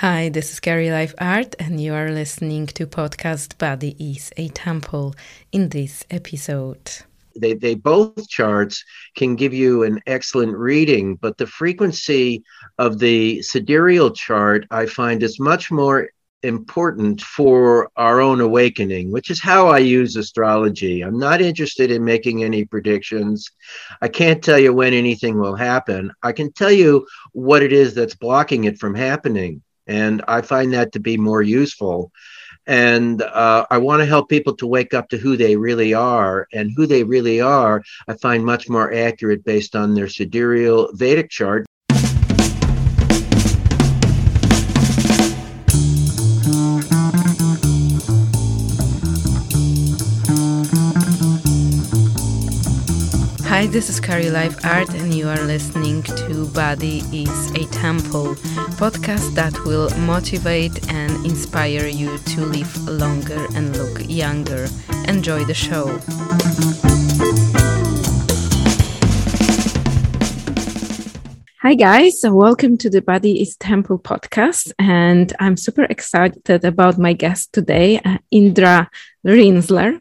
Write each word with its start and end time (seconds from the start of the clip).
Hi, 0.00 0.28
this 0.28 0.52
is 0.52 0.60
Carrie 0.60 0.90
Life 0.90 1.14
Art, 1.16 1.54
and 1.58 1.80
you 1.80 1.94
are 1.94 2.10
listening 2.10 2.66
to 2.66 2.86
podcast 2.86 3.56
Body 3.56 3.96
is 3.98 4.30
a 4.36 4.48
Temple 4.48 5.14
in 5.52 5.70
this 5.70 6.04
episode. 6.10 6.98
They, 7.34 7.54
they 7.54 7.76
both 7.76 8.28
charts 8.28 8.84
can 9.14 9.36
give 9.36 9.54
you 9.54 9.84
an 9.84 10.02
excellent 10.06 10.54
reading, 10.54 11.14
but 11.16 11.38
the 11.38 11.46
frequency 11.46 12.44
of 12.76 12.98
the 12.98 13.40
sidereal 13.40 14.10
chart 14.10 14.66
I 14.70 14.84
find 14.84 15.22
is 15.22 15.40
much 15.40 15.70
more 15.70 16.10
important 16.42 17.22
for 17.22 17.90
our 17.96 18.20
own 18.20 18.42
awakening, 18.42 19.10
which 19.10 19.30
is 19.30 19.40
how 19.40 19.68
I 19.68 19.78
use 19.78 20.14
astrology. 20.16 21.00
I'm 21.00 21.18
not 21.18 21.40
interested 21.40 21.90
in 21.90 22.04
making 22.04 22.44
any 22.44 22.66
predictions. 22.66 23.50
I 24.02 24.08
can't 24.08 24.44
tell 24.44 24.58
you 24.58 24.74
when 24.74 24.92
anything 24.92 25.38
will 25.38 25.56
happen. 25.56 26.12
I 26.22 26.32
can 26.32 26.52
tell 26.52 26.70
you 26.70 27.06
what 27.32 27.62
it 27.62 27.72
is 27.72 27.94
that's 27.94 28.14
blocking 28.14 28.64
it 28.64 28.78
from 28.78 28.94
happening. 28.94 29.62
And 29.86 30.22
I 30.26 30.40
find 30.40 30.72
that 30.72 30.92
to 30.92 31.00
be 31.00 31.16
more 31.16 31.42
useful. 31.42 32.12
And 32.66 33.22
uh, 33.22 33.66
I 33.70 33.78
want 33.78 34.00
to 34.00 34.06
help 34.06 34.28
people 34.28 34.56
to 34.56 34.66
wake 34.66 34.92
up 34.92 35.08
to 35.10 35.18
who 35.18 35.36
they 35.36 35.56
really 35.56 35.94
are. 35.94 36.48
And 36.52 36.72
who 36.76 36.86
they 36.86 37.04
really 37.04 37.40
are, 37.40 37.82
I 38.08 38.14
find 38.14 38.44
much 38.44 38.68
more 38.68 38.92
accurate 38.92 39.44
based 39.44 39.76
on 39.76 39.94
their 39.94 40.08
sidereal 40.08 40.90
Vedic 40.92 41.30
chart. 41.30 41.66
Hi, 53.66 53.72
this 53.72 53.90
is 53.90 53.98
Carrie 53.98 54.30
Life 54.30 54.64
Art, 54.64 54.94
and 54.94 55.12
you 55.12 55.28
are 55.28 55.42
listening 55.42 56.00
to 56.04 56.46
Body 56.54 56.98
is 57.12 57.50
a 57.50 57.66
Temple, 57.72 58.36
podcast 58.78 59.34
that 59.34 59.58
will 59.64 59.90
motivate 60.06 60.88
and 60.92 61.10
inspire 61.26 61.88
you 61.88 62.16
to 62.16 62.42
live 62.42 62.72
longer 62.86 63.44
and 63.56 63.76
look 63.76 64.08
younger. 64.08 64.68
Enjoy 65.08 65.42
the 65.42 65.52
show. 65.52 65.98
Hi, 71.62 71.74
guys. 71.74 72.20
Welcome 72.22 72.78
to 72.78 72.88
the 72.88 73.02
Body 73.02 73.42
is 73.42 73.56
Temple 73.56 73.98
podcast. 73.98 74.70
And 74.78 75.32
I'm 75.40 75.56
super 75.56 75.82
excited 75.82 76.64
about 76.64 76.96
my 76.96 77.14
guest 77.14 77.52
today, 77.52 77.98
uh, 78.04 78.18
Indra 78.30 78.88
Rinzler, 79.26 80.00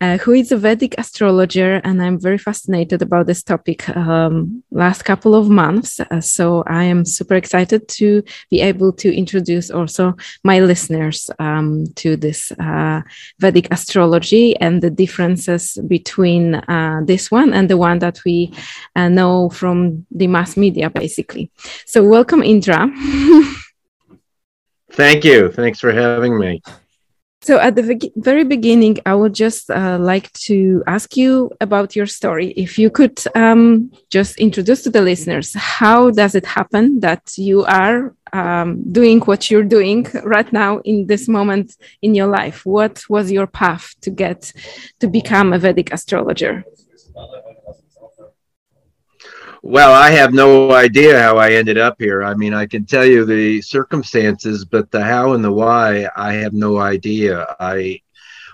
uh, 0.00 0.18
who 0.18 0.32
is 0.32 0.50
a 0.50 0.56
Vedic 0.56 0.96
astrologer, 0.98 1.80
and 1.84 2.02
I'm 2.02 2.20
very 2.20 2.38
fascinated 2.38 3.02
about 3.02 3.26
this 3.26 3.42
topic 3.42 3.88
um, 3.96 4.64
last 4.72 5.04
couple 5.04 5.34
of 5.34 5.48
months. 5.48 6.00
Uh, 6.00 6.20
so 6.20 6.64
I 6.66 6.84
am 6.84 7.04
super 7.04 7.34
excited 7.36 7.86
to 8.00 8.22
be 8.50 8.60
able 8.60 8.92
to 8.94 9.14
introduce 9.14 9.70
also 9.70 10.16
my 10.42 10.58
listeners 10.58 11.30
um, 11.38 11.84
to 11.96 12.16
this 12.16 12.50
uh, 12.52 13.02
Vedic 13.38 13.68
astrology 13.70 14.56
and 14.56 14.82
the 14.82 14.90
differences 14.90 15.78
between 15.86 16.56
uh, 16.56 17.00
this 17.04 17.30
one 17.30 17.54
and 17.54 17.70
the 17.70 17.76
one 17.76 18.00
that 18.00 18.18
we 18.24 18.52
uh, 18.96 19.08
know 19.08 19.50
from 19.50 20.04
the 20.10 20.26
mass 20.26 20.56
media, 20.56 20.90
basically. 20.90 21.50
So 21.86 22.02
welcome, 22.02 22.42
Indra. 22.42 22.90
Thank 24.90 25.24
you. 25.24 25.50
Thanks 25.50 25.80
for 25.80 25.92
having 25.92 26.38
me. 26.38 26.60
So, 27.44 27.58
at 27.58 27.76
the 27.76 28.10
very 28.16 28.44
beginning, 28.44 29.00
I 29.04 29.14
would 29.14 29.34
just 29.34 29.70
uh, 29.70 29.98
like 30.00 30.32
to 30.48 30.82
ask 30.86 31.14
you 31.14 31.50
about 31.60 31.94
your 31.94 32.06
story. 32.06 32.52
If 32.52 32.78
you 32.78 32.88
could 32.88 33.22
um, 33.34 33.92
just 34.08 34.38
introduce 34.38 34.82
to 34.84 34.90
the 34.90 35.02
listeners, 35.02 35.52
how 35.52 36.10
does 36.10 36.34
it 36.34 36.46
happen 36.46 37.00
that 37.00 37.36
you 37.36 37.64
are 37.64 38.14
um, 38.32 38.90
doing 38.90 39.20
what 39.20 39.50
you're 39.50 39.70
doing 39.76 40.06
right 40.24 40.50
now 40.54 40.78
in 40.86 41.06
this 41.06 41.28
moment 41.28 41.76
in 42.00 42.14
your 42.14 42.28
life? 42.28 42.64
What 42.64 43.04
was 43.10 43.30
your 43.30 43.46
path 43.46 43.94
to 44.00 44.10
get 44.10 44.50
to 45.00 45.06
become 45.06 45.52
a 45.52 45.58
Vedic 45.58 45.92
astrologer? 45.92 46.64
Well, 49.66 49.94
I 49.94 50.10
have 50.10 50.34
no 50.34 50.72
idea 50.72 51.18
how 51.18 51.38
I 51.38 51.52
ended 51.52 51.78
up 51.78 51.96
here. 51.98 52.22
I 52.22 52.34
mean, 52.34 52.52
I 52.52 52.66
can 52.66 52.84
tell 52.84 53.06
you 53.06 53.24
the 53.24 53.62
circumstances, 53.62 54.66
but 54.66 54.90
the 54.90 55.02
how 55.02 55.32
and 55.32 55.42
the 55.42 55.50
why, 55.50 56.06
I 56.14 56.34
have 56.34 56.52
no 56.52 56.76
idea. 56.76 57.46
I, 57.58 58.02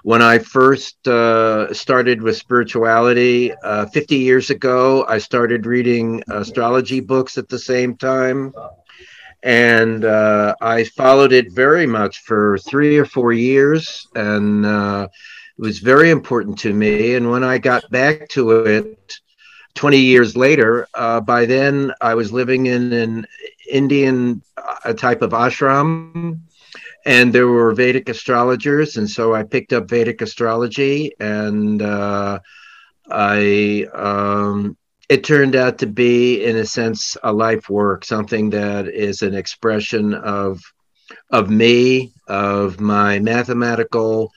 when 0.05 0.23
I 0.23 0.39
first 0.39 1.09
uh, 1.09 1.75
started 1.75 2.23
with 2.23 2.37
spirituality 2.37 3.53
uh, 3.65 3.87
50 3.87 4.19
years 4.19 4.51
ago, 4.51 5.05
I 5.09 5.19
started 5.19 5.67
reading 5.67 6.23
astrology 6.29 7.01
books 7.01 7.39
at 7.39 7.49
the 7.49 7.59
same 7.59 7.97
time. 7.97 8.55
And 9.43 10.05
uh, 10.05 10.55
I 10.61 10.85
followed 10.85 11.33
it 11.33 11.51
very 11.51 11.87
much 11.89 12.21
for 12.21 12.57
three 12.59 12.99
or 12.99 13.05
four 13.05 13.33
years. 13.33 14.07
And 14.15 14.65
uh, 14.65 15.09
it 15.59 15.61
was 15.61 15.81
very 15.81 16.11
important 16.11 16.57
to 16.61 16.73
me. 16.73 17.17
And 17.17 17.29
when 17.33 17.43
I 17.43 17.59
got 17.59 17.91
back 17.91 18.29
to 18.29 18.65
it, 18.65 19.21
20 19.75 19.99
years 19.99 20.37
later, 20.37 20.87
uh, 20.95 21.21
by 21.21 21.47
then 21.47 21.93
I 22.01 22.15
was 22.15 22.33
living 22.33 22.67
in 22.67 22.93
an 22.93 23.27
Indian 23.71 24.43
uh, 24.57 24.93
type 24.93 25.23
of 25.23 25.31
ashram, 25.31 26.41
and 27.07 27.33
there 27.33 27.49
were 27.49 27.73
Vedic 27.73 28.09
astrologers, 28.09 28.97
and 28.97 29.09
so 29.09 29.35
I 29.35 29.43
picked 29.43 29.73
up 29.73 29.89
Vedic 29.89 30.21
astrology, 30.21 31.13
and 31.19 31.81
uh, 31.81 32.41
I 33.11 33.87
um, 33.95 34.77
it 35.09 35.25
turned 35.25 35.57
out 35.57 35.79
to 35.79 35.87
be, 35.87 36.45
in 36.45 36.57
a 36.57 36.65
sense, 36.65 37.17
a 37.25 37.33
life 37.33 37.69
work, 37.69 38.05
something 38.05 38.51
that 38.51 38.87
is 38.87 39.23
an 39.23 39.35
expression 39.35 40.15
of 40.15 40.61
of 41.31 41.51
me, 41.51 42.13
of 42.29 42.81
my 42.81 43.19
mathematical 43.19 44.31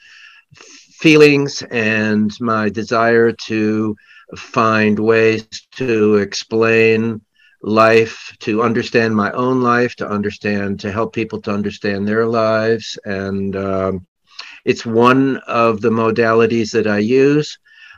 feelings, 0.56 1.62
and 1.70 2.32
my 2.40 2.70
desire 2.70 3.32
to 3.32 3.96
find 4.38 5.00
ways 5.00 5.48
to 5.72 6.16
explain 6.16 7.22
life, 7.62 8.36
to 8.40 8.62
understand 8.62 9.16
my 9.16 9.32
own 9.32 9.62
life, 9.62 9.96
to 9.96 10.08
understand, 10.08 10.80
to 10.82 10.92
help 10.92 11.14
people 11.14 11.42
to 11.42 11.52
understand 11.52 12.08
their 12.08 12.26
lives. 12.26 12.98
And 13.06 13.56
um, 13.56 14.06
it's 14.66 14.86
one 14.86 15.38
of 15.48 15.82
the 15.82 15.90
modalities 15.90 16.72
that 16.72 16.88
I 16.88 17.00
use, 17.00 17.58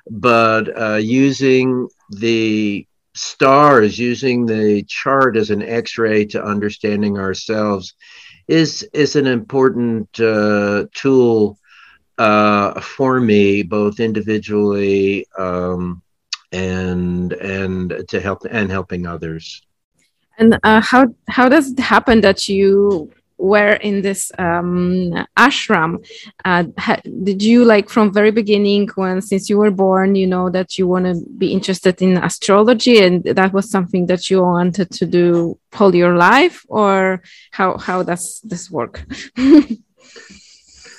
but 0.09 0.63
uh, 0.79 0.95
using 0.97 1.87
the 2.09 2.87
stars, 3.15 3.97
using 3.97 4.45
the 4.45 4.83
chart 4.87 5.37
as 5.37 5.49
an 5.49 5.63
x 5.63 5.97
ray 5.97 6.25
to 6.25 6.43
understanding 6.43 7.17
ourselves 7.17 7.93
is, 8.47 8.83
is 8.93 9.15
an 9.15 9.25
important 9.25 10.19
uh, 10.19 10.85
tool 10.93 11.57
uh, 12.17 12.79
for 12.81 13.19
me, 13.19 13.63
both 13.63 13.99
individually. 13.99 15.25
Um, 15.37 16.03
and 16.55 17.33
and 17.33 18.07
to 18.07 18.19
help 18.19 18.39
and 18.49 18.71
helping 18.71 19.05
others. 19.05 19.61
And 20.37 20.57
uh, 20.63 20.81
how 20.81 21.07
how 21.27 21.49
does 21.49 21.71
it 21.71 21.79
happen 21.79 22.21
that 22.21 22.49
you 22.49 23.11
were 23.37 23.73
in 23.73 24.01
this 24.01 24.31
um, 24.37 25.11
ashram? 25.37 26.05
Uh, 26.43 26.63
ha, 26.77 26.97
did 27.23 27.41
you 27.43 27.65
like 27.65 27.89
from 27.89 28.13
very 28.13 28.31
beginning, 28.31 28.87
when 28.95 29.21
since 29.21 29.49
you 29.49 29.57
were 29.57 29.71
born, 29.71 30.15
you 30.15 30.27
know 30.27 30.49
that 30.49 30.77
you 30.77 30.87
want 30.87 31.05
to 31.05 31.15
be 31.37 31.51
interested 31.51 32.01
in 32.01 32.17
astrology, 32.17 32.99
and 32.99 33.23
that 33.23 33.53
was 33.53 33.69
something 33.69 34.07
that 34.07 34.29
you 34.29 34.41
wanted 34.41 34.89
to 34.91 35.05
do 35.05 35.57
all 35.79 35.93
your 35.93 36.15
life, 36.15 36.65
or 36.67 37.21
how 37.51 37.77
how 37.77 38.03
does 38.03 38.41
this 38.43 38.71
work? 38.71 39.05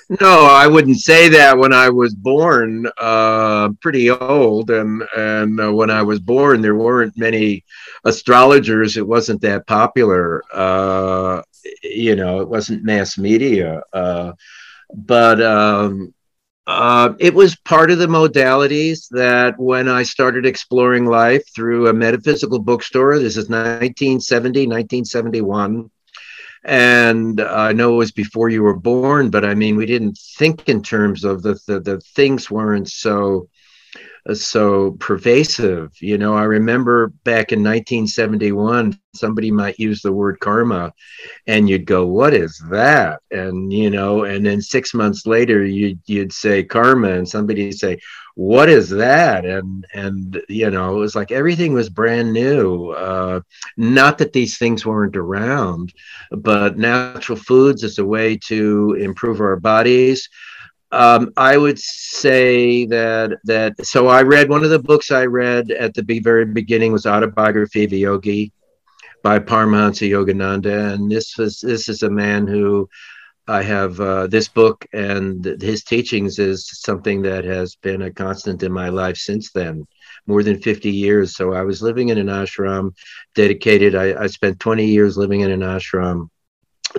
No, 0.09 0.45
I 0.47 0.69
wouldn't 0.69 0.99
say 0.99 1.29
that. 1.31 1.59
When 1.59 1.73
I 1.73 1.89
was 1.89 2.15
born, 2.15 2.87
uh, 2.97 3.71
pretty 3.81 4.09
old, 4.11 4.71
and 4.71 5.03
and 5.17 5.61
uh, 5.61 5.73
when 5.73 5.91
I 5.91 6.03
was 6.03 6.21
born, 6.21 6.61
there 6.63 6.77
weren't 6.77 7.17
many 7.19 7.65
astrologers. 8.05 8.97
It 8.97 9.07
wasn't 9.07 9.41
that 9.43 9.67
popular. 9.67 10.43
Uh, 10.53 11.43
you 11.83 12.15
know, 12.15 12.41
it 12.41 12.49
wasn't 12.49 12.85
mass 12.85 13.19
media. 13.19 13.83
Uh, 13.93 14.33
but 14.95 15.43
um, 15.43 16.15
uh, 16.69 17.15
it 17.19 17.35
was 17.35 17.57
part 17.57 17.91
of 17.91 17.99
the 17.99 18.07
modalities 18.07 19.09
that 19.11 19.59
when 19.59 19.89
I 19.89 20.05
started 20.05 20.47
exploring 20.47 21.07
life 21.07 21.43
through 21.53 21.89
a 21.89 21.93
metaphysical 21.93 22.61
bookstore. 22.61 23.19
This 23.19 23.37
is 23.37 23.49
1970, 23.49 24.69
1971 24.69 25.91
and 26.67 27.41
I 27.41 27.73
know 27.73 27.95
it 27.95 27.99
was 27.99 28.13
before 28.13 28.49
you 28.49 28.63
were 28.63 28.77
born, 28.77 29.31
but 29.31 29.45
I 29.45 29.55
mean, 29.55 29.77
we 29.77 29.87
didn't 29.87 30.19
think 30.19 30.69
in 30.69 30.83
terms 30.83 31.25
of 31.25 31.43
the 31.43 31.59
the, 31.67 31.81
the 31.81 32.01
things 32.01 32.51
weren't 32.51 32.91
so 32.91 33.49
so 34.35 34.93
pervasive. 34.93 35.93
You 36.01 36.19
know, 36.19 36.35
I 36.35 36.45
remember 36.45 37.09
back 37.25 37.53
in 37.53 37.61
1971, 37.61 38.99
somebody 39.15 39.51
might 39.51 39.79
use 39.79 40.03
the 40.03 40.13
word 40.13 40.41
karma, 40.41 40.93
and 41.47 41.69
you'd 41.69 41.87
go, 41.87 42.07
"What 42.07 42.35
is 42.35 42.61
that?" 42.71 43.21
And 43.31 43.73
you 43.73 43.91
know, 43.91 44.25
and 44.25 44.45
then 44.45 44.61
six 44.61 44.95
months 44.95 45.27
later, 45.27 45.65
you'd 45.65 46.01
you'd 46.07 46.33
say 46.33 46.65
karma, 46.65 47.11
and 47.13 47.29
somebody'd 47.29 47.79
say, 47.79 47.99
"What 48.35 48.69
is 48.69 48.91
that?" 48.91 49.45
And 49.45 49.87
and 49.95 50.43
you 50.49 50.71
know, 50.71 50.97
it 50.97 50.99
was 50.99 51.15
like 51.15 51.31
everything 51.31 51.73
was 51.73 51.89
brand 51.89 52.33
new. 52.33 52.91
Uh, 52.91 53.41
not 53.77 54.19
that 54.19 54.33
these 54.33 54.59
things 54.59 54.85
weren't 54.85 55.17
around, 55.17 55.93
but 56.33 56.79
natural 56.79 57.39
foods 57.39 57.85
is 57.85 57.99
a 57.99 58.05
way 58.05 58.37
to 58.49 58.97
improve 59.01 59.41
our 59.41 59.57
bodies 59.57 60.29
um, 60.97 61.33
I 61.37 61.57
would 61.57 61.79
say 61.79 62.87
that 62.87 63.39
that 63.45 63.87
so 63.87 64.09
I 64.09 64.23
read 64.23 64.49
one 64.49 64.65
of 64.65 64.71
the 64.71 64.79
books 64.79 65.11
I 65.11 65.27
read 65.27 65.71
at 65.71 65.95
the 65.95 66.21
very 66.21 66.47
beginning 66.47 66.93
was 66.93 67.07
Autobiography 67.07 67.85
of 67.85 67.93
a 67.93 67.97
Yogi 67.97 68.53
by 69.23 69.39
Paramahansa 69.39 70.09
Yogananda, 70.09 70.95
and 70.95 71.11
this 71.11 71.37
was 71.37 71.61
this 71.61 71.89
is 71.89 72.03
a 72.03 72.11
man 72.11 72.47
who 72.47 72.89
I 73.49 73.63
have 73.63 74.01
uh, 74.01 74.27
this 74.27 74.49
book 74.49 74.87
and 74.93 75.45
his 75.61 75.85
teachings 75.85 76.39
is 76.39 76.67
something 76.67 77.23
that 77.23 77.45
has 77.45 77.77
been 77.77 78.03
a 78.03 78.13
constant 78.13 78.63
in 78.63 78.73
my 78.73 78.89
life 78.89 79.17
since 79.17 79.53
then, 79.53 79.87
more 80.27 80.43
than 80.43 80.61
50 80.61 80.91
years. 80.91 81.37
So 81.37 81.53
I 81.53 81.63
was 81.63 81.81
living 81.81 82.09
in 82.09 82.19
an 82.19 82.27
ashram 82.27 82.93
dedicated. 83.35 83.95
I, 83.95 84.25
I 84.25 84.27
spent 84.27 84.59
20 84.59 84.87
years 84.87 85.17
living 85.17 85.41
in 85.41 85.53
an 85.53 85.61
ashram 85.61 86.29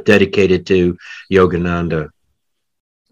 dedicated 0.05 0.65
to 0.67 0.97
Yogananda. 1.31 2.09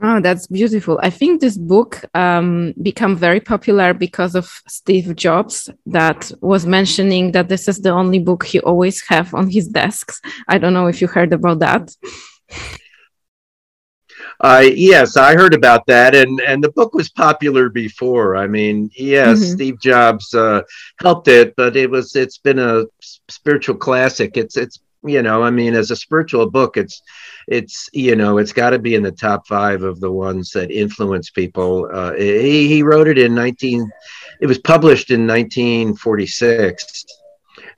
Oh, 0.02 0.20
that's 0.20 0.48
beautiful. 0.48 1.00
I 1.02 1.10
think 1.10 1.40
this 1.40 1.58
book 1.58 2.04
um, 2.14 2.74
became 2.82 3.16
very 3.16 3.40
popular 3.40 3.94
because 3.94 4.36
of 4.36 4.46
Steve 4.68 5.16
Jobs 5.16 5.70
that 5.86 6.32
was 6.42 6.66
mentioning 6.66 7.32
that 7.32 7.48
this 7.48 7.70
is 7.70 7.80
the 7.80 7.92
only 7.92 8.20
book 8.20 8.46
he 8.46 8.60
always 8.60 9.02
have 9.08 9.34
on 9.34 9.50
his 9.50 9.70
desks. 9.70 10.20
I 10.50 10.58
don't 10.58 10.74
know 10.74 10.88
if 10.88 11.02
you 11.02 11.08
heard 11.08 11.32
about 11.32 11.60
that. 11.60 11.96
Uh, 14.42 14.66
yes, 14.76 15.16
I 15.16 15.34
heard 15.34 15.54
about 15.54 15.86
that, 15.88 16.14
and 16.14 16.42
and 16.42 16.62
the 16.62 16.72
book 16.72 16.94
was 16.94 17.10
popular 17.10 17.70
before. 17.70 18.36
I 18.36 18.48
mean, 18.48 18.90
yes, 18.98 19.40
mm-hmm. 19.40 19.54
Steve 19.54 19.80
Jobs 19.80 20.34
uh, 20.34 20.62
helped 21.00 21.30
it, 21.30 21.56
but 21.56 21.78
it 21.78 21.90
was 21.90 22.16
it's 22.18 22.38
been 22.38 22.60
a 22.60 22.84
spiritual 23.30 23.76
classic. 23.76 24.36
It's 24.36 24.58
it's 24.58 24.80
you 25.06 25.22
know, 25.22 25.44
I 25.44 25.50
mean, 25.50 25.74
as 25.74 25.92
a 25.92 25.96
spiritual 25.96 26.50
book, 26.50 26.78
it's 26.78 27.02
it's 27.48 27.90
you 27.94 28.16
know 28.16 28.38
it's 28.38 28.54
got 28.54 28.72
to 28.72 28.80
be 28.80 28.96
in 28.96 29.04
the 29.04 29.12
top 29.12 29.48
five 29.48 29.84
of 29.84 30.00
the 30.00 30.12
ones 30.12 30.52
that 30.52 30.72
influence 30.72 31.30
people. 31.30 31.90
Uh, 31.92 32.14
he 32.14 32.68
he 32.68 32.84
wrote 32.84 33.08
it 33.08 33.18
in 33.18 33.36
nineteen. 33.36 33.90
It 34.42 34.48
was 34.48 34.60
published 34.60 35.12
in 35.12 35.26
nineteen 35.26 35.96
forty 35.96 36.28
six, 36.28 37.06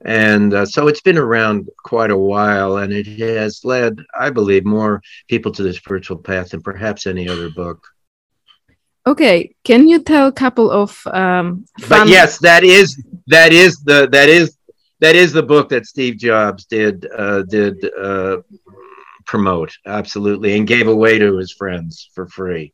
and 0.06 0.54
uh, 0.54 0.66
so 0.66 0.88
it's 0.88 1.02
been 1.02 1.18
around 1.18 1.70
quite 1.84 2.12
a 2.12 2.18
while, 2.18 2.78
and 2.78 2.94
it 2.94 3.08
has 3.20 3.64
led, 3.64 4.00
I 4.18 4.30
believe, 4.30 4.66
more 4.66 5.02
people 5.28 5.52
to 5.54 5.64
the 5.64 5.74
spiritual 5.74 6.18
path 6.18 6.50
than 6.50 6.62
perhaps 6.62 7.08
any 7.08 7.28
other 7.28 7.50
book. 7.50 7.86
Okay, 9.06 9.56
can 9.64 9.88
you 9.88 10.00
tell 10.00 10.28
a 10.28 10.34
couple 10.34 10.70
of? 10.70 11.02
Um, 11.08 11.66
but 11.88 12.10
yes, 12.10 12.40
that 12.40 12.66
is 12.66 13.02
that 13.28 13.54
is 13.54 13.80
the 13.84 14.10
that 14.12 14.28
is 14.28 14.57
that 15.00 15.16
is 15.16 15.34
the 15.34 15.44
book 15.44 15.70
that 15.70 15.86
Steve 15.86 16.18
Jobs 16.18 16.66
did 16.66 17.08
uh, 17.16 17.44
did 17.44 17.90
uh, 17.96 18.38
promote 19.26 19.72
absolutely 19.86 20.58
and 20.58 20.68
gave 20.68 20.88
away 20.88 21.20
to 21.20 21.38
his 21.38 21.52
friends 21.52 22.10
for 22.14 22.28
free. 22.28 22.74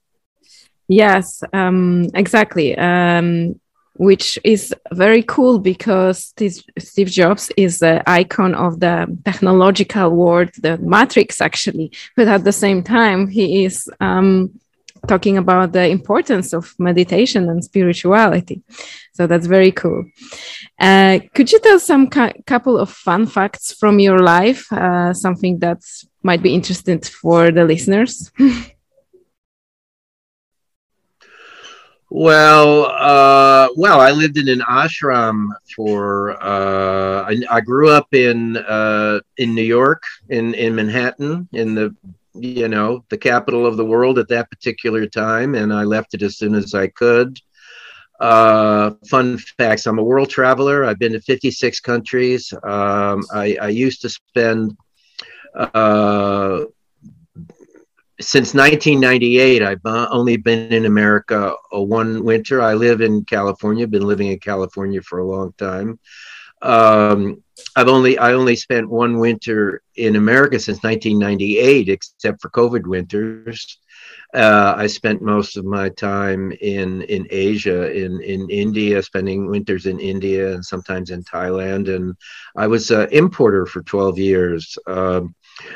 Yes, 0.88 1.44
um, 1.54 2.10
exactly. 2.14 2.78
Um, 2.78 3.60
which 3.96 4.40
is 4.44 4.74
very 4.92 5.22
cool 5.22 5.60
because 5.60 6.26
Steve, 6.26 6.64
Steve 6.80 7.08
Jobs 7.08 7.52
is 7.58 7.80
the 7.80 8.02
icon 8.10 8.56
of 8.56 8.80
the 8.80 9.06
technological 9.24 10.10
world, 10.10 10.50
the 10.62 10.78
matrix 10.80 11.40
actually, 11.40 11.92
but 12.16 12.28
at 12.28 12.44
the 12.44 12.52
same 12.52 12.82
time, 12.82 13.28
he 13.28 13.66
is 13.66 13.90
um, 14.00 14.60
talking 15.08 15.38
about 15.38 15.74
the 15.74 15.88
importance 15.88 16.54
of 16.54 16.74
meditation 16.80 17.50
and 17.50 17.64
spirituality. 17.64 18.62
So 19.14 19.28
that's 19.28 19.48
very 19.48 19.72
cool. 19.72 20.06
Uh, 20.80 21.20
could 21.34 21.52
you 21.52 21.60
tell 21.60 21.80
some 21.80 22.08
couple 22.08 22.78
of 22.78 22.90
fun 22.90 23.26
facts 23.26 23.74
from 23.74 24.00
your 24.00 24.20
life? 24.20 24.72
Uh, 24.72 25.14
something 25.14 25.60
that 25.60 25.82
might 26.24 26.42
be 26.42 26.54
interesting 26.54 27.02
for 27.02 27.52
the 27.52 27.66
listeners. 27.66 28.32
well, 32.10 32.86
uh, 32.86 33.68
well, 33.76 34.00
I 34.00 34.12
lived 34.12 34.38
in 34.38 34.48
an 34.48 34.62
ashram 34.62 35.50
for. 35.76 36.42
Uh, 36.42 37.24
I, 37.30 37.42
I, 37.52 37.62
grew 37.62 37.90
up 37.90 38.14
in 38.14 38.58
uh, 38.58 39.20
in 39.38 39.54
New 39.54 39.64
York, 39.64 40.04
in 40.30 40.54
in 40.54 40.76
Manhattan, 40.76 41.50
in 41.52 41.76
the 41.76 41.96
you 42.36 42.68
know 42.68 43.04
the 43.10 43.18
capital 43.18 43.66
of 43.66 43.78
the 43.78 43.86
world 43.86 44.18
at 44.18 44.28
that 44.30 44.50
particular 44.50 45.08
time, 45.08 45.56
and 45.56 45.74
I 45.74 45.84
left 45.84 46.14
it 46.14 46.22
as 46.22 46.38
soon 46.38 46.56
as 46.56 46.74
I 46.74 46.88
could. 46.88 47.40
Uh, 48.20 48.92
fun 49.10 49.38
facts 49.38 49.86
I'm 49.86 50.00
a 50.00 50.04
world 50.04 50.30
traveler. 50.30 50.86
I've 50.86 51.00
been 51.00 51.14
to 51.14 51.20
56 51.20 51.80
countries. 51.82 52.54
Um, 52.64 53.24
I, 53.34 53.58
I, 53.62 53.68
used 53.68 54.02
to 54.04 54.10
spend, 54.10 54.78
uh, 55.56 56.64
since 58.22 58.54
1998, 58.54 59.62
I've 59.62 59.82
only 59.84 60.38
been 60.38 60.72
in 60.72 60.86
America 60.86 61.54
one 61.72 62.24
winter. 62.24 62.62
I 62.62 62.76
live 62.76 63.02
in 63.02 63.26
California, 63.26 63.88
been 63.88 64.08
living 64.08 64.28
in 64.28 64.40
California 64.40 65.02
for 65.02 65.20
a 65.20 65.28
long 65.28 65.52
time. 65.58 66.00
Um, 66.62 67.43
I've 67.76 67.88
only 67.88 68.18
I 68.18 68.34
only 68.34 68.56
spent 68.56 68.90
one 68.90 69.20
winter 69.20 69.82
in 69.96 70.16
America 70.16 70.60
since 70.60 70.84
1998, 70.84 71.90
except 71.90 72.42
for 72.42 72.50
COVID 72.50 72.88
winters. 72.88 73.80
Uh, 74.34 74.74
I 74.76 74.88
spent 74.88 75.22
most 75.22 75.58
of 75.58 75.66
my 75.66 75.90
time 75.90 76.52
in 76.62 77.04
in 77.04 77.28
Asia, 77.30 77.92
in 77.92 78.22
in 78.22 78.50
India, 78.50 79.02
spending 79.04 79.48
winters 79.48 79.86
in 79.86 80.00
India 80.00 80.54
and 80.56 80.66
sometimes 80.66 81.12
in 81.12 81.24
Thailand. 81.24 81.94
And 81.94 82.16
I 82.56 82.68
was 82.68 82.90
an 82.90 83.10
importer 83.12 83.66
for 83.66 83.84
12 83.84 84.18
years. 84.18 84.78
Um, 84.88 85.36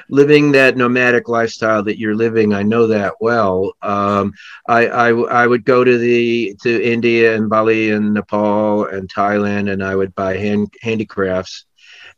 living 0.09 0.51
that 0.51 0.77
nomadic 0.77 1.27
lifestyle 1.29 1.83
that 1.83 1.99
you're 1.99 2.15
living, 2.15 2.53
I 2.53 2.63
know 2.63 2.87
that 2.87 3.13
well. 3.19 3.73
Um, 3.81 4.33
I, 4.67 4.87
I, 4.87 5.09
I 5.09 5.47
would 5.47 5.65
go 5.65 5.83
to 5.83 5.97
the 5.97 6.55
to 6.63 6.83
India 6.83 7.35
and 7.35 7.49
Bali 7.49 7.91
and 7.91 8.13
Nepal 8.13 8.85
and 8.85 9.11
Thailand, 9.11 9.71
and 9.71 9.83
I 9.83 9.95
would 9.95 10.15
buy 10.15 10.37
hand 10.37 10.73
handicrafts 10.81 11.65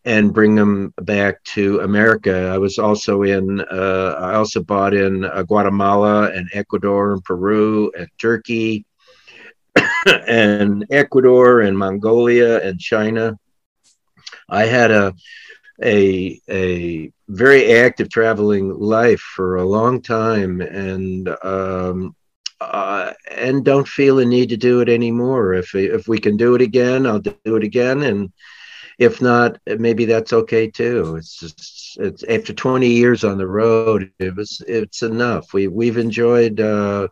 and 0.06 0.34
bring 0.34 0.56
them 0.56 0.94
back 1.02 1.44
to 1.44 1.82
America. 1.82 2.50
I 2.54 2.58
was 2.58 2.80
also 2.80 3.24
in, 3.24 3.60
uh, 3.60 4.16
I 4.18 4.36
also 4.36 4.64
bought 4.64 4.94
in 4.94 5.26
uh, 5.26 5.44
Guatemala 5.44 6.32
and 6.32 6.50
Ecuador 6.54 7.14
and 7.14 7.24
Peru 7.24 7.92
and 7.98 8.08
Turkey 8.18 8.86
and 10.28 10.86
Ecuador 10.90 11.62
and 11.62 11.78
Mongolia 11.78 12.62
and 12.62 12.80
China. 12.80 13.38
I 14.48 14.66
had 14.66 14.92
a, 14.92 15.14
a, 15.84 16.40
a 16.50 17.12
very 17.30 17.74
active 17.74 18.10
traveling 18.10 18.74
life 18.80 19.22
for 19.22 19.58
a 19.58 19.66
long 19.66 20.02
time 20.02 20.62
and, 20.62 21.30
um, 21.44 22.16
uh, 22.62 23.14
and 23.32 23.64
don't 23.64 23.88
feel 23.88 24.20
a 24.20 24.26
need 24.26 24.50
to 24.50 24.58
do 24.58 24.82
it 24.82 24.90
anymore. 24.90 25.54
If 25.54 25.76
if 25.76 26.08
we 26.08 26.20
can 26.20 26.38
do 26.38 26.56
it 26.56 26.62
again, 26.62 27.06
I'll 27.06 27.20
do 27.20 27.56
it 27.56 27.64
again, 27.64 28.04
and 28.04 28.32
if 28.98 29.22
not, 29.22 29.58
maybe 29.66 30.06
that's 30.06 30.34
okay 30.34 30.70
too. 30.70 31.16
It's 31.16 31.40
just 31.40 31.98
it's 32.02 32.24
after 32.24 32.54
20 32.54 32.90
years 32.90 33.24
on 33.24 33.38
the 33.38 33.48
road, 33.48 34.12
it 34.20 34.36
was 34.36 34.62
it's 34.68 35.04
enough. 35.04 35.54
We 35.54 35.68
we've 35.68 35.98
enjoyed. 35.98 36.60
Uh, 36.60 37.08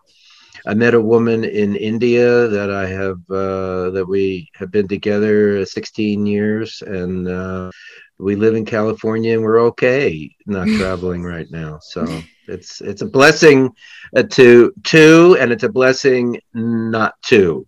I 0.65 0.73
met 0.73 0.95
a 0.95 1.01
woman 1.01 1.45
in 1.45 1.77
India 1.77 2.47
that 2.49 2.69
I 2.69 2.87
have 2.87 3.19
uh, 3.29 3.91
that 3.91 4.05
we 4.07 4.49
have 4.55 4.69
been 4.69 4.87
together 4.89 5.63
16 5.65 6.25
years, 6.25 6.83
and 6.85 7.27
uh, 7.27 7.71
we 8.19 8.35
live 8.35 8.55
in 8.55 8.65
California, 8.65 9.33
and 9.33 9.43
we're 9.43 9.61
okay 9.67 10.35
not 10.45 10.67
traveling 10.77 11.23
right 11.23 11.49
now. 11.51 11.79
So 11.81 12.21
it's 12.47 12.81
it's 12.81 13.01
a 13.01 13.05
blessing 13.05 13.71
uh, 14.15 14.23
to 14.23 14.73
to, 14.85 15.37
and 15.39 15.51
it's 15.51 15.63
a 15.63 15.69
blessing 15.69 16.39
not 16.53 17.13
to, 17.27 17.67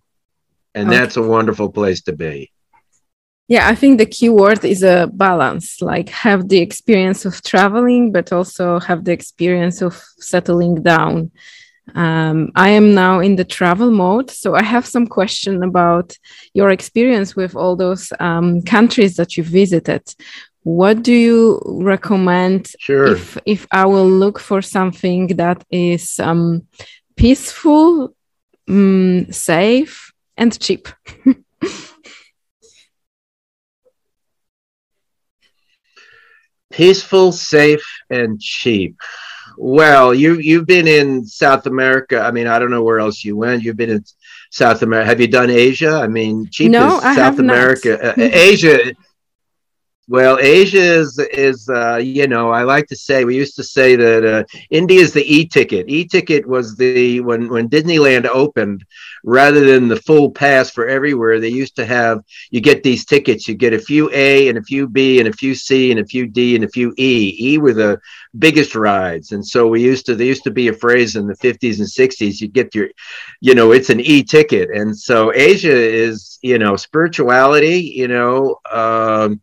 and 0.74 0.88
okay. 0.88 0.98
that's 0.98 1.16
a 1.16 1.22
wonderful 1.22 1.70
place 1.70 2.02
to 2.02 2.12
be. 2.12 2.50
Yeah, 3.48 3.68
I 3.68 3.74
think 3.74 3.98
the 3.98 4.06
key 4.06 4.28
word 4.28 4.64
is 4.64 4.84
a 4.84 5.10
balance, 5.12 5.82
like 5.82 6.08
have 6.10 6.48
the 6.48 6.60
experience 6.60 7.24
of 7.24 7.42
traveling, 7.42 8.12
but 8.12 8.32
also 8.32 8.78
have 8.78 9.04
the 9.04 9.12
experience 9.12 9.82
of 9.82 10.00
settling 10.18 10.82
down. 10.82 11.32
Um, 11.94 12.50
I 12.54 12.70
am 12.70 12.94
now 12.94 13.20
in 13.20 13.36
the 13.36 13.44
travel 13.44 13.90
mode, 13.90 14.30
so 14.30 14.54
I 14.54 14.62
have 14.62 14.86
some 14.86 15.06
question 15.06 15.62
about 15.62 16.16
your 16.54 16.70
experience 16.70 17.36
with 17.36 17.54
all 17.56 17.76
those 17.76 18.12
um, 18.20 18.62
countries 18.62 19.16
that 19.16 19.36
you 19.36 19.42
visited. 19.42 20.02
What 20.62 21.02
do 21.02 21.12
you 21.12 21.60
recommend 21.64 22.70
sure. 22.78 23.12
if 23.12 23.38
if 23.46 23.66
I 23.72 23.86
will 23.86 24.08
look 24.08 24.38
for 24.38 24.60
something 24.60 25.28
that 25.36 25.64
is 25.70 26.18
um, 26.20 26.66
peaceful, 27.16 28.14
um, 28.68 29.26
safe, 29.32 30.12
and 30.36 30.58
cheap. 30.58 30.88
Peaceful, 36.72 37.32
safe, 37.32 37.84
and 38.10 38.40
cheap. 38.40 38.96
Well, 39.62 40.14
you 40.14 40.36
you've 40.36 40.64
been 40.64 40.88
in 40.88 41.26
South 41.26 41.66
America. 41.66 42.18
I 42.18 42.30
mean, 42.30 42.46
I 42.46 42.58
don't 42.58 42.70
know 42.70 42.82
where 42.82 42.98
else 42.98 43.22
you 43.22 43.36
went. 43.36 43.62
You've 43.62 43.76
been 43.76 43.90
in 43.90 44.04
South 44.48 44.80
America. 44.80 45.06
Have 45.06 45.20
you 45.20 45.28
done 45.28 45.50
Asia? 45.50 45.90
I 45.90 46.06
mean, 46.06 46.48
cheap 46.50 46.70
no, 46.70 46.96
is 46.96 47.02
South 47.02 47.38
America. 47.38 47.98
Uh, 48.00 48.14
Asia 48.16 48.94
well, 50.10 50.40
Asia 50.40 50.82
is 50.82 51.20
is 51.20 51.68
uh, 51.68 51.98
you 52.02 52.26
know 52.26 52.50
I 52.50 52.64
like 52.64 52.88
to 52.88 52.96
say 52.96 53.24
we 53.24 53.36
used 53.36 53.54
to 53.54 53.62
say 53.62 53.94
that 53.94 54.24
uh, 54.24 54.58
India 54.68 55.00
is 55.00 55.12
the 55.12 55.22
e-ticket. 55.22 55.88
E-ticket 55.88 56.44
was 56.44 56.74
the 56.74 57.20
when 57.20 57.48
when 57.48 57.68
Disneyland 57.68 58.26
opened, 58.26 58.84
rather 59.22 59.64
than 59.64 59.86
the 59.86 60.02
full 60.02 60.32
pass 60.32 60.68
for 60.68 60.88
everywhere, 60.88 61.38
they 61.38 61.48
used 61.48 61.76
to 61.76 61.86
have 61.86 62.24
you 62.50 62.60
get 62.60 62.82
these 62.82 63.04
tickets. 63.04 63.46
You 63.46 63.54
get 63.54 63.72
a 63.72 63.78
few 63.78 64.10
A 64.12 64.48
and 64.48 64.58
a 64.58 64.62
few 64.64 64.88
B 64.88 65.20
and 65.20 65.28
a 65.28 65.32
few 65.32 65.54
C 65.54 65.92
and 65.92 66.00
a 66.00 66.04
few 66.04 66.26
D 66.26 66.56
and 66.56 66.64
a 66.64 66.68
few 66.68 66.92
E. 66.98 67.36
E 67.38 67.58
were 67.58 67.72
the 67.72 68.00
biggest 68.36 68.74
rides, 68.74 69.30
and 69.30 69.46
so 69.46 69.68
we 69.68 69.80
used 69.80 70.06
to 70.06 70.16
there 70.16 70.26
used 70.26 70.42
to 70.42 70.50
be 70.50 70.66
a 70.66 70.72
phrase 70.72 71.14
in 71.14 71.28
the 71.28 71.36
fifties 71.36 71.78
and 71.78 71.88
sixties. 71.88 72.40
You 72.40 72.48
get 72.48 72.74
your, 72.74 72.88
you 73.40 73.54
know, 73.54 73.70
it's 73.70 73.90
an 73.90 74.00
e-ticket, 74.00 74.70
and 74.70 74.98
so 74.98 75.32
Asia 75.32 75.70
is 75.70 76.40
you 76.42 76.58
know 76.58 76.74
spirituality. 76.74 77.78
You 77.94 78.08
know. 78.08 78.56
Um, 78.72 79.40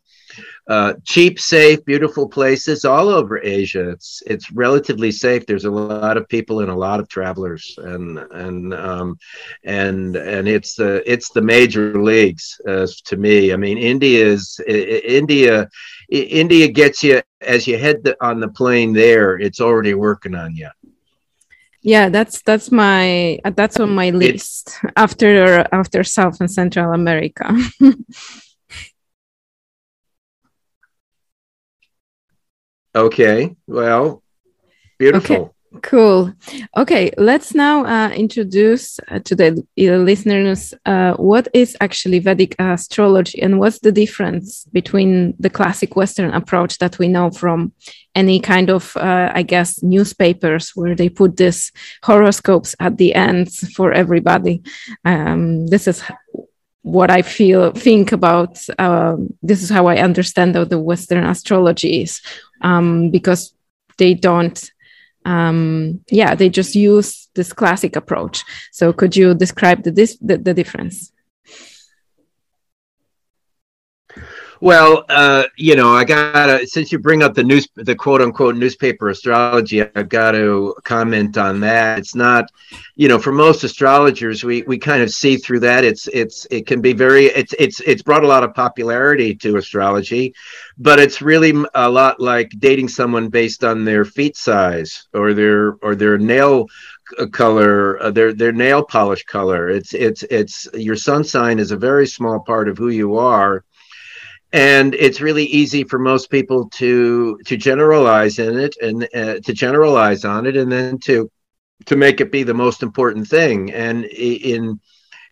uh, 0.67 0.93
cheap, 1.05 1.39
safe, 1.39 1.83
beautiful 1.85 2.27
places 2.27 2.83
all 2.83 3.07
over 3.07 3.41
Asia. 3.41 3.89
It's 3.91 4.21
it's 4.25 4.51
relatively 4.51 5.11
safe. 5.11 5.45
There's 5.45 5.65
a 5.65 5.71
lot 5.71 6.17
of 6.17 6.27
people 6.27 6.59
and 6.59 6.69
a 6.69 6.75
lot 6.75 6.99
of 6.99 7.07
travelers, 7.07 7.73
and 7.77 8.19
and 8.31 8.73
um, 8.73 9.17
and 9.63 10.17
and 10.17 10.47
it's 10.47 10.75
the 10.75 11.09
it's 11.09 11.29
the 11.29 11.41
major 11.41 12.01
leagues 12.01 12.59
uh, 12.67 12.85
to 13.05 13.15
me. 13.15 13.53
I 13.53 13.55
mean, 13.55 13.77
India 13.77 14.25
is 14.25 14.59
India. 14.67 15.69
India 16.09 16.67
gets 16.67 17.03
you 17.03 17.21
as 17.41 17.67
you 17.67 17.77
head 17.77 18.03
the, 18.03 18.17
on 18.21 18.39
the 18.39 18.49
plane 18.49 18.91
there. 18.91 19.37
It's 19.37 19.61
already 19.61 19.93
working 19.93 20.35
on 20.35 20.55
you. 20.55 20.69
Yeah, 21.81 22.09
that's 22.09 22.41
that's 22.41 22.71
my 22.71 23.39
that's 23.55 23.79
on 23.79 23.95
my 23.95 24.09
list 24.09 24.79
after 24.97 25.65
after 25.71 26.03
South 26.03 26.41
and 26.41 26.51
Central 26.51 26.91
America. 26.91 27.55
Okay. 32.97 33.55
Well, 33.67 34.23
beautiful. 34.97 35.35
Okay. 35.35 35.51
Cool. 35.83 36.33
Okay, 36.75 37.11
let's 37.17 37.53
now 37.53 37.85
uh, 37.85 38.09
introduce 38.09 38.99
uh, 39.09 39.19
to 39.19 39.35
the 39.35 39.63
uh, 39.79 39.97
listeners 39.97 40.73
uh, 40.85 41.13
what 41.15 41.47
is 41.53 41.77
actually 41.81 42.19
Vedic 42.19 42.55
astrology 42.57 43.39
and 43.41 43.59
what's 43.59 43.79
the 43.79 43.91
difference 43.91 44.65
between 44.71 45.35
the 45.39 45.49
classic 45.49 45.95
Western 45.95 46.33
approach 46.33 46.77
that 46.79 46.97
we 46.97 47.07
know 47.07 47.29
from 47.29 47.73
any 48.15 48.39
kind 48.39 48.69
of, 48.71 48.95
uh, 48.97 49.29
I 49.31 49.43
guess, 49.43 49.83
newspapers 49.83 50.71
where 50.73 50.95
they 50.95 51.09
put 51.09 51.37
this 51.37 51.71
horoscopes 52.03 52.73
at 52.79 52.97
the 52.97 53.13
end 53.13 53.53
for 53.53 53.91
everybody. 53.91 54.63
Um, 55.05 55.67
this 55.67 55.87
is 55.87 56.01
what 56.91 57.09
I 57.11 57.21
feel 57.21 57.71
think 57.71 58.11
about. 58.11 58.57
Uh, 58.79 59.17
this 59.41 59.61
is 59.63 59.69
how 59.69 59.87
I 59.87 59.97
understand 59.97 60.55
how 60.55 60.65
the 60.65 60.79
Western 60.79 61.23
astrology 61.25 62.01
is 62.01 62.21
um, 62.61 63.11
because 63.11 63.53
they 63.97 64.13
don't 64.13 64.71
um, 65.25 65.99
yeah 66.09 66.35
they 66.35 66.49
just 66.49 66.73
use 66.73 67.27
this 67.35 67.51
classic 67.51 67.95
approach 67.95 68.43
so 68.71 68.93
could 68.93 69.15
you 69.15 69.35
describe 69.35 69.83
the, 69.83 69.91
the, 70.21 70.37
the 70.37 70.53
difference 70.53 71.11
Well, 74.59 75.05
uh, 75.07 75.43
you 75.55 75.75
know, 75.75 75.93
I 75.93 76.03
gotta 76.03 76.65
since 76.65 76.91
you 76.91 76.97
bring 76.97 77.21
up 77.21 77.35
the 77.35 77.43
news, 77.43 77.67
the 77.75 77.95
quote 77.95 78.21
unquote 78.21 78.55
newspaper 78.55 79.09
astrology, 79.09 79.83
I've 79.83 80.09
got 80.09 80.31
to 80.31 80.73
comment 80.83 81.37
on 81.37 81.59
that. 81.59 81.99
It's 81.99 82.15
not, 82.15 82.49
you 82.95 83.07
know, 83.07 83.19
for 83.19 83.31
most 83.31 83.63
astrologers, 83.63 84.43
we 84.43 84.63
we 84.63 84.79
kind 84.79 85.03
of 85.03 85.11
see 85.11 85.37
through 85.37 85.59
that. 85.59 85.83
It's 85.83 86.07
it's 86.07 86.47
it 86.49 86.65
can 86.65 86.81
be 86.81 86.93
very 86.93 87.25
it's 87.25 87.53
it's 87.59 87.81
it's 87.81 88.01
brought 88.01 88.23
a 88.23 88.27
lot 88.27 88.43
of 88.43 88.55
popularity 88.55 89.35
to 89.35 89.57
astrology, 89.57 90.33
but 90.79 90.99
it's 90.99 91.21
really 91.21 91.53
a 91.75 91.89
lot 91.89 92.19
like 92.19 92.51
dating 92.57 92.89
someone 92.89 93.29
based 93.29 93.63
on 93.63 93.85
their 93.85 94.05
feet 94.05 94.35
size 94.35 95.07
or 95.13 95.35
their 95.35 95.73
or 95.83 95.93
their 95.93 96.17
nail 96.17 96.65
color 97.31 98.01
uh, 98.01 98.11
their 98.11 98.33
their 98.33 98.51
nail 98.51 98.83
polish 98.83 99.23
color 99.23 99.69
it's 99.69 99.93
it's 99.93 100.23
it's 100.23 100.67
your 100.73 100.97
sun 100.97 101.23
sign 101.23 101.57
is 101.57 101.71
a 101.71 101.77
very 101.77 102.05
small 102.05 102.41
part 102.41 102.67
of 102.67 102.77
who 102.77 102.89
you 102.89 103.15
are 103.15 103.63
and 104.53 104.95
it's 104.95 105.21
really 105.21 105.45
easy 105.45 105.83
for 105.83 105.99
most 105.99 106.29
people 106.29 106.69
to 106.69 107.39
to 107.45 107.57
generalize 107.57 108.39
in 108.39 108.57
it 108.57 108.75
and 108.81 109.07
uh, 109.13 109.39
to 109.39 109.53
generalize 109.53 110.23
on 110.25 110.45
it 110.45 110.55
and 110.55 110.71
then 110.71 110.97
to 110.99 111.29
to 111.85 111.95
make 111.95 112.21
it 112.21 112.31
be 112.31 112.43
the 112.43 112.53
most 112.53 112.81
important 112.83 113.27
thing 113.27 113.71
and 113.73 114.05
in 114.05 114.79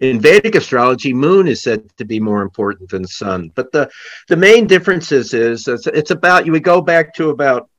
in 0.01 0.19
Vedic 0.19 0.55
astrology, 0.55 1.13
moon 1.13 1.47
is 1.47 1.61
said 1.61 1.89
to 1.97 2.05
be 2.05 2.19
more 2.19 2.41
important 2.41 2.89
than 2.89 3.07
sun. 3.07 3.51
But 3.55 3.71
the 3.71 3.89
the 4.27 4.35
main 4.35 4.67
differences 4.67 5.33
is 5.33 5.67
it's, 5.67 5.87
it's 5.87 6.11
about 6.11 6.45
you 6.45 6.51
would 6.51 6.63
go 6.63 6.81
back 6.81 7.13
to 7.15 7.29
about 7.29 7.69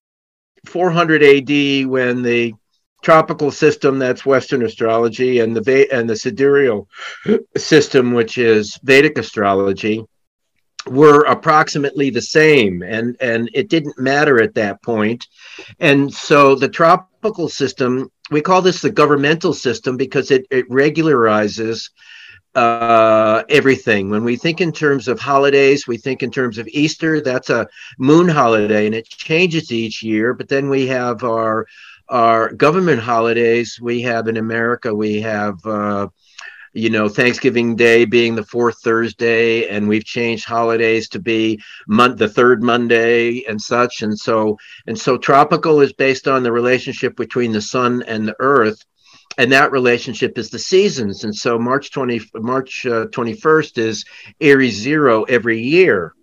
400 0.67 1.23
AD 1.23 1.87
when 1.87 2.23
the 2.23 2.55
tropical 3.03 3.51
system 3.51 3.99
that's 3.99 4.27
Western 4.27 4.65
astrology 4.65 5.41
and 5.41 5.55
the 5.55 5.89
and 5.93 6.09
the 6.09 6.17
sidereal 6.17 6.89
system, 7.57 8.15
which 8.15 8.39
is 8.39 8.79
Vedic 8.83 9.19
astrology, 9.19 10.05
were 10.89 11.23
approximately 11.23 12.11
the 12.11 12.23
same 12.23 12.83
and 12.83 13.17
and 13.21 13.51
it 13.55 13.69
didn't 13.69 13.99
matter 13.99 14.41
at 14.41 14.55
that 14.55 14.83
point. 14.83 15.27
And 15.81 16.13
so 16.13 16.55
the 16.55 16.69
tropical 16.69 17.49
system 17.49 18.11
we 18.31 18.41
call 18.41 18.63
this 18.63 18.83
the 18.83 18.91
governmental 18.91 19.53
system 19.53 19.97
because 19.97 20.31
it, 20.31 20.47
it 20.51 20.69
regularizes 20.69 21.91
uh, 22.55 23.45
everything. 23.49 24.11
When 24.11 24.25
we 24.25 24.37
think 24.37 24.61
in 24.61 24.73
terms 24.73 25.09
of 25.09 25.21
holidays 25.21 25.87
we 25.87 25.97
think 25.97 26.23
in 26.23 26.31
terms 26.31 26.59
of 26.59 26.69
easter. 26.69 27.21
That's 27.21 27.51
a 27.51 27.69
moon 27.99 28.29
holiday 28.29 28.87
and 28.87 28.95
it 28.95 29.09
changes 29.09 29.73
each 29.73 30.03
year 30.03 30.35
but 30.35 30.49
then 30.49 30.69
we 30.69 30.87
have 30.87 31.25
our 31.25 31.67
our 32.09 32.53
government 32.53 33.01
holidays. 33.01 33.79
We 33.81 34.03
have 34.03 34.29
in 34.29 34.37
america 34.37 34.95
we 34.95 35.21
have 35.23 35.65
uh, 35.67 36.09
you 36.77 36.91
know 36.91 37.09
thanksgiving 37.09 37.75
day 37.75 38.05
being 38.05 38.35
the 38.35 38.45
fourth 38.45 38.79
thursday 38.83 39.67
and 39.69 39.89
we've 39.89 40.05
changed 40.05 40.45
holidays 40.45 41.09
to 41.09 41.19
be 41.19 41.59
month 41.89 42.19
the 42.19 42.29
third 42.29 42.63
monday 42.63 43.45
and 43.45 43.61
such. 43.61 44.03
And 44.03 44.19
so 44.19 44.59
and 44.87 44.99
so 44.99 45.17
tropical 45.17 45.81
is 45.81 45.93
based 45.93 46.29
on 46.29 46.43
the 46.43 46.53
relationship 46.53 47.17
between 47.17 47.53
the 47.53 47.63
sun 47.63 48.03
and 48.03 48.29
the 48.29 48.37
earth 48.41 48.85
and 49.39 49.53
that 49.53 49.73
relationship 49.73 50.39
is 50.39 50.51
the 50.51 50.59
seasons. 50.59 51.25
And 51.25 51.35
so 51.35 51.59
march 51.59 51.93
20 51.93 52.21
march 52.35 52.85
uh, 52.87 53.07
21st 53.07 53.79
is 53.79 54.05
aries 54.41 54.75
zero 54.75 55.23
every 55.25 55.61
year 55.61 56.16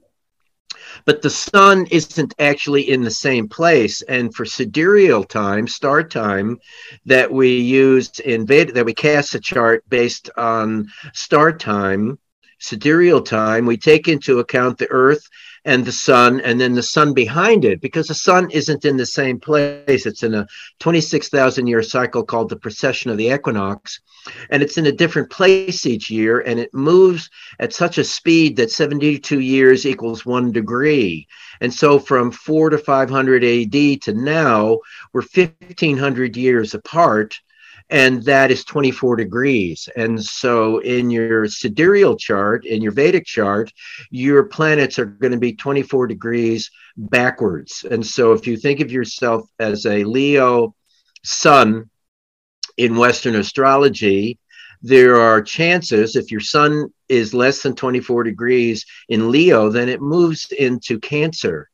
but 1.06 1.22
the 1.22 1.30
sun 1.30 1.86
isn't 1.92 2.34
actually 2.40 2.90
in 2.90 3.02
the 3.02 3.12
same 3.12 3.48
place. 3.48 4.02
And 4.04 4.34
for 4.34 4.46
sidereal 4.46 5.24
time, 5.24 5.68
star 5.68 6.04
time, 6.04 6.60
that 7.06 7.32
we 7.32 7.58
used 7.58 8.20
in 8.20 8.46
Veda, 8.46 8.74
that 8.74 8.86
we 8.86 8.94
cast 8.94 9.36
a 9.36 9.40
chart 9.40 9.84
based 9.90 10.30
on 10.38 10.88
star 11.14 11.52
time, 11.52 12.18
sidereal 12.60 13.22
time, 13.22 13.66
we 13.66 13.78
take 13.78 14.08
into 14.08 14.40
account 14.40 14.78
the 14.78 14.90
Earth 14.90 15.28
and 15.66 15.86
the 15.86 15.92
sun 15.92 16.42
and 16.42 16.60
then 16.60 16.74
the 16.74 16.84
sun 16.84 17.14
behind 17.14 17.66
it 17.66 17.80
because 17.82 18.08
the 18.08 18.14
sun 18.14 18.50
isn't 18.52 18.86
in 18.86 18.98
the 18.98 19.06
same 19.06 19.40
place. 19.40 20.06
It's 20.06 20.24
in 20.24 20.34
a 20.34 20.48
26,000 20.80 21.68
year 21.68 21.82
cycle 21.82 22.24
called 22.24 22.50
the 22.50 22.56
precession 22.56 23.12
of 23.12 23.18
the 23.18 23.30
equinox 23.30 24.02
and 24.50 24.62
it's 24.62 24.78
in 24.78 24.88
a 24.88 24.92
different 24.92 25.30
place 25.30 25.86
each 25.86 26.10
year 26.10 26.42
and 26.42 26.60
it 26.60 26.74
moves 26.74 27.30
at 27.60 27.74
such 27.74 27.98
a 27.98 28.04
speed 28.04 28.56
that 28.58 28.72
72 28.72 29.40
years 29.40 29.86
equals 29.86 30.26
1 30.26 30.52
degree. 30.52 31.28
And 31.62 31.74
so 31.74 32.00
from 32.00 32.32
4 32.32 32.72
to 32.72 32.78
500 32.78 33.44
AD 33.44 34.02
to 34.04 34.14
now 34.14 34.80
we're 35.14 35.22
1500 35.22 36.36
years 36.36 36.74
apart 36.74 37.40
and 37.94 38.24
that 38.24 38.50
is 38.50 38.66
24 38.66 39.18
degrees. 39.18 39.88
And 39.96 40.22
so 40.22 40.80
in 40.80 41.12
your 41.12 41.48
sidereal 41.48 42.16
chart, 42.16 42.66
in 42.66 42.82
your 42.82 42.92
Vedic 42.92 43.24
chart, 43.24 43.72
your 44.10 44.46
planets 44.46 44.98
are 44.98 45.06
going 45.06 45.32
to 45.32 45.38
be 45.38 45.54
24 45.54 46.08
degrees 46.08 46.72
backwards. 46.98 47.86
And 47.90 48.04
so 48.04 48.34
if 48.34 48.48
you 48.48 48.58
think 48.58 48.80
of 48.80 48.92
yourself 48.92 49.48
as 49.60 49.86
a 49.86 50.04
Leo 50.06 50.74
sun 51.24 51.92
in 52.78 52.98
Western 52.98 53.36
astrology, 53.36 54.40
there 54.82 55.18
are 55.18 55.44
chances 55.44 56.16
if 56.16 56.32
your 56.32 56.42
sun 56.42 56.92
is 57.10 57.36
less 57.36 57.62
than 57.62 57.76
24 57.76 58.24
degrees 58.24 58.88
in 59.08 59.30
Leo, 59.30 59.70
then 59.70 59.88
it 59.88 60.02
moves 60.02 60.52
into 60.52 61.00
Cancer. 61.00 61.70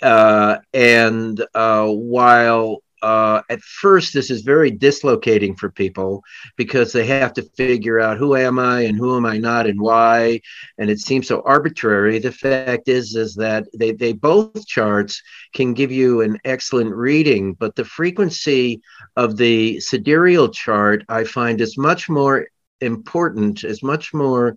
Uh, 0.00 0.56
and 0.72 1.44
uh, 1.54 1.86
while 1.86 2.82
uh, 3.02 3.42
at 3.48 3.60
first, 3.62 4.12
this 4.12 4.30
is 4.30 4.42
very 4.42 4.70
dislocating 4.70 5.56
for 5.56 5.70
people 5.70 6.22
because 6.56 6.92
they 6.92 7.06
have 7.06 7.32
to 7.34 7.42
figure 7.56 8.00
out 8.00 8.18
who 8.18 8.36
am 8.36 8.58
I 8.58 8.82
and 8.82 8.96
who 8.96 9.16
am 9.16 9.24
I 9.24 9.38
not 9.38 9.66
and 9.66 9.80
why, 9.80 10.40
and 10.78 10.90
it 10.90 10.98
seems 10.98 11.28
so 11.28 11.42
arbitrary. 11.46 12.18
The 12.18 12.32
fact 12.32 12.88
is, 12.88 13.16
is 13.16 13.34
that 13.36 13.66
they, 13.74 13.92
they 13.92 14.12
both 14.12 14.66
charts 14.66 15.22
can 15.54 15.72
give 15.72 15.90
you 15.90 16.20
an 16.20 16.38
excellent 16.44 16.94
reading, 16.94 17.54
but 17.54 17.74
the 17.74 17.84
frequency 17.84 18.80
of 19.16 19.36
the 19.36 19.80
sidereal 19.80 20.48
chart 20.48 21.04
I 21.08 21.24
find 21.24 21.60
is 21.60 21.78
much 21.78 22.08
more 22.08 22.48
important, 22.80 23.64
is 23.64 23.82
much 23.82 24.12
more 24.12 24.56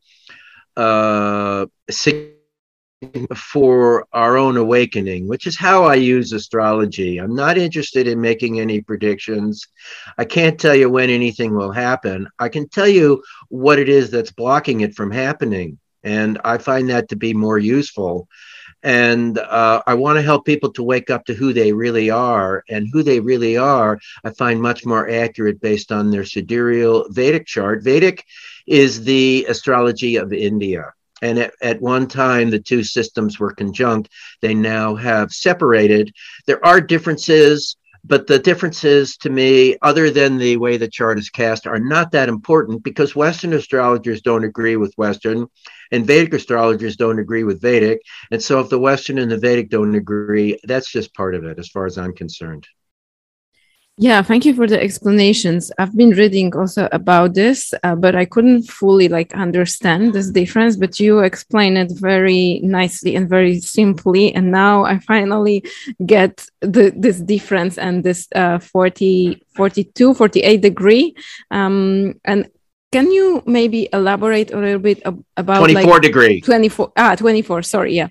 uh, 0.75 1.65
significant 1.89 2.42
for 3.36 4.07
our 4.13 4.38
own 4.38 4.57
awakening, 4.57 5.27
which 5.27 5.48
is 5.48 5.57
how 5.57 5.83
I 5.83 5.95
use 5.95 6.33
astrology. 6.33 7.17
I'm 7.17 7.36
not 7.36 7.57
interested 7.57 8.07
in 8.07 8.22
making 8.22 8.60
any 8.60 8.81
predictions. 8.81 9.67
I 10.17 10.25
can't 10.25 10.60
tell 10.60 10.75
you 10.75 10.89
when 10.89 11.10
anything 11.10 11.55
will 11.55 11.72
happen. 11.72 12.27
I 12.39 12.50
can 12.50 12.67
tell 12.69 12.88
you 12.88 13.24
what 13.50 13.79
it 13.79 13.89
is 13.89 14.10
that's 14.10 14.31
blocking 14.31 14.81
it 14.81 14.95
from 14.95 15.12
happening. 15.12 15.79
And 16.03 16.39
I 16.43 16.57
find 16.57 16.89
that 16.89 17.10
to 17.10 17.15
be 17.15 17.33
more 17.33 17.60
useful. 17.60 18.27
And 18.83 19.38
uh, 19.39 19.81
I 19.88 19.93
want 19.93 20.17
to 20.17 20.22
help 20.22 20.45
people 20.45 20.74
to 20.74 20.83
wake 20.83 21.10
up 21.10 21.24
to 21.25 21.33
who 21.33 21.53
they 21.53 21.72
really 21.72 22.10
are. 22.10 22.63
And 22.69 22.89
who 22.91 23.01
they 23.01 23.22
really 23.22 23.55
are, 23.55 24.00
I 24.25 24.31
find 24.31 24.62
much 24.62 24.86
more 24.86 25.10
accurate 25.10 25.62
based 25.62 25.91
on 25.91 26.12
their 26.12 26.25
sidereal 26.25 27.07
Vedic 27.10 27.45
chart. 27.45 27.83
Vedic 27.83 28.25
is 28.67 29.03
the 29.03 29.45
astrology 29.48 30.17
of 30.17 30.33
India 30.33 30.93
and 31.23 31.39
at, 31.39 31.53
at 31.61 31.81
one 31.81 32.07
time 32.07 32.49
the 32.49 32.59
two 32.59 32.83
systems 32.83 33.39
were 33.39 33.53
conjunct. 33.53 34.09
They 34.41 34.53
now 34.53 34.95
have 34.95 35.31
separated. 35.31 36.13
There 36.45 36.63
are 36.65 36.81
differences 36.81 37.77
but 38.05 38.27
the 38.27 38.37
differences 38.37 39.15
to 39.15 39.29
me 39.29 39.77
other 39.81 40.09
than 40.09 40.37
the 40.37 40.57
way 40.57 40.75
the 40.75 40.89
chart 40.89 41.17
is 41.17 41.29
cast 41.29 41.65
are 41.65 41.79
not 41.79 42.11
that 42.11 42.27
important 42.27 42.83
because 42.83 43.15
western 43.15 43.53
astrologers 43.53 44.21
don't 44.21 44.43
agree 44.43 44.75
with 44.75 44.93
western 44.97 45.47
and 45.91 46.05
vedic 46.05 46.33
astrologers 46.33 46.97
don't 46.97 47.19
agree 47.19 47.45
with 47.45 47.61
vedic. 47.61 48.01
And 48.29 48.43
so 48.43 48.59
if 48.59 48.69
the 48.69 48.79
western 48.79 49.19
and 49.19 49.31
the 49.31 49.37
vedic 49.37 49.69
don't 49.69 49.95
agree 49.95 50.59
that's 50.65 50.91
just 50.91 51.13
part 51.13 51.33
of 51.33 51.45
it 51.45 51.57
as 51.59 51.69
far 51.69 51.85
as 51.85 51.97
i'm 51.97 52.13
concerned 52.13 52.67
yeah, 53.97 54.23
thank 54.23 54.43
you 54.43 54.55
for 54.55 54.65
the 54.65 54.81
explanations. 54.81 55.71
I've 55.77 55.95
been 55.95 56.12
reading 56.12 56.55
also 56.55 56.89
about 56.91 57.35
this, 57.35 57.75
uh, 57.83 57.95
but 57.95 58.15
I 58.15 58.25
couldn't 58.25 58.63
fully 58.63 59.07
like 59.07 59.35
understand 59.35 60.13
this 60.13 60.31
difference. 60.31 60.77
But 60.77 61.00
you 61.00 61.19
explain 61.19 61.77
it 61.77 61.91
very 61.91 62.59
nicely 62.63 63.15
and 63.15 63.29
very 63.29 63.59
simply, 63.59 64.33
and 64.33 64.51
now 64.51 64.83
I 64.83 64.97
finally 64.97 65.63
get 66.03 66.47
the 66.62 66.91
this 66.95 67.19
difference 67.19 67.77
and 67.77 68.03
this 68.03 68.27
uh, 68.33 68.57
40, 68.57 69.43
42, 69.55 70.15
48 70.15 70.62
degree. 70.62 71.15
Um, 71.51 72.19
and 72.25 72.50
can 72.91 73.12
you 73.12 73.43
maybe 73.45 73.89
elaborate 73.93 74.51
a 74.53 74.57
little 74.57 74.79
bit 74.79 75.03
about 75.38 75.59
24 75.59 75.83
like, 75.83 76.01
degree 76.03 76.41
24 76.41 76.91
ah 76.95 77.15
24 77.15 77.63
sorry 77.63 77.95
yeah 77.95 78.09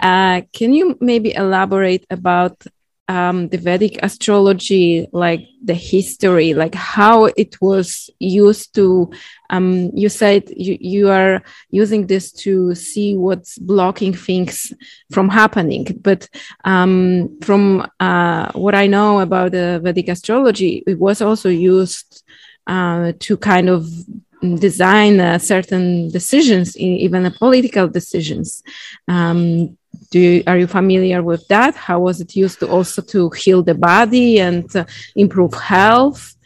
uh, 0.00 0.40
can 0.52 0.72
you 0.72 0.96
maybe 1.00 1.34
elaborate 1.34 2.06
about 2.10 2.64
um, 3.08 3.48
the 3.48 3.58
Vedic 3.58 3.98
astrology, 4.02 5.06
like 5.12 5.46
the 5.62 5.74
history, 5.74 6.54
like 6.54 6.74
how 6.74 7.26
it 7.36 7.60
was 7.60 8.08
used 8.18 8.74
to. 8.74 9.10
Um, 9.50 9.90
you 9.94 10.08
said 10.08 10.50
you, 10.56 10.78
you 10.80 11.10
are 11.10 11.42
using 11.70 12.06
this 12.06 12.32
to 12.32 12.74
see 12.74 13.16
what's 13.16 13.58
blocking 13.58 14.14
things 14.14 14.72
from 15.12 15.28
happening. 15.28 15.86
But 16.00 16.28
um, 16.64 17.38
from 17.42 17.86
uh, 18.00 18.52
what 18.52 18.74
I 18.74 18.86
know 18.86 19.20
about 19.20 19.52
the 19.52 19.80
Vedic 19.82 20.08
astrology, 20.08 20.82
it 20.86 20.98
was 20.98 21.20
also 21.20 21.50
used 21.50 22.22
uh, 22.66 23.12
to 23.20 23.36
kind 23.36 23.68
of 23.68 23.86
design 24.58 25.20
uh, 25.20 25.38
certain 25.38 26.10
decisions, 26.10 26.76
even 26.76 27.22
the 27.22 27.30
political 27.30 27.88
decisions. 27.88 28.62
Um, 29.08 29.76
do 30.14 30.20
you, 30.20 30.44
are 30.46 30.56
you 30.56 30.68
familiar 30.68 31.24
with 31.24 31.44
that? 31.48 31.74
How 31.74 31.98
was 31.98 32.20
it 32.20 32.36
used 32.36 32.60
to 32.60 32.68
also 32.68 33.02
to 33.02 33.30
heal 33.30 33.64
the 33.64 33.74
body 33.74 34.38
and 34.38 34.64
uh, 34.76 34.84
improve 35.16 35.52
health? 35.54 36.36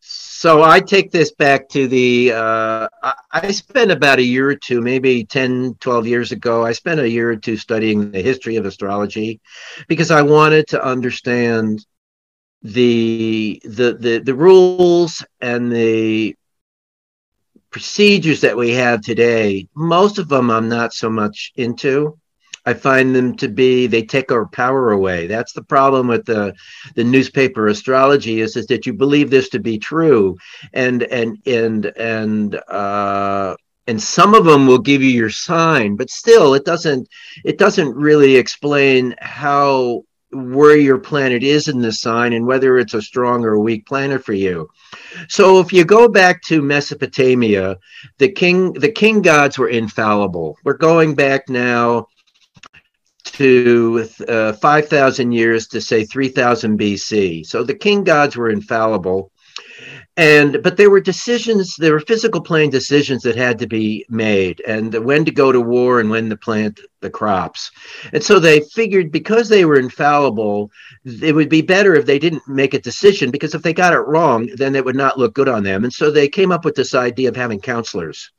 So 0.00 0.62
I 0.62 0.78
take 0.80 1.10
this 1.10 1.32
back 1.32 1.70
to 1.70 1.88
the, 1.88 2.32
uh, 2.32 2.88
I, 3.32 3.50
spent 3.50 3.90
about 3.90 4.18
a 4.18 4.22
year 4.22 4.50
or 4.50 4.56
two, 4.56 4.82
maybe 4.82 5.24
10, 5.24 5.76
12 5.80 6.06
years 6.06 6.32
ago, 6.32 6.66
I 6.66 6.72
spent 6.72 7.00
a 7.00 7.08
year 7.08 7.30
or 7.30 7.36
two 7.36 7.56
studying 7.56 8.10
the 8.10 8.20
history 8.20 8.56
of 8.56 8.66
astrology 8.66 9.40
because 9.88 10.10
I 10.10 10.20
wanted 10.20 10.66
to 10.68 10.84
understand 10.84 11.82
the 12.62 13.58
the 13.64 13.94
the, 13.94 14.18
the 14.18 14.34
rules 14.34 15.24
and 15.40 15.72
the 15.72 16.36
procedures 17.70 18.40
that 18.40 18.56
we 18.56 18.70
have 18.70 19.00
today 19.00 19.66
most 19.74 20.18
of 20.18 20.28
them 20.28 20.50
i'm 20.50 20.68
not 20.68 20.92
so 20.92 21.10
much 21.10 21.52
into. 21.56 22.18
I 22.66 22.74
find 22.74 23.14
them 23.14 23.36
to 23.36 23.48
be 23.48 23.86
they 23.86 24.02
take 24.02 24.30
our 24.30 24.46
power 24.46 24.92
away. 24.92 25.26
That's 25.26 25.52
the 25.52 25.62
problem 25.62 26.08
with 26.08 26.26
the 26.26 26.54
the 26.94 27.04
newspaper 27.04 27.68
astrology 27.68 28.40
is, 28.40 28.56
is 28.56 28.66
that 28.66 28.86
you 28.86 28.92
believe 28.92 29.30
this 29.30 29.48
to 29.50 29.58
be 29.58 29.78
true. 29.78 30.36
And 30.72 31.02
and 31.04 31.38
and 31.46 31.86
and 31.86 32.54
uh 32.68 33.56
and 33.86 34.02
some 34.02 34.34
of 34.34 34.44
them 34.44 34.66
will 34.66 34.78
give 34.78 35.02
you 35.02 35.10
your 35.10 35.30
sign 35.30 35.96
but 35.96 36.10
still 36.10 36.54
it 36.54 36.64
doesn't 36.64 37.08
it 37.44 37.58
doesn't 37.58 37.96
really 37.96 38.36
explain 38.36 39.14
how 39.20 40.04
where 40.32 40.76
your 40.76 40.98
planet 40.98 41.42
is 41.42 41.66
in 41.66 41.80
the 41.80 41.92
sign 41.92 42.32
and 42.32 42.46
whether 42.46 42.78
it's 42.78 42.94
a 42.94 43.02
strong 43.02 43.44
or 43.44 43.54
a 43.54 43.60
weak 43.60 43.86
planet 43.86 44.24
for 44.24 44.32
you. 44.32 44.68
So 45.28 45.60
if 45.60 45.72
you 45.72 45.84
go 45.84 46.08
back 46.08 46.42
to 46.42 46.62
Mesopotamia, 46.62 47.76
the 48.18 48.30
king 48.30 48.72
the 48.72 48.92
king 48.92 49.22
gods 49.22 49.58
were 49.58 49.68
infallible. 49.68 50.56
We're 50.64 50.74
going 50.74 51.14
back 51.14 51.48
now 51.48 52.06
to 53.24 54.08
uh, 54.28 54.52
5,000 54.54 55.32
years 55.32 55.68
to 55.68 55.80
say 55.80 56.04
3000 56.04 56.78
BC. 56.78 57.46
So 57.46 57.62
the 57.62 57.74
king 57.74 58.02
gods 58.04 58.36
were 58.36 58.50
infallible 58.50 59.30
and 60.20 60.62
but 60.62 60.76
there 60.76 60.90
were 60.90 61.00
decisions 61.00 61.76
there 61.76 61.94
were 61.94 62.00
physical 62.00 62.42
plane 62.42 62.68
decisions 62.68 63.22
that 63.22 63.36
had 63.36 63.58
to 63.58 63.66
be 63.66 64.04
made 64.10 64.60
and 64.66 64.92
when 65.02 65.24
to 65.24 65.30
go 65.30 65.50
to 65.50 65.62
war 65.62 65.98
and 65.98 66.10
when 66.10 66.28
to 66.28 66.36
plant 66.36 66.78
the 67.00 67.08
crops. 67.08 67.70
And 68.12 68.22
so 68.22 68.38
they 68.38 68.60
figured 68.60 69.10
because 69.10 69.48
they 69.48 69.64
were 69.64 69.78
infallible 69.78 70.70
it 71.04 71.34
would 71.34 71.48
be 71.48 71.62
better 71.62 71.94
if 71.94 72.04
they 72.04 72.18
didn't 72.18 72.46
make 72.46 72.74
a 72.74 72.80
decision 72.80 73.30
because 73.30 73.54
if 73.54 73.62
they 73.62 73.72
got 73.72 73.94
it 73.94 74.06
wrong 74.12 74.46
then 74.56 74.76
it 74.76 74.84
would 74.84 74.96
not 74.96 75.18
look 75.18 75.32
good 75.32 75.48
on 75.48 75.62
them. 75.62 75.84
And 75.84 75.92
so 75.92 76.10
they 76.10 76.28
came 76.28 76.52
up 76.52 76.66
with 76.66 76.74
this 76.74 76.94
idea 76.94 77.30
of 77.30 77.36
having 77.36 77.60
counselors. 77.60 78.30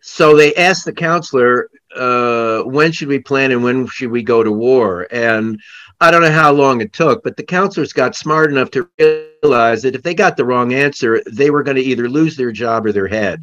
So 0.00 0.36
they 0.36 0.54
asked 0.54 0.84
the 0.84 0.92
counselor 0.92 1.70
uh, 1.96 2.62
when 2.62 2.92
should 2.92 3.08
we 3.08 3.20
plan 3.20 3.52
and 3.52 3.62
when 3.62 3.86
should 3.86 4.10
we 4.10 4.22
go 4.22 4.42
to 4.42 4.52
war? 4.52 5.06
And 5.10 5.60
I 6.00 6.10
don't 6.10 6.22
know 6.22 6.30
how 6.30 6.52
long 6.52 6.80
it 6.80 6.92
took, 6.92 7.24
but 7.24 7.36
the 7.36 7.42
counselors 7.42 7.92
got 7.92 8.14
smart 8.14 8.50
enough 8.52 8.70
to 8.72 8.88
realize 8.98 9.82
that 9.82 9.96
if 9.96 10.02
they 10.02 10.14
got 10.14 10.36
the 10.36 10.44
wrong 10.44 10.72
answer, 10.72 11.20
they 11.30 11.50
were 11.50 11.64
going 11.64 11.76
to 11.76 11.82
either 11.82 12.08
lose 12.08 12.36
their 12.36 12.52
job 12.52 12.86
or 12.86 12.92
their 12.92 13.08
head. 13.08 13.42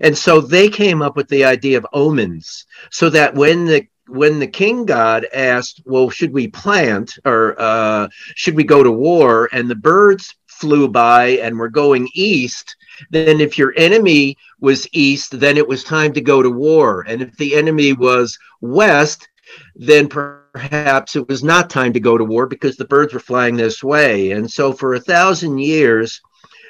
And 0.00 0.16
so 0.16 0.40
they 0.40 0.68
came 0.68 1.02
up 1.02 1.16
with 1.16 1.28
the 1.28 1.44
idea 1.44 1.78
of 1.78 1.86
omens 1.92 2.66
so 2.90 3.10
that 3.10 3.34
when 3.34 3.64
the 3.64 3.86
when 4.08 4.38
the 4.38 4.46
king 4.46 4.86
god 4.86 5.26
asked, 5.34 5.82
well, 5.84 6.08
should 6.08 6.32
we 6.32 6.48
plant 6.48 7.18
or 7.26 7.54
uh, 7.60 8.08
should 8.34 8.56
we 8.56 8.64
go 8.64 8.82
to 8.82 8.90
war? 8.90 9.48
And 9.52 9.68
the 9.68 9.76
birds 9.76 10.34
flew 10.46 10.88
by 10.88 11.28
and 11.42 11.58
were 11.58 11.68
going 11.68 12.08
east, 12.14 12.74
then 13.10 13.40
if 13.40 13.58
your 13.58 13.74
enemy 13.76 14.36
was 14.60 14.88
east, 14.92 15.38
then 15.38 15.56
it 15.56 15.68
was 15.68 15.84
time 15.84 16.12
to 16.14 16.20
go 16.20 16.42
to 16.42 16.50
war. 16.50 17.04
And 17.06 17.22
if 17.22 17.36
the 17.36 17.54
enemy 17.54 17.92
was 17.92 18.36
west, 18.60 19.28
then 19.74 20.08
perhaps 20.08 21.16
it 21.16 21.28
was 21.28 21.44
not 21.44 21.70
time 21.70 21.92
to 21.92 22.00
go 22.00 22.18
to 22.18 22.24
war 22.24 22.46
because 22.46 22.76
the 22.76 22.84
birds 22.84 23.14
were 23.14 23.20
flying 23.20 23.56
this 23.56 23.82
way. 23.82 24.32
And 24.32 24.50
so 24.50 24.72
for 24.72 24.94
a 24.94 25.00
thousand 25.00 25.58
years, 25.58 26.20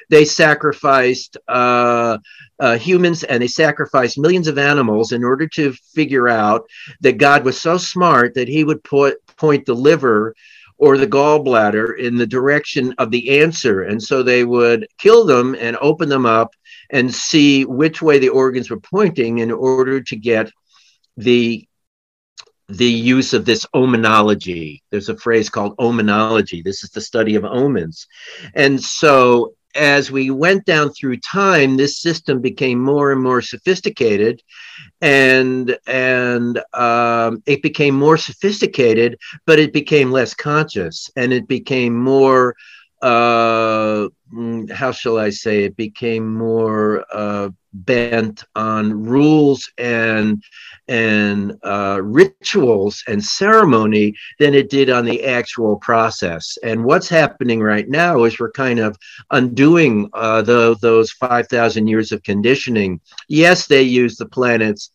they 0.09 0.25
sacrificed 0.25 1.37
uh, 1.47 2.17
uh, 2.59 2.77
humans 2.77 3.23
and 3.23 3.41
they 3.41 3.47
sacrificed 3.47 4.17
millions 4.17 4.47
of 4.47 4.57
animals 4.57 5.11
in 5.11 5.23
order 5.23 5.47
to 5.47 5.73
figure 5.93 6.27
out 6.27 6.63
that 7.01 7.17
God 7.17 7.45
was 7.45 7.59
so 7.59 7.77
smart 7.77 8.33
that 8.33 8.47
he 8.47 8.63
would 8.63 8.83
put 8.83 9.25
point 9.37 9.65
the 9.65 9.75
liver 9.75 10.35
or 10.77 10.97
the 10.97 11.07
gallbladder 11.07 11.97
in 11.99 12.15
the 12.15 12.25
direction 12.25 12.93
of 12.97 13.11
the 13.11 13.39
answer. 13.41 13.83
And 13.83 14.01
so 14.01 14.23
they 14.23 14.45
would 14.45 14.87
kill 14.97 15.25
them 15.25 15.55
and 15.59 15.77
open 15.81 16.09
them 16.09 16.25
up 16.25 16.55
and 16.89 17.13
see 17.13 17.65
which 17.65 18.01
way 18.01 18.17
the 18.17 18.29
organs 18.29 18.69
were 18.69 18.79
pointing 18.79 19.39
in 19.39 19.51
order 19.51 20.01
to 20.01 20.15
get 20.15 20.51
the 21.17 21.67
the 22.69 22.85
use 22.85 23.33
of 23.33 23.45
this 23.45 23.65
omenology. 23.73 24.81
There's 24.91 25.09
a 25.09 25.17
phrase 25.17 25.49
called 25.49 25.75
omenology. 25.77 26.63
This 26.63 26.83
is 26.83 26.91
the 26.91 27.01
study 27.01 27.35
of 27.35 27.43
omens. 27.43 28.07
And 28.53 28.81
so 28.81 29.53
as 29.75 30.11
we 30.11 30.31
went 30.31 30.65
down 30.65 30.91
through 30.91 31.17
time, 31.17 31.77
this 31.77 31.99
system 31.99 32.41
became 32.41 32.79
more 32.79 33.11
and 33.11 33.21
more 33.21 33.41
sophisticated, 33.41 34.41
and 35.01 35.77
and 35.87 36.61
um, 36.73 37.43
it 37.45 37.61
became 37.61 37.95
more 37.95 38.17
sophisticated, 38.17 39.17
but 39.45 39.59
it 39.59 39.73
became 39.73 40.11
less 40.11 40.33
conscious, 40.33 41.09
and 41.15 41.33
it 41.33 41.47
became 41.47 41.95
more. 41.95 42.55
Uh, 43.01 44.09
how 44.71 44.91
shall 44.91 45.17
I 45.17 45.29
say? 45.29 45.63
It 45.63 45.75
became 45.75 46.33
more 46.35 47.05
uh, 47.13 47.49
bent 47.73 48.43
on 48.55 49.03
rules 49.03 49.69
and 49.77 50.43
and 50.87 51.55
uh, 51.63 51.99
rituals 52.03 53.03
and 53.07 53.23
ceremony 53.23 54.15
than 54.39 54.55
it 54.55 54.69
did 54.69 54.89
on 54.89 55.05
the 55.05 55.23
actual 55.25 55.77
process. 55.77 56.57
And 56.63 56.83
what's 56.83 57.07
happening 57.07 57.61
right 57.61 57.87
now 57.87 58.23
is 58.23 58.39
we're 58.39 58.51
kind 58.51 58.79
of 58.79 58.97
undoing 59.29 60.09
uh, 60.13 60.41
the, 60.41 60.75
those 60.81 61.11
5,000 61.11 61.87
years 61.87 62.11
of 62.11 62.23
conditioning. 62.23 62.99
Yes, 63.27 63.67
they 63.67 63.83
use 63.83 64.15
the 64.15 64.25
planets 64.25 64.89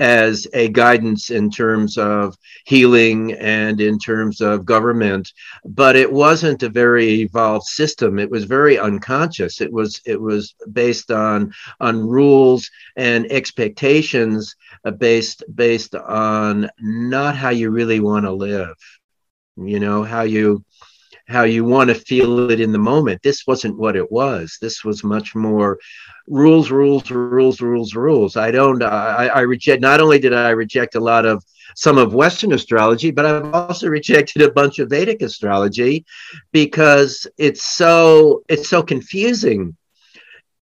as 0.00 0.46
a 0.54 0.68
guidance 0.70 1.30
in 1.30 1.50
terms 1.50 1.96
of 1.98 2.36
healing 2.64 3.32
and 3.34 3.80
in 3.80 3.98
terms 3.98 4.40
of 4.40 4.64
government 4.64 5.32
but 5.64 5.94
it 5.96 6.10
wasn't 6.10 6.62
a 6.62 6.68
very 6.68 7.20
evolved 7.20 7.66
system. 7.66 8.18
It 8.18 8.30
was 8.30 8.44
very 8.44 8.78
unconscious. 8.78 9.60
It 9.60 9.72
was 9.72 10.00
it 10.06 10.20
was 10.20 10.54
based 10.72 11.10
on 11.10 11.52
on 11.80 12.06
rules 12.06 12.70
and 12.96 13.30
expectations 13.30 14.56
uh, 14.84 14.90
based 14.90 15.44
based 15.54 15.94
on 15.94 16.68
not 16.80 17.36
how 17.36 17.50
you 17.50 17.70
really 17.70 18.00
want 18.00 18.24
to 18.24 18.32
live 18.32 18.76
you 19.56 19.80
know 19.80 20.02
how 20.02 20.22
you 20.22 20.64
how 21.30 21.44
you 21.44 21.64
want 21.64 21.88
to 21.88 21.94
feel 21.94 22.50
it 22.50 22.60
in 22.60 22.72
the 22.72 22.78
moment. 22.78 23.22
This 23.22 23.46
wasn't 23.46 23.78
what 23.78 23.96
it 23.96 24.10
was. 24.10 24.58
This 24.60 24.84
was 24.84 25.04
much 25.04 25.34
more 25.34 25.78
rules, 26.26 26.70
rules, 26.70 27.10
rules, 27.10 27.60
rules, 27.60 27.94
rules. 27.94 28.36
I 28.36 28.50
don't. 28.50 28.82
I, 28.82 29.28
I 29.28 29.40
reject. 29.40 29.80
Not 29.80 30.00
only 30.00 30.18
did 30.18 30.34
I 30.34 30.50
reject 30.50 30.96
a 30.96 31.00
lot 31.00 31.24
of 31.24 31.44
some 31.76 31.98
of 31.98 32.14
Western 32.14 32.52
astrology, 32.52 33.10
but 33.10 33.26
I've 33.26 33.54
also 33.54 33.88
rejected 33.98 34.42
a 34.42 34.50
bunch 34.50 34.78
of 34.78 34.90
Vedic 34.90 35.22
astrology 35.22 36.04
because 36.52 37.26
it's 37.38 37.64
so 37.64 38.42
it's 38.48 38.68
so 38.68 38.82
confusing. 38.82 39.76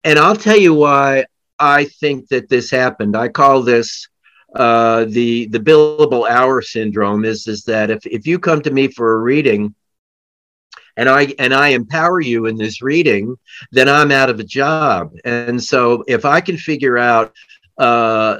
And 0.04 0.18
I'll 0.18 0.36
tell 0.36 0.56
you 0.56 0.74
why 0.74 1.24
I 1.58 1.84
think 1.84 2.28
that 2.28 2.48
this 2.48 2.70
happened. 2.70 3.16
I 3.16 3.28
call 3.28 3.62
this 3.62 4.08
uh, 4.54 5.06
the 5.08 5.46
the 5.46 5.60
billable 5.60 6.28
hour 6.28 6.60
syndrome. 6.60 7.24
Is 7.24 7.46
is 7.46 7.64
that 7.64 7.90
if 7.90 8.04
if 8.06 8.26
you 8.26 8.38
come 8.38 8.60
to 8.62 8.70
me 8.70 8.88
for 8.88 9.14
a 9.14 9.18
reading 9.18 9.74
and 10.98 11.08
I 11.08 11.32
and 11.38 11.54
I 11.54 11.68
empower 11.68 12.20
you 12.20 12.46
in 12.46 12.56
this 12.56 12.82
reading, 12.82 13.36
then 13.70 13.88
I'm 13.88 14.10
out 14.10 14.30
of 14.30 14.40
a 14.40 14.44
job. 14.44 15.12
And 15.24 15.62
so 15.62 16.04
if 16.08 16.24
I 16.24 16.40
can 16.40 16.56
figure 16.56 16.98
out 16.98 17.32
uh, 17.78 18.38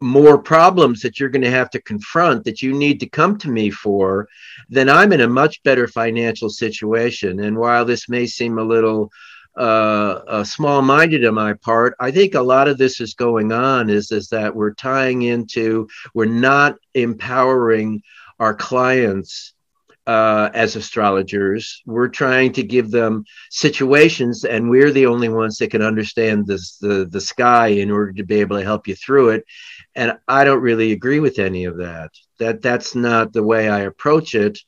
more 0.00 0.38
problems 0.38 1.02
that 1.02 1.18
you're 1.18 1.34
going 1.36 1.42
to 1.42 1.50
have 1.50 1.70
to 1.70 1.82
confront 1.82 2.44
that 2.44 2.62
you 2.62 2.72
need 2.72 3.00
to 3.00 3.08
come 3.08 3.36
to 3.38 3.48
me 3.48 3.70
for, 3.70 4.28
then 4.68 4.88
I'm 4.88 5.12
in 5.12 5.22
a 5.22 5.28
much 5.28 5.62
better 5.64 5.88
financial 5.88 6.48
situation. 6.48 7.40
And 7.40 7.58
while 7.58 7.84
this 7.84 8.08
may 8.08 8.26
seem 8.26 8.58
a 8.58 8.62
little 8.62 9.10
uh, 9.56 10.20
uh, 10.28 10.44
small-minded 10.44 11.24
on 11.24 11.34
my 11.34 11.54
part, 11.54 11.96
I 11.98 12.12
think 12.12 12.34
a 12.34 12.40
lot 12.40 12.68
of 12.68 12.78
this 12.78 13.00
is 13.00 13.14
going 13.14 13.50
on 13.50 13.90
is 13.90 14.12
is 14.12 14.28
that 14.28 14.54
we're 14.54 14.74
tying 14.74 15.22
into 15.22 15.88
we're 16.14 16.26
not 16.26 16.76
empowering 16.94 18.00
our 18.38 18.54
clients 18.54 19.55
uh, 20.06 20.50
as 20.54 20.76
astrologers. 20.76 21.82
We're 21.86 22.08
trying 22.08 22.52
to 22.54 22.62
give 22.62 22.90
them 22.90 23.24
situations, 23.50 24.44
and 24.44 24.70
we're 24.70 24.92
the 24.92 25.06
only 25.06 25.28
ones 25.28 25.58
that 25.58 25.70
can 25.70 25.82
understand 25.82 26.46
this, 26.46 26.78
the 26.78 27.06
the 27.10 27.20
sky 27.20 27.68
in 27.68 27.90
order 27.90 28.12
to 28.12 28.24
be 28.24 28.40
able 28.40 28.56
to 28.58 28.64
help 28.64 28.86
you 28.86 28.94
through 28.94 29.30
it. 29.30 29.44
And 29.94 30.18
I 30.28 30.44
don't 30.44 30.62
really 30.62 30.92
agree 30.92 31.20
with 31.20 31.38
any 31.38 31.64
of 31.64 31.78
that. 31.78 32.10
That 32.38 32.62
that's 32.62 32.94
not 32.94 33.32
the 33.32 33.42
way 33.42 33.68
I 33.68 33.80
approach 33.80 34.34
it, 34.34 34.58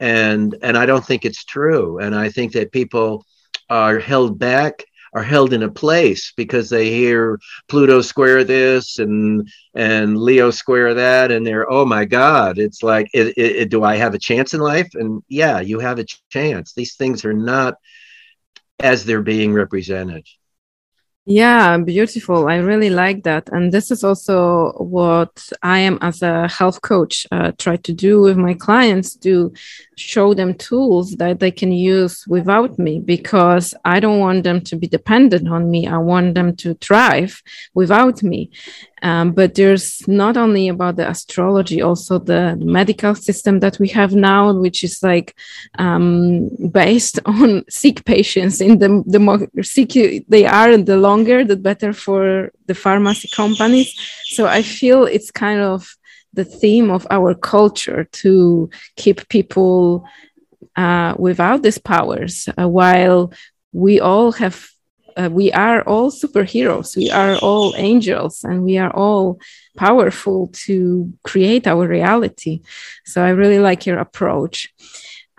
and 0.00 0.56
and 0.62 0.76
I 0.76 0.86
don't 0.86 1.04
think 1.04 1.24
it's 1.24 1.44
true. 1.44 1.98
And 1.98 2.14
I 2.14 2.30
think 2.30 2.52
that 2.52 2.72
people 2.72 3.24
are 3.68 4.00
held 4.00 4.38
back 4.38 4.84
are 5.12 5.22
held 5.22 5.52
in 5.52 5.62
a 5.62 5.70
place 5.70 6.32
because 6.36 6.70
they 6.70 6.90
hear 6.90 7.38
Pluto 7.68 8.00
square 8.00 8.44
this 8.44 8.98
and 8.98 9.48
and 9.74 10.16
Leo 10.16 10.50
square 10.50 10.94
that, 10.94 11.30
and 11.30 11.46
they're 11.46 11.70
oh 11.70 11.84
my 11.84 12.04
God, 12.04 12.58
it's 12.58 12.82
like, 12.82 13.08
it, 13.12 13.36
it, 13.36 13.70
do 13.70 13.82
I 13.84 13.96
have 13.96 14.14
a 14.14 14.18
chance 14.18 14.54
in 14.54 14.60
life? 14.60 14.88
And 14.94 15.22
yeah, 15.28 15.60
you 15.60 15.78
have 15.80 15.98
a 15.98 16.06
chance. 16.30 16.72
These 16.74 16.96
things 16.96 17.24
are 17.24 17.32
not 17.32 17.74
as 18.78 19.04
they're 19.04 19.22
being 19.22 19.52
represented. 19.52 20.26
Yeah, 21.26 21.76
beautiful. 21.76 22.48
I 22.48 22.56
really 22.56 22.90
like 22.90 23.22
that. 23.24 23.50
And 23.52 23.70
this 23.70 23.90
is 23.90 24.02
also 24.02 24.72
what 24.78 25.48
I 25.62 25.78
am 25.80 25.98
as 26.00 26.22
a 26.22 26.48
health 26.48 26.80
coach 26.82 27.26
uh, 27.30 27.52
try 27.58 27.76
to 27.76 27.92
do 27.92 28.20
with 28.22 28.36
my 28.36 28.54
clients 28.54 29.14
to 29.18 29.52
show 29.96 30.32
them 30.34 30.54
tools 30.54 31.12
that 31.16 31.38
they 31.38 31.50
can 31.50 31.72
use 31.72 32.24
without 32.26 32.78
me 32.78 33.00
because 33.00 33.74
I 33.84 34.00
don't 34.00 34.18
want 34.18 34.44
them 34.44 34.62
to 34.62 34.76
be 34.76 34.88
dependent 34.88 35.46
on 35.48 35.70
me. 35.70 35.86
I 35.86 35.98
want 35.98 36.34
them 36.34 36.56
to 36.56 36.74
thrive 36.74 37.42
without 37.74 38.22
me. 38.22 38.50
Um, 39.02 39.32
but 39.32 39.54
there's 39.54 40.06
not 40.06 40.36
only 40.36 40.68
about 40.68 40.96
the 40.96 41.08
astrology, 41.08 41.80
also 41.80 42.18
the 42.18 42.56
medical 42.60 43.14
system 43.14 43.60
that 43.60 43.78
we 43.78 43.88
have 43.88 44.14
now, 44.14 44.52
which 44.52 44.84
is 44.84 45.02
like 45.02 45.34
um, 45.78 46.50
based 46.70 47.18
on 47.26 47.64
sick 47.68 48.04
patients. 48.04 48.60
In 48.60 48.78
the 48.78 49.02
the 49.06 49.18
more 49.18 49.48
sick 49.62 49.92
they 50.28 50.46
are, 50.46 50.76
the 50.76 50.96
longer, 50.96 51.44
the 51.44 51.56
better 51.56 51.92
for 51.92 52.50
the 52.66 52.74
pharmacy 52.74 53.28
companies. 53.34 53.94
So 54.26 54.46
I 54.46 54.62
feel 54.62 55.04
it's 55.04 55.30
kind 55.30 55.60
of 55.60 55.96
the 56.32 56.44
theme 56.44 56.90
of 56.90 57.06
our 57.10 57.34
culture 57.34 58.04
to 58.04 58.70
keep 58.96 59.28
people 59.28 60.04
uh, 60.76 61.14
without 61.18 61.62
these 61.62 61.78
powers, 61.78 62.48
uh, 62.58 62.68
while 62.68 63.32
we 63.72 64.00
all 64.00 64.32
have 64.32 64.70
uh, 65.16 65.28
we 65.30 65.52
are 65.52 65.82
all 65.82 66.10
superheroes 66.10 66.96
we 66.96 67.10
are 67.10 67.36
all 67.36 67.74
angels 67.76 68.44
and 68.44 68.62
we 68.62 68.78
are 68.78 68.94
all 68.94 69.38
powerful 69.76 70.48
to 70.52 71.12
create 71.24 71.66
our 71.66 71.86
reality 71.86 72.60
so 73.04 73.24
i 73.24 73.30
really 73.30 73.58
like 73.58 73.86
your 73.86 73.98
approach 73.98 74.72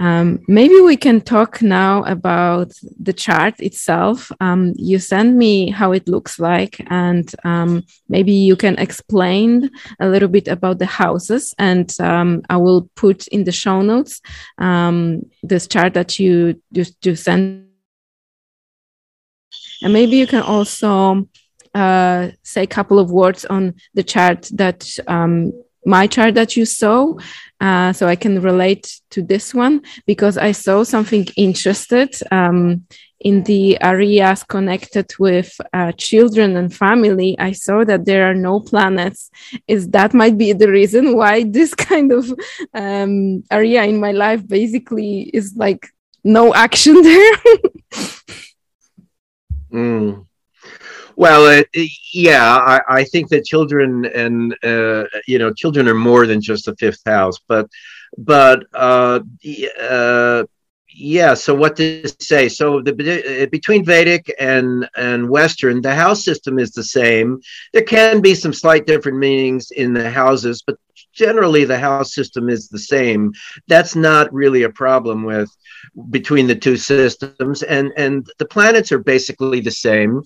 um, 0.01 0.39
maybe 0.47 0.81
we 0.81 0.97
can 0.97 1.21
talk 1.21 1.61
now 1.61 2.03
about 2.05 2.73
the 2.99 3.13
chart 3.13 3.59
itself. 3.59 4.31
Um, 4.39 4.73
you 4.75 4.97
send 4.97 5.37
me 5.37 5.69
how 5.69 5.91
it 5.91 6.07
looks 6.07 6.39
like, 6.39 6.81
and 6.89 7.31
um, 7.43 7.83
maybe 8.09 8.31
you 8.31 8.55
can 8.55 8.79
explain 8.79 9.69
a 9.99 10.07
little 10.07 10.27
bit 10.27 10.47
about 10.47 10.79
the 10.79 10.87
houses. 10.87 11.53
And 11.59 11.95
um, 11.99 12.41
I 12.49 12.57
will 12.57 12.89
put 12.95 13.27
in 13.27 13.43
the 13.43 13.51
show 13.51 13.83
notes 13.83 14.21
um, 14.57 15.21
this 15.43 15.67
chart 15.67 15.93
that 15.93 16.17
you 16.17 16.59
just 16.73 17.05
you 17.05 17.15
send 17.15 17.70
and 19.81 19.93
maybe 19.93 20.17
you 20.17 20.27
can 20.27 20.43
also 20.43 21.27
uh, 21.73 22.29
say 22.43 22.63
a 22.63 22.67
couple 22.67 22.99
of 22.99 23.11
words 23.11 23.45
on 23.45 23.75
the 23.93 24.03
chart 24.03 24.49
that 24.53 24.87
um, 25.07 25.51
my 25.85 26.05
chart 26.07 26.35
that 26.35 26.55
you 26.55 26.65
saw, 26.65 27.15
uh, 27.59 27.93
so 27.93 28.07
I 28.07 28.15
can 28.15 28.41
relate 28.41 28.99
to 29.11 29.21
this 29.21 29.53
one 29.53 29.81
because 30.05 30.37
I 30.37 30.51
saw 30.51 30.83
something 30.83 31.27
interested 31.37 32.15
um, 32.31 32.85
in 33.19 33.43
the 33.43 33.81
areas 33.81 34.43
connected 34.43 35.11
with 35.19 35.55
uh, 35.73 35.91
children 35.93 36.55
and 36.57 36.73
family. 36.73 37.35
I 37.39 37.51
saw 37.51 37.83
that 37.85 38.05
there 38.05 38.29
are 38.29 38.35
no 38.35 38.59
planets. 38.59 39.29
Is 39.67 39.87
that 39.89 40.13
might 40.13 40.37
be 40.37 40.53
the 40.53 40.69
reason 40.69 41.15
why 41.15 41.43
this 41.49 41.73
kind 41.73 42.11
of 42.11 42.31
um, 42.73 43.43
area 43.49 43.83
in 43.83 43.99
my 43.99 44.11
life 44.11 44.47
basically 44.47 45.31
is 45.33 45.55
like 45.55 45.87
no 46.23 46.53
action 46.53 47.01
there? 47.03 47.33
Mm. 49.71 50.25
Well, 51.15 51.63
yeah, 52.13 52.55
I, 52.55 52.81
I, 52.87 53.03
think 53.03 53.29
that 53.29 53.45
children 53.45 54.05
and 54.05 54.55
uh, 54.63 55.05
you 55.27 55.39
know 55.39 55.53
children 55.53 55.87
are 55.87 55.95
more 55.95 56.25
than 56.25 56.41
just 56.41 56.65
the 56.65 56.75
fifth 56.77 57.01
house, 57.05 57.37
but 57.47 57.69
but 58.17 58.65
uh, 58.73 59.19
uh, 59.79 60.43
yeah. 60.93 61.33
So 61.33 61.53
what 61.53 61.75
to 61.77 62.07
say? 62.19 62.49
So 62.49 62.81
the 62.81 63.47
between 63.51 63.85
Vedic 63.85 64.33
and 64.39 64.89
and 64.95 65.29
Western, 65.29 65.81
the 65.81 65.95
house 65.95 66.23
system 66.23 66.59
is 66.59 66.71
the 66.71 66.83
same. 66.83 67.39
There 67.73 67.83
can 67.83 68.21
be 68.21 68.35
some 68.35 68.53
slight 68.53 68.85
different 68.85 69.17
meanings 69.17 69.71
in 69.71 69.93
the 69.93 70.09
houses, 70.09 70.63
but 70.65 70.77
generally 71.13 71.65
the 71.65 71.77
house 71.77 72.13
system 72.13 72.49
is 72.49 72.67
the 72.67 72.79
same. 72.79 73.31
That's 73.67 73.95
not 73.95 74.33
really 74.33 74.63
a 74.63 74.69
problem 74.69 75.23
with 75.23 75.49
between 76.09 76.47
the 76.47 76.55
two 76.55 76.77
systems 76.77 77.63
and 77.63 77.91
and 77.97 78.27
the 78.37 78.45
planets 78.45 78.91
are 78.91 78.99
basically 78.99 79.59
the 79.59 79.71
same 79.71 80.21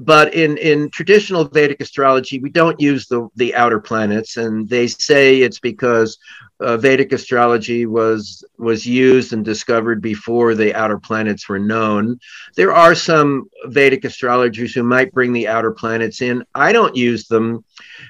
but 0.00 0.34
in 0.34 0.56
in 0.58 0.90
traditional 0.90 1.44
vedic 1.44 1.80
astrology 1.80 2.38
we 2.38 2.50
don't 2.50 2.80
use 2.80 3.06
the 3.06 3.28
the 3.36 3.54
outer 3.54 3.80
planets 3.80 4.36
and 4.36 4.68
they 4.68 4.86
say 4.86 5.40
it's 5.40 5.60
because 5.60 6.18
uh, 6.60 6.76
Vedic 6.76 7.12
astrology 7.12 7.86
was 7.86 8.44
was 8.58 8.84
used 8.84 9.32
and 9.32 9.44
discovered 9.44 10.02
before 10.02 10.54
the 10.54 10.74
outer 10.74 10.98
planets 10.98 11.48
were 11.48 11.58
known. 11.58 12.18
There 12.56 12.72
are 12.72 12.94
some 12.94 13.48
Vedic 13.66 14.04
astrologers 14.04 14.72
who 14.72 14.82
might 14.82 15.12
bring 15.12 15.32
the 15.32 15.46
outer 15.46 15.70
planets 15.70 16.20
in. 16.20 16.44
I 16.54 16.72
don't 16.72 16.96
use 16.96 17.28
them 17.28 17.64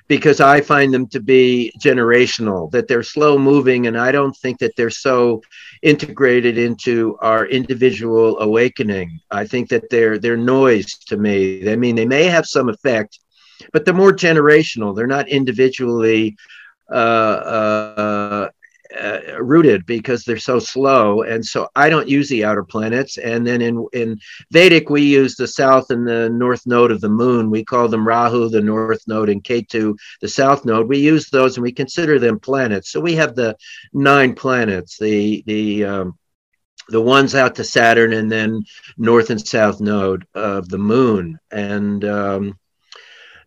because 0.06 0.40
I 0.40 0.62
find 0.62 0.92
them 0.92 1.06
to 1.08 1.20
be 1.20 1.72
generational, 1.78 2.70
that 2.70 2.88
they're 2.88 3.02
slow 3.02 3.38
moving, 3.38 3.86
and 3.86 3.98
I 3.98 4.12
don't 4.12 4.36
think 4.36 4.58
that 4.60 4.74
they're 4.76 4.90
so 4.90 5.42
integrated 5.82 6.56
into 6.56 7.18
our 7.20 7.46
individual 7.46 8.38
awakening. 8.40 9.20
I 9.30 9.46
think 9.46 9.68
that 9.68 9.90
they're 9.90 10.18
they're 10.18 10.38
noise 10.38 10.94
to 11.08 11.18
me. 11.18 11.70
I 11.70 11.76
mean, 11.76 11.96
they 11.96 12.06
may 12.06 12.24
have 12.24 12.46
some 12.46 12.70
effect, 12.70 13.18
but 13.72 13.84
they're 13.84 13.92
more 13.92 14.12
generational. 14.12 14.96
They're 14.96 15.06
not 15.06 15.28
individually 15.28 16.36
uh, 16.90 16.94
uh, 16.94 18.48
uh, 18.96 19.20
rooted 19.40 19.84
because 19.84 20.24
they're 20.24 20.38
so 20.38 20.58
slow. 20.58 21.22
And 21.22 21.44
so 21.44 21.68
I 21.76 21.90
don't 21.90 22.08
use 22.08 22.28
the 22.28 22.44
outer 22.44 22.64
planets. 22.64 23.18
And 23.18 23.46
then 23.46 23.60
in, 23.60 23.86
in 23.92 24.18
Vedic, 24.50 24.88
we 24.88 25.02
use 25.02 25.36
the 25.36 25.46
south 25.46 25.90
and 25.90 26.06
the 26.06 26.30
north 26.30 26.66
node 26.66 26.90
of 26.90 27.00
the 27.00 27.08
moon. 27.08 27.50
We 27.50 27.64
call 27.64 27.88
them 27.88 28.06
Rahu, 28.06 28.48
the 28.48 28.62
north 28.62 29.02
node, 29.06 29.28
and 29.28 29.44
Ketu, 29.44 29.94
the 30.20 30.28
south 30.28 30.64
node. 30.64 30.88
We 30.88 30.98
use 30.98 31.28
those 31.28 31.56
and 31.56 31.62
we 31.62 31.72
consider 31.72 32.18
them 32.18 32.40
planets. 32.40 32.90
So 32.90 33.00
we 33.00 33.14
have 33.16 33.34
the 33.34 33.56
nine 33.92 34.34
planets, 34.34 34.98
the, 34.98 35.42
the, 35.46 35.84
um, 35.84 36.18
the 36.88 37.02
ones 37.02 37.34
out 37.34 37.56
to 37.56 37.64
Saturn 37.64 38.14
and 38.14 38.32
then 38.32 38.62
north 38.96 39.28
and 39.28 39.46
south 39.46 39.80
node 39.80 40.26
of 40.34 40.68
the 40.70 40.78
moon. 40.78 41.38
And, 41.50 42.04
um, 42.06 42.58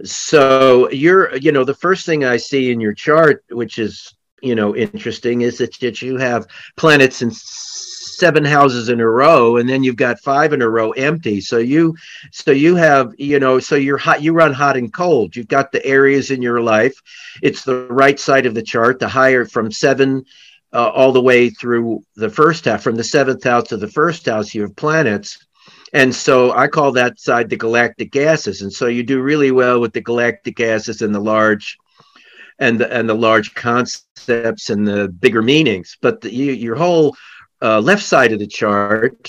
so 0.03 0.89
you're, 0.91 1.35
you 1.37 1.51
know, 1.51 1.63
the 1.63 1.73
first 1.73 2.05
thing 2.05 2.23
I 2.23 2.37
see 2.37 2.71
in 2.71 2.79
your 2.79 2.93
chart, 2.93 3.43
which 3.49 3.79
is, 3.79 4.13
you 4.41 4.55
know, 4.55 4.75
interesting, 4.75 5.41
is 5.41 5.57
that, 5.59 5.79
that 5.79 6.01
you 6.01 6.17
have 6.17 6.47
planets 6.75 7.21
in 7.21 7.31
seven 7.31 8.45
houses 8.45 8.89
in 8.89 8.99
a 8.99 9.09
row, 9.09 9.57
and 9.57 9.67
then 9.67 9.83
you've 9.83 9.95
got 9.95 10.19
five 10.19 10.53
in 10.53 10.61
a 10.61 10.69
row 10.69 10.91
empty. 10.91 11.41
So 11.41 11.57
you, 11.57 11.95
so 12.31 12.51
you 12.51 12.75
have, 12.75 13.13
you 13.17 13.39
know, 13.39 13.59
so 13.59 13.75
you're 13.75 13.97
hot, 13.97 14.21
you 14.21 14.33
run 14.33 14.53
hot 14.53 14.77
and 14.77 14.93
cold. 14.93 15.35
You've 15.35 15.47
got 15.47 15.71
the 15.71 15.83
areas 15.85 16.31
in 16.31 16.41
your 16.41 16.61
life. 16.61 16.93
It's 17.41 17.63
the 17.63 17.87
right 17.87 18.19
side 18.19 18.45
of 18.45 18.53
the 18.53 18.61
chart, 18.63 18.99
the 18.99 19.07
higher 19.07 19.45
from 19.45 19.71
seven 19.71 20.25
uh, 20.73 20.89
all 20.89 21.11
the 21.11 21.21
way 21.21 21.49
through 21.49 22.03
the 22.15 22.29
first 22.29 22.65
half, 22.65 22.81
from 22.81 22.95
the 22.95 23.03
seventh 23.03 23.43
house 23.43 23.67
to 23.69 23.77
the 23.77 23.87
first 23.87 24.25
house, 24.25 24.53
you 24.53 24.61
have 24.61 24.75
planets 24.75 25.45
and 25.93 26.13
so 26.13 26.51
I 26.53 26.67
call 26.67 26.91
that 26.93 27.19
side 27.19 27.49
the 27.49 27.57
galactic 27.57 28.11
gases. 28.11 28.61
And 28.61 28.71
so 28.71 28.87
you 28.87 29.03
do 29.03 29.21
really 29.21 29.51
well 29.51 29.79
with 29.79 29.93
the 29.93 30.01
galactic 30.01 30.55
gases 30.55 31.01
and 31.01 31.13
the 31.13 31.19
large 31.19 31.77
and 32.59 32.79
the, 32.79 32.93
and 32.93 33.09
the 33.09 33.15
large 33.15 33.53
concepts 33.55 34.69
and 34.69 34.87
the 34.87 35.09
bigger 35.09 35.41
meanings. 35.41 35.97
But 36.01 36.21
the, 36.21 36.33
you, 36.33 36.53
your 36.53 36.75
whole 36.75 37.15
uh, 37.61 37.81
left 37.81 38.03
side 38.03 38.31
of 38.31 38.39
the 38.39 38.47
chart, 38.47 39.27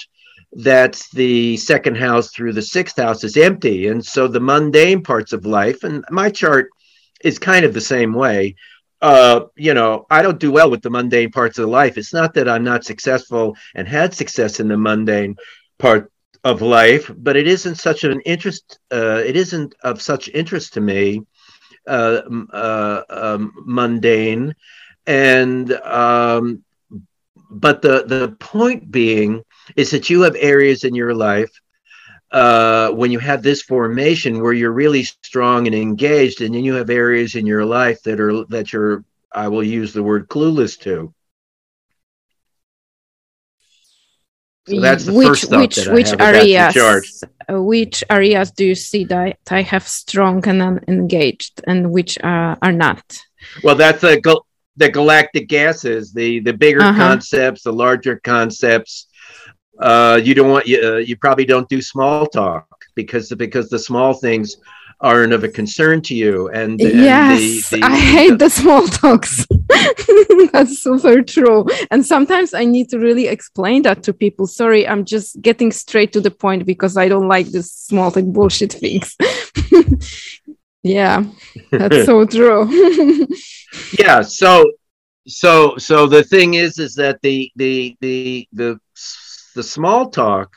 that's 0.52 1.10
the 1.10 1.56
second 1.56 1.96
house 1.96 2.30
through 2.30 2.52
the 2.52 2.62
sixth 2.62 2.98
house 2.98 3.24
is 3.24 3.36
empty. 3.36 3.88
And 3.88 4.04
so 4.04 4.28
the 4.28 4.40
mundane 4.40 5.02
parts 5.02 5.32
of 5.32 5.46
life, 5.46 5.82
and 5.82 6.04
my 6.10 6.30
chart 6.30 6.68
is 7.24 7.38
kind 7.38 7.64
of 7.64 7.74
the 7.74 7.80
same 7.80 8.12
way. 8.12 8.54
Uh, 9.00 9.46
you 9.56 9.74
know, 9.74 10.06
I 10.10 10.22
don't 10.22 10.38
do 10.38 10.52
well 10.52 10.70
with 10.70 10.82
the 10.82 10.90
mundane 10.90 11.32
parts 11.32 11.58
of 11.58 11.68
life. 11.68 11.98
It's 11.98 12.12
not 12.12 12.34
that 12.34 12.48
I'm 12.48 12.62
not 12.62 12.84
successful 12.84 13.56
and 13.74 13.88
had 13.88 14.14
success 14.14 14.60
in 14.60 14.68
the 14.68 14.76
mundane 14.76 15.36
part 15.78 16.11
of 16.44 16.62
life, 16.62 17.10
but 17.16 17.36
it 17.36 17.46
isn't 17.46 17.76
such 17.76 18.04
an 18.04 18.20
interest. 18.22 18.78
Uh, 18.90 19.22
it 19.24 19.36
isn't 19.36 19.74
of 19.82 20.02
such 20.02 20.28
interest 20.28 20.74
to 20.74 20.80
me, 20.80 21.22
uh, 21.86 22.22
uh, 22.52 23.02
um, 23.10 23.52
mundane, 23.64 24.54
and 25.06 25.72
um, 25.72 26.62
but 27.50 27.82
the 27.82 28.04
the 28.06 28.36
point 28.38 28.90
being 28.90 29.42
is 29.76 29.90
that 29.90 30.10
you 30.10 30.22
have 30.22 30.36
areas 30.38 30.84
in 30.84 30.94
your 30.94 31.14
life 31.14 31.50
uh, 32.32 32.90
when 32.90 33.10
you 33.10 33.18
have 33.18 33.42
this 33.42 33.62
formation 33.62 34.42
where 34.42 34.52
you're 34.52 34.72
really 34.72 35.04
strong 35.04 35.66
and 35.66 35.74
engaged, 35.74 36.40
and 36.40 36.54
then 36.54 36.64
you 36.64 36.74
have 36.74 36.90
areas 36.90 37.34
in 37.34 37.46
your 37.46 37.64
life 37.64 38.02
that 38.02 38.20
are 38.20 38.44
that 38.46 38.72
you're 38.72 39.04
I 39.32 39.48
will 39.48 39.64
use 39.64 39.92
the 39.92 40.02
word 40.02 40.28
clueless 40.28 40.78
to. 40.80 41.12
So 44.68 44.80
that's 44.80 45.06
the 45.06 45.12
which, 45.12 45.28
first 45.28 45.50
thought 45.50 45.60
which, 45.60 45.76
that 45.76 45.92
which 45.92 46.12
areas, 46.20 47.24
uh, 47.50 47.60
which 47.60 48.04
areas 48.08 48.52
do 48.52 48.64
you 48.64 48.76
see 48.76 49.04
that 49.06 49.38
I 49.50 49.62
have 49.62 49.86
strong 49.86 50.46
and 50.46 50.80
engaged, 50.86 51.60
and 51.66 51.90
which 51.90 52.16
uh, 52.22 52.54
are 52.62 52.72
not? 52.72 53.02
Well, 53.64 53.74
that's 53.74 54.02
the 54.02 54.20
the 54.76 54.88
galactic 54.88 55.48
gases, 55.48 56.12
the 56.12 56.40
the 56.40 56.52
bigger 56.52 56.80
uh-huh. 56.80 56.96
concepts, 56.96 57.62
the 57.62 57.72
larger 57.72 58.20
concepts. 58.22 59.08
Uh, 59.80 60.20
you 60.22 60.32
don't 60.34 60.50
want 60.50 60.66
you, 60.66 60.80
uh, 60.80 60.96
you 60.98 61.16
probably 61.16 61.44
don't 61.44 61.68
do 61.68 61.82
small 61.82 62.26
talk 62.26 62.68
because 62.94 63.30
because 63.30 63.68
the 63.68 63.78
small 63.78 64.14
things 64.14 64.58
aren't 65.02 65.32
of 65.32 65.42
a 65.42 65.48
concern 65.48 66.00
to 66.00 66.14
you. 66.14 66.48
And, 66.48 66.80
and 66.80 67.00
yes, 67.00 67.70
the, 67.70 67.78
the, 67.78 67.84
I 67.84 67.96
hate 67.96 68.38
the 68.38 68.48
small 68.48 68.86
talks. 68.86 69.46
That's 70.52 70.78
super 70.78 71.22
true. 71.22 71.66
And 71.90 72.06
sometimes 72.06 72.54
I 72.54 72.64
need 72.64 72.88
to 72.90 72.98
really 72.98 73.26
explain 73.26 73.82
that 73.82 74.04
to 74.04 74.12
people. 74.12 74.46
Sorry, 74.46 74.86
I'm 74.86 75.04
just 75.04 75.42
getting 75.42 75.72
straight 75.72 76.12
to 76.12 76.20
the 76.20 76.30
point 76.30 76.64
because 76.64 76.96
I 76.96 77.08
don't 77.08 77.28
like 77.28 77.48
this 77.48 77.72
small 77.72 78.10
talk 78.12 78.24
bullshit 78.26 78.74
things. 78.74 79.16
yeah, 80.82 81.24
that's 81.70 82.06
so 82.06 82.24
true. 82.36 83.26
yeah. 83.98 84.22
So, 84.22 84.72
so, 85.26 85.76
so 85.78 86.06
the 86.06 86.22
thing 86.22 86.54
is, 86.54 86.78
is 86.78 86.94
that 86.94 87.20
the, 87.22 87.50
the, 87.56 87.96
the, 88.00 88.48
the, 88.52 88.80
the 89.56 89.62
small 89.62 90.10
talk 90.10 90.54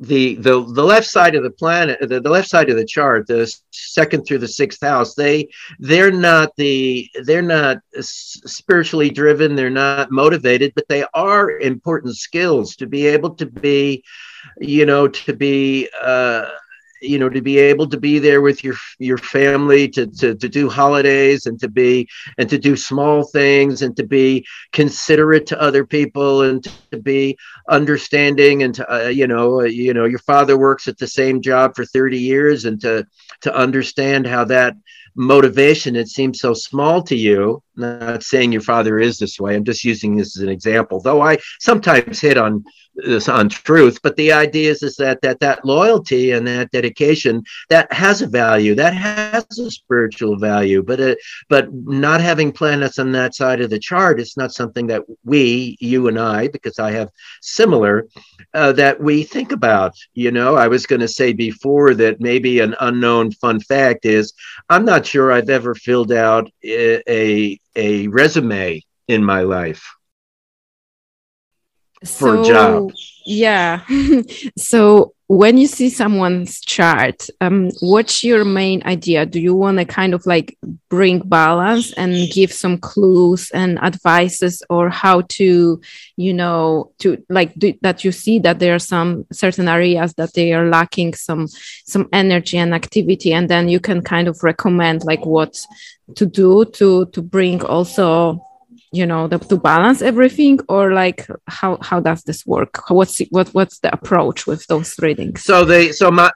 the 0.00 0.36
the 0.36 0.64
the 0.72 0.84
left 0.84 1.08
side 1.08 1.34
of 1.34 1.42
the 1.42 1.50
planet 1.50 1.98
the, 2.00 2.20
the 2.20 2.30
left 2.30 2.48
side 2.48 2.70
of 2.70 2.76
the 2.76 2.84
chart 2.84 3.26
the 3.26 3.52
second 3.72 4.24
through 4.24 4.38
the 4.38 4.46
sixth 4.46 4.80
house 4.80 5.14
they 5.14 5.48
they're 5.80 6.12
not 6.12 6.54
the 6.56 7.08
they're 7.24 7.42
not 7.42 7.78
spiritually 8.00 9.10
driven 9.10 9.56
they're 9.56 9.70
not 9.70 10.10
motivated 10.12 10.72
but 10.76 10.86
they 10.88 11.04
are 11.14 11.58
important 11.58 12.16
skills 12.16 12.76
to 12.76 12.86
be 12.86 13.06
able 13.06 13.34
to 13.34 13.46
be 13.46 14.02
you 14.60 14.86
know 14.86 15.08
to 15.08 15.32
be 15.32 15.88
uh 16.00 16.48
you 17.00 17.18
know 17.18 17.28
to 17.28 17.40
be 17.40 17.58
able 17.58 17.88
to 17.88 17.98
be 17.98 18.18
there 18.18 18.40
with 18.40 18.64
your 18.64 18.74
your 18.98 19.18
family 19.18 19.88
to, 19.88 20.06
to 20.06 20.34
to 20.34 20.48
do 20.48 20.68
holidays 20.68 21.46
and 21.46 21.58
to 21.60 21.68
be 21.68 22.08
and 22.38 22.48
to 22.50 22.58
do 22.58 22.76
small 22.76 23.24
things 23.24 23.82
and 23.82 23.96
to 23.96 24.04
be 24.04 24.46
considerate 24.72 25.46
to 25.46 25.60
other 25.60 25.84
people 25.84 26.42
and 26.42 26.64
to 26.90 26.98
be 26.98 27.36
understanding 27.68 28.62
and 28.62 28.74
to 28.74 28.92
uh, 28.92 29.08
you 29.08 29.26
know 29.26 29.60
uh, 29.60 29.64
you 29.64 29.94
know 29.94 30.04
your 30.04 30.18
father 30.20 30.58
works 30.58 30.88
at 30.88 30.98
the 30.98 31.06
same 31.06 31.40
job 31.40 31.74
for 31.74 31.84
30 31.84 32.18
years 32.18 32.64
and 32.64 32.80
to 32.80 33.06
to 33.40 33.54
understand 33.54 34.26
how 34.26 34.44
that 34.44 34.74
motivation 35.14 35.96
it 35.96 36.08
seems 36.08 36.38
so 36.40 36.54
small 36.54 37.02
to 37.02 37.16
you 37.16 37.62
not 37.78 38.22
saying 38.22 38.52
your 38.52 38.62
father 38.62 38.98
is 38.98 39.18
this 39.18 39.38
way. 39.40 39.56
I'm 39.56 39.64
just 39.64 39.84
using 39.84 40.16
this 40.16 40.36
as 40.36 40.42
an 40.42 40.48
example 40.48 41.00
though 41.00 41.20
i 41.20 41.38
sometimes 41.60 42.20
hit 42.20 42.36
on 42.36 42.64
this 42.94 43.28
on 43.28 43.48
truth 43.48 44.00
but 44.02 44.16
the 44.16 44.32
idea 44.32 44.70
is, 44.70 44.82
is 44.82 44.96
that 44.96 45.20
that 45.22 45.38
that 45.38 45.64
loyalty 45.64 46.32
and 46.32 46.46
that 46.46 46.70
dedication 46.72 47.42
that 47.68 47.90
has 47.92 48.22
a 48.22 48.26
value 48.26 48.74
that 48.74 48.92
has 48.92 49.44
a 49.58 49.70
spiritual 49.70 50.36
value 50.36 50.82
but 50.82 50.98
it, 50.98 51.18
but 51.48 51.72
not 51.72 52.20
having 52.20 52.50
planets 52.50 52.98
on 52.98 53.12
that 53.12 53.34
side 53.34 53.60
of 53.60 53.70
the 53.70 53.78
chart 53.78 54.18
is 54.20 54.36
not 54.36 54.52
something 54.52 54.86
that 54.88 55.02
we 55.24 55.76
you 55.80 56.08
and 56.08 56.18
i 56.18 56.48
because 56.48 56.78
i 56.78 56.90
have 56.90 57.08
similar 57.40 58.06
uh, 58.54 58.72
that 58.72 59.00
we 59.00 59.22
think 59.22 59.52
about. 59.52 59.92
You 60.14 60.30
know 60.30 60.56
i 60.56 60.66
was 60.68 60.86
going 60.86 61.00
to 61.00 61.08
say 61.08 61.32
before 61.32 61.94
that 61.94 62.20
maybe 62.20 62.60
an 62.60 62.74
unknown 62.80 63.30
fun 63.32 63.60
fact 63.60 64.04
is 64.04 64.32
i'm 64.68 64.84
not 64.84 65.06
sure 65.06 65.30
i've 65.30 65.50
ever 65.50 65.74
filled 65.74 66.12
out 66.12 66.50
a, 66.64 67.02
a, 67.08 67.58
a 67.78 68.08
resume 68.08 68.82
in 69.06 69.24
my 69.24 69.40
life 69.40 69.82
for 72.04 72.36
so, 72.36 72.42
a 72.42 72.44
job. 72.44 72.92
Yeah. 73.24 73.84
so 74.56 75.14
when 75.26 75.58
you 75.58 75.66
see 75.66 75.90
someone's 75.90 76.60
chart, 76.60 77.28
um, 77.42 77.70
what's 77.80 78.24
your 78.24 78.46
main 78.46 78.82
idea? 78.86 79.26
Do 79.26 79.38
you 79.38 79.54
want 79.54 79.76
to 79.78 79.84
kind 79.84 80.14
of 80.14 80.24
like 80.24 80.56
bring 80.88 81.18
balance 81.18 81.92
and 81.92 82.30
give 82.30 82.50
some 82.50 82.78
clues 82.78 83.50
and 83.50 83.78
advices, 83.80 84.62
or 84.70 84.88
how 84.88 85.22
to, 85.28 85.80
you 86.16 86.32
know, 86.32 86.92
to 87.00 87.22
like 87.28 87.54
do, 87.58 87.74
that 87.82 88.04
you 88.04 88.12
see 88.12 88.38
that 88.38 88.58
there 88.58 88.74
are 88.74 88.78
some 88.78 89.26
certain 89.30 89.68
areas 89.68 90.14
that 90.14 90.32
they 90.32 90.54
are 90.54 90.66
lacking 90.66 91.12
some 91.12 91.46
some 91.84 92.08
energy 92.12 92.56
and 92.56 92.72
activity, 92.72 93.34
and 93.34 93.50
then 93.50 93.68
you 93.68 93.80
can 93.80 94.00
kind 94.00 94.28
of 94.28 94.42
recommend 94.42 95.04
like 95.04 95.26
what 95.26 95.62
to 96.16 96.26
do 96.26 96.64
to 96.64 97.06
to 97.06 97.22
bring 97.22 97.62
also 97.64 98.42
you 98.92 99.06
know 99.06 99.28
the, 99.28 99.38
to 99.38 99.56
balance 99.56 100.00
everything 100.02 100.58
or 100.68 100.92
like 100.92 101.26
how 101.46 101.78
how 101.82 102.00
does 102.00 102.22
this 102.24 102.46
work? 102.46 102.90
What's 102.90 103.18
what 103.30 103.48
what's 103.48 103.78
the 103.80 103.92
approach 103.92 104.46
with 104.46 104.66
those 104.66 104.98
readings 104.98 105.44
so 105.44 105.64
they 105.64 105.92
so 105.92 106.10
my 106.10 106.30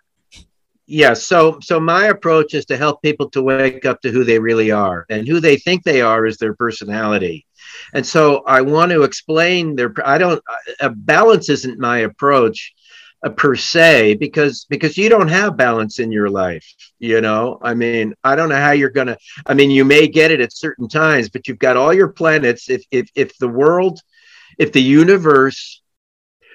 yeah 0.87 1.15
so 1.15 1.59
so 1.61 1.81
my 1.81 2.07
approach 2.07 2.53
is 2.55 2.67
to 2.67 2.77
help 2.77 3.03
people 3.03 3.31
to 3.31 3.43
wake 3.43 3.87
up 3.87 4.01
to 4.03 4.11
who 4.11 4.25
they 4.25 4.39
really 4.39 4.71
are. 4.71 5.07
And 5.09 5.27
who 5.27 5.41
they 5.41 5.57
think 5.57 5.83
they 5.83 6.03
are 6.03 6.27
is 6.27 6.37
their 6.37 6.55
personality. 6.55 7.47
And 7.95 8.07
so 8.07 8.43
I 8.47 8.61
want 8.61 8.93
to 8.93 9.03
explain 9.03 9.77
their, 9.77 9.93
I 10.05 10.19
don't, 10.19 10.43
a 10.81 10.91
balance 10.91 11.49
isn't 11.49 11.79
my 11.79 11.99
approach 11.99 12.73
per 13.31 13.55
se 13.55 14.15
because 14.15 14.67
because 14.69 14.99
you 14.99 15.09
don't 15.09 15.29
have 15.29 15.57
balance 15.57 15.99
in 16.01 16.11
your 16.11 16.29
life 16.29 16.67
you 16.99 17.21
know? 17.21 17.59
I 17.63 17.75
mean 17.75 18.15
i 18.25 18.35
don't 18.35 18.49
know 18.49 18.57
how 18.57 18.73
you're 18.73 18.91
gonna 18.91 19.17
i 19.47 19.55
mean 19.55 19.71
you 19.71 19.85
may 19.85 20.07
get 20.09 20.31
it 20.31 20.41
at 20.41 20.53
certain 20.53 20.89
times 20.89 21.29
but 21.29 21.47
you've 21.47 21.59
got 21.59 21.77
all 21.77 21.93
your 21.93 22.09
planets. 22.09 22.69
If 22.69 22.85
if 22.91 23.11
if 23.15 23.37
the 23.39 23.49
world 23.49 24.01
if 24.59 24.73
the 24.73 24.83
universe 24.83 25.83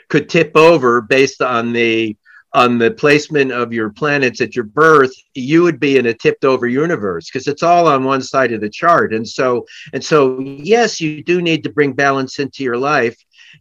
could 0.10 0.30
tip 0.30 0.52
over 0.56 1.02
based 1.02 1.42
on 1.42 1.74
the 1.74 2.16
on 2.54 2.78
the 2.78 2.92
placement 2.92 3.52
of 3.52 3.74
your 3.74 3.90
planets 3.90 4.40
at 4.40 4.56
your 4.56 4.64
birth 4.66 5.14
you 5.34 5.64
would 5.64 5.80
be 5.80 5.98
in 5.98 6.06
a 6.08 6.14
tipped 6.14 6.46
over 6.46 6.66
universe 6.66 7.30
because 7.30 7.48
it's 7.48 7.64
all 7.64 7.88
on 7.88 8.04
one 8.04 8.22
side 8.22 8.54
of 8.54 8.62
the 8.62 8.70
chart. 8.70 9.14
And 9.14 9.28
so 9.28 9.66
and 9.94 10.04
so 10.04 10.40
yes 10.40 11.02
you 11.02 11.24
do 11.24 11.42
need 11.42 11.64
to 11.64 11.72
bring 11.72 11.94
balance 11.94 12.40
into 12.40 12.64
your 12.64 12.78
life 12.78 13.18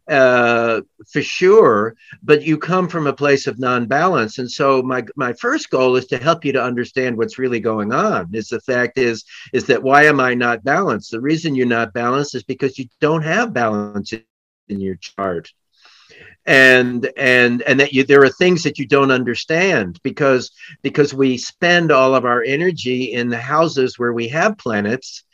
uh, 0.09 0.81
for 1.11 1.23
sure, 1.23 1.95
but 2.23 2.43
you 2.43 2.59
come 2.59 2.89
from 2.89 3.07
a 3.07 3.13
place 3.13 3.47
of 3.47 3.59
non-balance. 3.59 4.39
And 4.39 4.51
so 4.51 4.83
my 4.83 5.05
my 5.17 5.33
first 5.35 5.71
goal 5.71 5.97
is 5.97 6.07
to 6.07 6.19
help 6.19 6.45
you 6.45 6.53
to 6.53 6.63
understand 6.63 7.17
what's 7.17 7.39
really 7.39 7.61
going 7.61 7.93
on. 7.93 8.35
Is 8.35 8.49
the 8.49 8.61
fact 8.61 8.99
is 8.99 9.25
is 9.53 9.67
that 9.67 9.83
why 9.83 10.05
am 10.05 10.21
I 10.21 10.35
not 10.35 10.65
balanced? 10.65 11.11
The 11.11 11.21
reason 11.21 11.55
you're 11.55 11.67
not 11.67 11.93
balanced 11.93 12.35
is 12.35 12.45
because 12.45 12.79
you 12.79 12.87
don't 13.01 13.23
have 13.23 13.53
balance 13.53 14.13
in 14.69 14.81
your 14.81 14.97
chart 14.97 15.53
and 16.47 17.11
and 17.17 17.63
and 17.63 17.81
that 17.81 17.93
you 17.93 18.05
there 18.05 18.23
are 18.23 18.29
things 18.29 18.63
that 18.63 18.79
you 18.79 18.87
don't 18.87 19.11
understand 19.11 19.99
because 20.03 20.53
because 20.83 21.13
we 21.13 21.37
spend 21.37 21.91
all 21.91 22.15
of 22.15 22.25
our 22.25 22.43
energy 22.43 23.13
in 23.13 23.29
the 23.29 23.39
houses 23.39 23.99
where 23.99 24.13
we 24.13 24.29
have 24.29 24.57
planets 24.57 25.25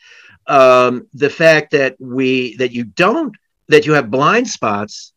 um, 0.46 1.07
the 1.14 1.31
fact 1.31 1.72
that 1.72 1.96
we 2.01 2.57
that 2.57 2.72
you 2.72 2.85
don't 2.85 3.37
that 3.68 3.87
you 3.87 3.92
have 3.92 4.11
blind 4.11 4.48
spots 4.48 5.12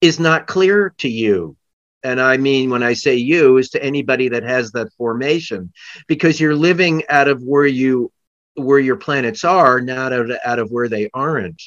is 0.00 0.20
not 0.20 0.46
clear 0.46 0.94
to 0.98 1.08
you. 1.08 1.56
And 2.02 2.20
I 2.20 2.36
mean, 2.36 2.68
when 2.68 2.82
I 2.82 2.92
say 2.92 3.16
you, 3.16 3.56
is 3.56 3.70
to 3.70 3.82
anybody 3.82 4.28
that 4.28 4.42
has 4.42 4.72
that 4.72 4.92
formation, 4.98 5.72
because 6.06 6.38
you're 6.38 6.54
living 6.54 7.02
out 7.08 7.28
of 7.28 7.42
where 7.42 7.66
you 7.66 8.12
where 8.56 8.78
your 8.78 8.96
planets 8.96 9.42
are, 9.42 9.80
not 9.80 10.12
out 10.12 10.30
of, 10.30 10.38
out 10.44 10.58
of 10.58 10.70
where 10.70 10.88
they 10.88 11.10
aren't. 11.12 11.60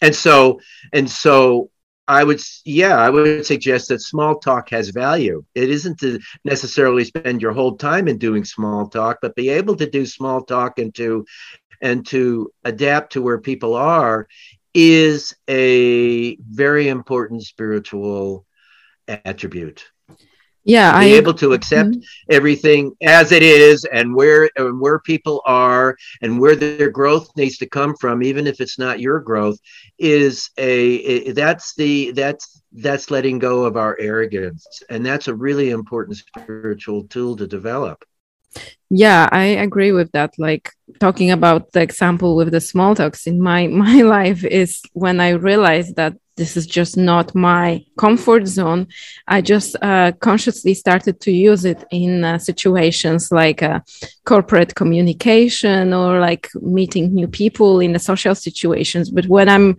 And 0.00 0.14
so, 0.14 0.60
and 0.92 1.08
so 1.08 1.70
I 2.08 2.24
would, 2.24 2.40
yeah, 2.64 2.96
I 2.96 3.10
would 3.10 3.46
suggest 3.46 3.88
that 3.88 4.00
small 4.00 4.40
talk 4.40 4.70
has 4.70 4.88
value. 4.88 5.44
It 5.54 5.70
isn't 5.70 6.00
to 6.00 6.18
necessarily 6.44 7.04
spend 7.04 7.40
your 7.40 7.52
whole 7.52 7.76
time 7.76 8.08
in 8.08 8.18
doing 8.18 8.44
small 8.44 8.88
talk, 8.88 9.18
but 9.22 9.36
be 9.36 9.50
able 9.50 9.76
to 9.76 9.88
do 9.88 10.04
small 10.04 10.42
talk 10.42 10.80
and 10.80 10.92
to 10.96 11.24
and 11.80 12.06
to 12.06 12.52
adapt 12.64 13.12
to 13.12 13.22
where 13.22 13.38
people 13.38 13.74
are 13.74 14.28
is 14.74 15.34
a 15.48 16.36
very 16.36 16.88
important 16.88 17.42
spiritual 17.42 18.46
attribute. 19.08 19.84
Yeah 20.62 20.92
be 21.00 21.14
I, 21.14 21.16
able 21.16 21.34
to 21.34 21.54
accept 21.54 21.90
mm-hmm. 21.90 22.00
everything 22.28 22.92
as 23.02 23.32
it 23.32 23.42
is 23.42 23.86
and 23.86 24.14
where 24.14 24.50
and 24.56 24.78
where 24.78 24.98
people 24.98 25.40
are 25.46 25.96
and 26.20 26.38
where 26.38 26.54
their 26.54 26.90
growth 26.90 27.30
needs 27.34 27.56
to 27.58 27.66
come 27.66 27.96
from 27.96 28.22
even 28.22 28.46
if 28.46 28.60
it's 28.60 28.78
not 28.78 29.00
your 29.00 29.20
growth 29.20 29.58
is 29.98 30.50
a, 30.58 30.68
a 30.68 31.32
that's 31.32 31.74
the 31.76 32.12
that's 32.12 32.60
that's 32.72 33.10
letting 33.10 33.38
go 33.38 33.64
of 33.64 33.76
our 33.76 33.96
arrogance. 33.98 34.82
And 34.88 35.04
that's 35.04 35.28
a 35.28 35.34
really 35.34 35.70
important 35.70 36.18
spiritual 36.18 37.04
tool 37.04 37.36
to 37.36 37.46
develop 37.46 38.04
yeah 38.90 39.28
i 39.32 39.44
agree 39.44 39.92
with 39.92 40.10
that. 40.12 40.32
Like 40.38 40.70
talking 40.98 41.30
about 41.30 41.72
the 41.72 41.80
example 41.82 42.36
with 42.36 42.50
the 42.50 42.60
small 42.60 42.94
talks 42.94 43.26
in 43.26 43.40
my 43.40 43.66
my 43.86 44.02
life 44.02 44.44
is 44.44 44.82
when 44.92 45.20
i 45.20 45.30
realized 45.30 45.96
that 45.96 46.14
this 46.36 46.56
is 46.56 46.66
just 46.66 46.96
not 46.96 47.34
my 47.34 47.84
comfort 47.98 48.46
zone 48.46 48.86
i 49.28 49.40
just 49.42 49.76
uh, 49.82 50.10
consciously 50.20 50.74
started 50.74 51.20
to 51.20 51.30
use 51.30 51.64
it 51.66 51.84
in 51.90 52.24
uh, 52.24 52.38
situations 52.38 53.30
like 53.30 53.62
uh, 53.62 53.80
corporate 54.24 54.74
communication 54.74 55.92
or 55.92 56.18
like 56.18 56.48
meeting 56.62 57.14
new 57.14 57.28
people 57.28 57.80
in 57.80 57.92
the 57.92 57.98
social 57.98 58.34
situations. 58.34 59.10
But 59.10 59.26
when 59.26 59.48
i'm 59.48 59.76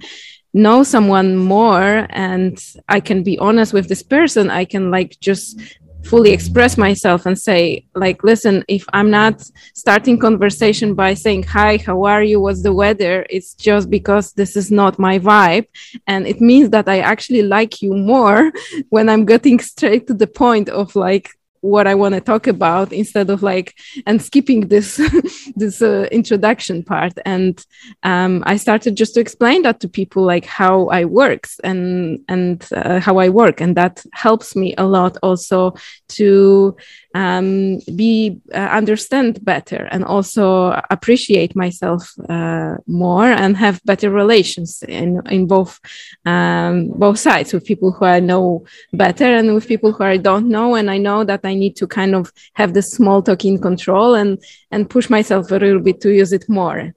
know 0.53 0.83
someone 0.83 1.37
more 1.37 2.05
and 2.09 2.61
i 2.89 2.99
can 2.99 3.23
be 3.23 3.39
honest 3.39 3.71
with 3.71 3.87
this 3.87 4.03
person 4.03 4.49
i 4.49 4.65
can 4.65 4.91
like 4.91 5.17
just 5.21 5.57
fully 6.03 6.31
express 6.31 6.77
myself 6.77 7.25
and 7.25 7.37
say 7.37 7.85
like 7.95 8.23
listen 8.23 8.63
if 8.67 8.85
i'm 8.93 9.09
not 9.09 9.41
starting 9.73 10.17
conversation 10.17 10.93
by 10.93 11.13
saying 11.13 11.43
hi 11.43 11.77
how 11.77 12.03
are 12.03 12.23
you? 12.23 12.39
What's 12.39 12.63
the 12.63 12.73
weather? 12.73 13.25
It's 13.29 13.53
just 13.53 13.89
because 13.89 14.33
this 14.33 14.55
is 14.55 14.71
not 14.71 14.99
my 14.99 15.19
vibe. 15.19 15.67
And 16.07 16.27
it 16.27 16.41
means 16.41 16.69
that 16.71 16.87
i 16.87 16.99
actually 16.99 17.43
like 17.43 17.81
you 17.81 17.93
more 17.93 18.51
when 18.89 19.09
i'm 19.09 19.25
getting 19.25 19.59
straight 19.59 20.07
to 20.07 20.13
the 20.13 20.27
point 20.27 20.69
of 20.69 20.95
like 20.95 21.29
what 21.61 21.87
I 21.87 21.95
want 21.95 22.15
to 22.15 22.21
talk 22.21 22.47
about 22.47 22.91
instead 22.91 23.29
of 23.29 23.43
like 23.43 23.75
and 24.05 24.21
skipping 24.21 24.67
this 24.67 24.97
this 25.55 25.81
uh, 25.81 26.07
introduction 26.11 26.83
part. 26.83 27.13
And 27.25 27.63
um, 28.03 28.43
I 28.45 28.57
started 28.57 28.97
just 28.97 29.13
to 29.13 29.21
explain 29.21 29.61
that 29.61 29.79
to 29.81 29.87
people, 29.87 30.23
like 30.23 30.45
how 30.45 30.87
I 30.87 31.05
works 31.05 31.59
and 31.63 32.19
and 32.27 32.67
uh, 32.75 32.99
how 32.99 33.19
I 33.19 33.29
work, 33.29 33.61
and 33.61 33.77
that 33.77 34.03
helps 34.13 34.55
me 34.55 34.75
a 34.77 34.85
lot 34.85 35.17
also 35.23 35.75
to 36.09 36.75
um, 37.13 37.79
be 37.95 38.39
uh, 38.53 38.57
understand 38.57 39.43
better 39.43 39.87
and 39.91 40.03
also 40.03 40.79
appreciate 40.89 41.55
myself 41.55 42.13
uh, 42.29 42.77
more 42.87 43.25
and 43.25 43.57
have 43.57 43.83
better 43.83 44.09
relations 44.09 44.83
in 44.87 45.21
in 45.29 45.47
both 45.47 45.79
um, 46.25 46.89
both 46.89 47.19
sides 47.19 47.53
with 47.53 47.65
people 47.65 47.91
who 47.91 48.05
I 48.05 48.19
know 48.19 48.65
better 48.93 49.25
and 49.25 49.53
with 49.53 49.67
people 49.67 49.91
who 49.91 50.03
I 50.03 50.17
don't 50.17 50.47
know 50.47 50.75
and 50.75 50.89
I 50.89 50.97
know 50.97 51.23
that 51.23 51.41
I 51.43 51.53
need 51.53 51.75
to 51.77 51.87
kind 51.87 52.15
of 52.15 52.31
have 52.53 52.73
the 52.73 52.81
small 52.81 53.21
talk 53.21 53.43
in 53.45 53.59
control 53.59 54.15
and 54.15 54.41
and 54.71 54.89
push 54.89 55.09
myself 55.09 55.51
a 55.51 55.55
little 55.55 55.81
bit 55.81 56.01
to 56.01 56.13
use 56.13 56.31
it 56.31 56.47
more 56.47 56.93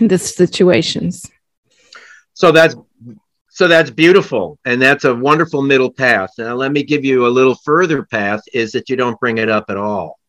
in 0.00 0.08
these 0.08 0.34
situations. 0.34 1.28
So 2.34 2.52
that's 2.52 2.76
so 3.58 3.66
that's 3.66 3.90
beautiful. 3.90 4.56
And 4.64 4.80
that's 4.80 5.04
a 5.04 5.12
wonderful 5.12 5.62
middle 5.62 5.90
path. 5.90 6.30
Now, 6.38 6.54
let 6.54 6.70
me 6.70 6.84
give 6.84 7.04
you 7.04 7.26
a 7.26 7.34
little 7.38 7.56
further 7.56 8.04
path 8.04 8.40
is 8.52 8.70
that 8.70 8.88
you 8.88 8.94
don't 8.94 9.18
bring 9.18 9.38
it 9.38 9.48
up 9.48 9.64
at 9.68 9.76
all. 9.76 10.20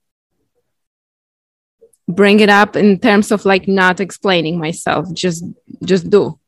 Bring 2.07 2.39
it 2.39 2.49
up 2.49 2.75
in 2.75 2.99
terms 2.99 3.31
of 3.31 3.45
like 3.45 3.67
not 3.67 3.99
explaining 3.99 4.57
myself, 4.57 5.13
just 5.13 5.45
just 5.85 6.09
do. 6.09 6.39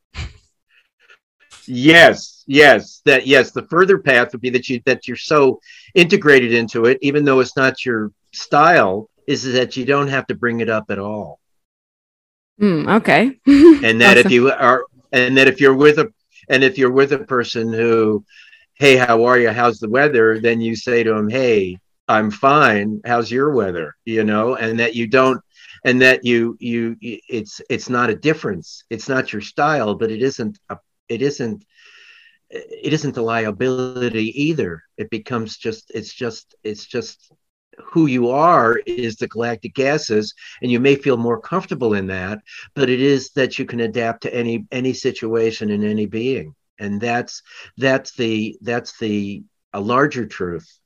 Yes, 1.67 2.43
yes, 2.47 3.03
that 3.05 3.27
yes. 3.27 3.51
The 3.51 3.67
further 3.67 3.99
path 3.99 4.31
would 4.31 4.41
be 4.41 4.49
that 4.49 4.67
you 4.67 4.81
that 4.87 5.07
you're 5.07 5.17
so 5.17 5.59
integrated 5.93 6.51
into 6.51 6.85
it, 6.85 6.97
even 7.03 7.25
though 7.25 7.41
it's 7.41 7.55
not 7.55 7.85
your 7.85 8.11
style, 8.33 9.07
is 9.27 9.43
that 9.53 9.77
you 9.77 9.85
don't 9.85 10.07
have 10.07 10.25
to 10.27 10.33
bring 10.33 10.61
it 10.61 10.69
up 10.69 10.89
at 10.89 10.97
all. 10.97 11.39
Mm, 12.59 12.95
okay. 13.01 13.37
and 13.85 14.01
that 14.01 14.17
awesome. 14.17 14.25
if 14.25 14.31
you 14.31 14.51
are, 14.51 14.85
and 15.11 15.37
that 15.37 15.47
if 15.47 15.61
you're 15.61 15.75
with 15.75 15.99
a 15.99 16.11
and 16.51 16.63
if 16.63 16.77
you're 16.77 16.91
with 16.91 17.13
a 17.13 17.19
person 17.19 17.73
who, 17.73 18.25
hey, 18.73 18.97
how 18.97 19.23
are 19.23 19.39
you? 19.39 19.49
How's 19.49 19.79
the 19.79 19.89
weather? 19.89 20.39
Then 20.39 20.61
you 20.61 20.75
say 20.75 21.01
to 21.01 21.13
them, 21.13 21.29
hey, 21.29 21.79
I'm 22.07 22.29
fine. 22.29 23.01
How's 23.05 23.31
your 23.31 23.51
weather? 23.51 23.95
You 24.05 24.25
know, 24.25 24.55
and 24.55 24.79
that 24.79 24.93
you 24.93 25.07
don't, 25.07 25.41
and 25.85 26.01
that 26.01 26.25
you 26.25 26.57
you 26.59 26.97
it's 27.01 27.61
it's 27.69 27.89
not 27.89 28.09
a 28.09 28.15
difference. 28.15 28.83
It's 28.89 29.07
not 29.07 29.31
your 29.31 29.41
style, 29.41 29.95
but 29.95 30.11
it 30.11 30.21
isn't 30.21 30.59
a 30.69 30.77
it 31.07 31.21
isn't 31.21 31.63
it 32.49 32.91
isn't 32.91 33.17
a 33.17 33.21
liability 33.21 34.43
either. 34.43 34.83
It 34.97 35.09
becomes 35.09 35.57
just 35.57 35.89
it's 35.95 36.13
just 36.13 36.53
it's 36.63 36.85
just 36.85 37.31
who 37.79 38.05
you 38.05 38.29
are 38.29 38.77
is 38.85 39.15
the 39.15 39.27
galactic 39.27 39.73
gases 39.73 40.33
and 40.61 40.71
you 40.71 40.79
may 40.79 40.95
feel 40.95 41.17
more 41.17 41.39
comfortable 41.39 41.93
in 41.93 42.07
that 42.07 42.39
but 42.73 42.89
it 42.89 43.01
is 43.01 43.31
that 43.31 43.57
you 43.57 43.65
can 43.65 43.81
adapt 43.81 44.21
to 44.21 44.33
any 44.33 44.65
any 44.71 44.93
situation 44.93 45.69
in 45.69 45.83
any 45.83 46.05
being 46.05 46.53
and 46.79 46.99
that's 46.99 47.41
that's 47.77 48.13
the 48.15 48.57
that's 48.61 48.97
the 48.99 49.43
a 49.73 49.79
larger 49.79 50.25
truth 50.25 50.79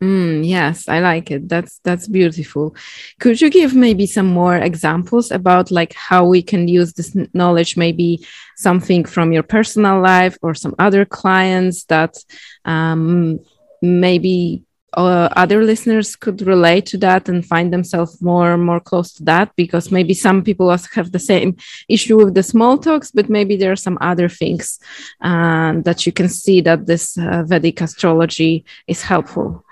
Mm, 0.00 0.46
yes, 0.46 0.88
I 0.88 1.00
like 1.00 1.32
it. 1.32 1.48
That's 1.48 1.80
that's 1.82 2.06
beautiful. 2.06 2.76
Could 3.18 3.40
you 3.40 3.50
give 3.50 3.74
maybe 3.74 4.06
some 4.06 4.26
more 4.26 4.56
examples 4.56 5.32
about 5.32 5.72
like 5.72 5.92
how 5.92 6.24
we 6.24 6.40
can 6.40 6.68
use 6.68 6.92
this 6.92 7.16
knowledge? 7.34 7.76
Maybe 7.76 8.24
something 8.56 9.04
from 9.04 9.32
your 9.32 9.42
personal 9.42 10.00
life 10.00 10.38
or 10.40 10.54
some 10.54 10.76
other 10.78 11.04
clients 11.04 11.84
that 11.86 12.16
um, 12.64 13.40
maybe 13.82 14.62
uh, 14.94 15.28
other 15.36 15.64
listeners 15.64 16.16
could 16.16 16.40
relate 16.42 16.86
to 16.86 16.98
that 16.98 17.28
and 17.28 17.44
find 17.44 17.72
themselves 17.72 18.22
more 18.22 18.56
more 18.56 18.80
close 18.80 19.12
to 19.12 19.22
that 19.24 19.54
because 19.56 19.92
maybe 19.92 20.14
some 20.14 20.42
people 20.42 20.70
also 20.70 20.88
have 20.94 21.12
the 21.12 21.18
same 21.18 21.56
issue 21.88 22.16
with 22.16 22.34
the 22.34 22.42
small 22.42 22.78
talks 22.78 23.10
but 23.10 23.28
maybe 23.28 23.56
there 23.56 23.72
are 23.72 23.76
some 23.76 23.98
other 24.00 24.28
things 24.28 24.80
uh, 25.20 25.74
that 25.82 26.06
you 26.06 26.12
can 26.12 26.28
see 26.28 26.60
that 26.60 26.86
this 26.86 27.18
uh, 27.18 27.42
vedic 27.46 27.80
astrology 27.80 28.64
is 28.86 29.02
helpful 29.02 29.64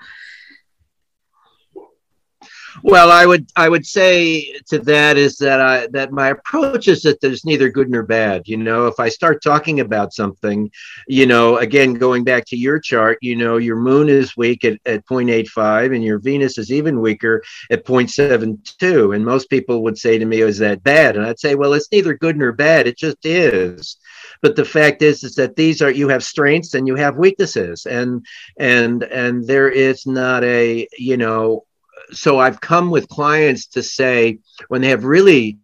Well, 2.83 3.11
I 3.11 3.25
would 3.25 3.47
I 3.55 3.69
would 3.69 3.85
say 3.85 4.53
to 4.67 4.79
that 4.79 5.17
is 5.17 5.37
that 5.37 5.59
I 5.59 5.87
that 5.87 6.11
my 6.11 6.29
approach 6.29 6.87
is 6.87 7.01
that 7.03 7.19
there's 7.21 7.45
neither 7.45 7.69
good 7.69 7.89
nor 7.89 8.03
bad. 8.03 8.47
You 8.47 8.57
know, 8.57 8.87
if 8.87 8.99
I 8.99 9.09
start 9.09 9.41
talking 9.41 9.79
about 9.79 10.13
something, 10.13 10.69
you 11.07 11.25
know, 11.25 11.57
again 11.57 11.95
going 11.95 12.23
back 12.23 12.45
to 12.47 12.57
your 12.57 12.79
chart, 12.79 13.17
you 13.21 13.35
know, 13.35 13.57
your 13.57 13.77
moon 13.77 14.09
is 14.09 14.37
weak 14.37 14.63
at, 14.63 14.79
at 14.85 15.05
0.85 15.05 15.95
and 15.95 16.03
your 16.03 16.19
Venus 16.19 16.57
is 16.57 16.71
even 16.71 17.01
weaker 17.01 17.43
at 17.71 17.85
0.72. 17.85 19.15
And 19.15 19.25
most 19.25 19.49
people 19.49 19.83
would 19.83 19.97
say 19.97 20.17
to 20.17 20.25
me, 20.25 20.41
is 20.41 20.59
that 20.59 20.83
bad? 20.83 21.15
And 21.17 21.25
I'd 21.25 21.39
say, 21.39 21.55
well, 21.55 21.73
it's 21.73 21.91
neither 21.91 22.13
good 22.13 22.37
nor 22.37 22.51
bad. 22.51 22.87
It 22.87 22.97
just 22.97 23.25
is 23.25 23.97
but 24.41 24.55
the 24.55 24.65
fact 24.65 25.01
is 25.01 25.23
is 25.23 25.35
that 25.35 25.55
these 25.55 25.81
are 25.81 25.89
you 25.89 26.07
have 26.09 26.23
strengths 26.23 26.73
and 26.73 26.87
you 26.87 26.95
have 26.95 27.17
weaknesses 27.17 27.85
and 27.85 28.25
and 28.59 29.03
and 29.03 29.47
there 29.47 29.69
is 29.69 30.05
not 30.05 30.43
a 30.43 30.87
you 30.97 31.17
know 31.17 31.63
so 32.11 32.39
I've 32.39 32.61
come 32.61 32.89
with 32.89 33.09
clients 33.09 33.67
to 33.67 33.83
say 33.83 34.39
when 34.67 34.81
they 34.81 34.89
have 34.89 35.03
really 35.03 35.57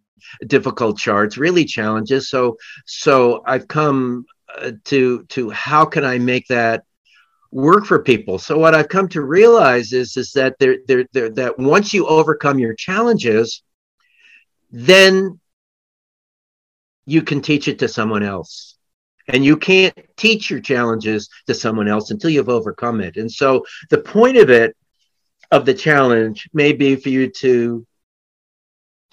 difficult 0.46 0.98
charts, 0.98 1.38
really 1.38 1.64
challenges. 1.64 2.28
So 2.28 2.56
so 2.86 3.42
I've 3.46 3.68
come 3.68 4.26
uh, 4.58 4.72
to 4.84 5.24
to 5.24 5.50
how 5.50 5.84
can 5.84 6.04
I 6.04 6.18
make 6.18 6.46
that 6.48 6.84
work 7.50 7.86
for 7.86 8.02
people. 8.02 8.38
So 8.38 8.58
what 8.58 8.74
I've 8.74 8.88
come 8.88 9.08
to 9.10 9.22
realize 9.22 9.92
is 9.92 10.16
is 10.16 10.32
that 10.32 10.58
there 10.58 10.76
there 10.86 11.04
there 11.12 11.30
that 11.30 11.58
once 11.58 11.94
you 11.94 12.06
overcome 12.06 12.58
your 12.58 12.74
challenges, 12.74 13.62
then 14.70 15.40
you 17.06 17.22
can 17.22 17.40
teach 17.40 17.68
it 17.68 17.78
to 17.80 17.88
someone 17.88 18.22
else. 18.22 18.76
And 19.28 19.42
you 19.42 19.56
can't 19.56 19.98
teach 20.16 20.50
your 20.50 20.60
challenges 20.60 21.30
to 21.46 21.54
someone 21.54 21.88
else 21.88 22.10
until 22.10 22.28
you've 22.28 22.50
overcome 22.50 23.00
it. 23.00 23.16
And 23.16 23.30
so 23.30 23.64
the 23.88 23.98
point 23.98 24.36
of 24.36 24.50
it 24.50 24.76
of 25.50 25.64
the 25.64 25.74
challenge 25.74 26.48
may 26.52 26.72
be 26.72 26.96
for 26.96 27.08
you 27.08 27.30
to 27.30 27.86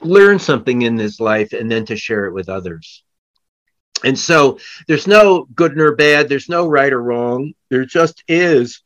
learn 0.02 0.40
something 0.40 0.82
in 0.82 0.96
this 0.96 1.20
life 1.20 1.54
and 1.54 1.72
then 1.72 1.86
to 1.86 1.96
share 1.96 2.26
it 2.26 2.34
with 2.34 2.50
others. 2.50 3.04
And 4.04 4.18
so 4.18 4.58
there's 4.88 5.08
no 5.08 5.48
good 5.54 5.78
nor 5.78 5.96
bad, 5.96 6.28
there's 6.28 6.50
no 6.50 6.68
right 6.68 6.92
or 6.92 7.02
wrong. 7.02 7.54
There 7.70 7.86
just 7.86 8.24
is 8.28 8.82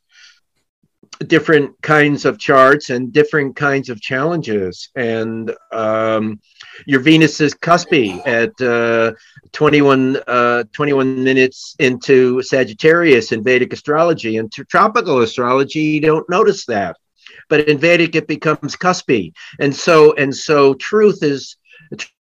different 1.26 1.80
kinds 1.80 2.26
of 2.26 2.38
charts 2.38 2.90
and 2.90 3.12
different 3.12 3.56
kinds 3.56 3.88
of 3.88 4.00
challenges. 4.02 4.90
And 4.94 5.54
um, 5.72 6.38
your 6.84 7.00
Venus 7.00 7.40
is 7.40 7.54
cuspy 7.54 8.20
at 8.26 8.52
uh, 8.60 9.14
21, 9.52 10.18
uh, 10.26 10.64
21 10.72 11.24
minutes 11.24 11.74
into 11.78 12.42
Sagittarius 12.42 13.32
in 13.32 13.42
Vedic 13.42 13.72
astrology. 13.72 14.36
And 14.36 14.52
tropical 14.52 15.22
astrology, 15.22 15.80
you 15.80 16.00
don't 16.00 16.28
notice 16.28 16.66
that 16.66 16.96
but 17.48 17.68
in 17.68 17.78
Vedic 17.78 18.14
it 18.14 18.26
becomes 18.26 18.76
cuspy, 18.76 19.32
and 19.60 19.74
so 19.74 20.14
and 20.14 20.34
so 20.34 20.74
truth 20.74 21.22
is 21.22 21.56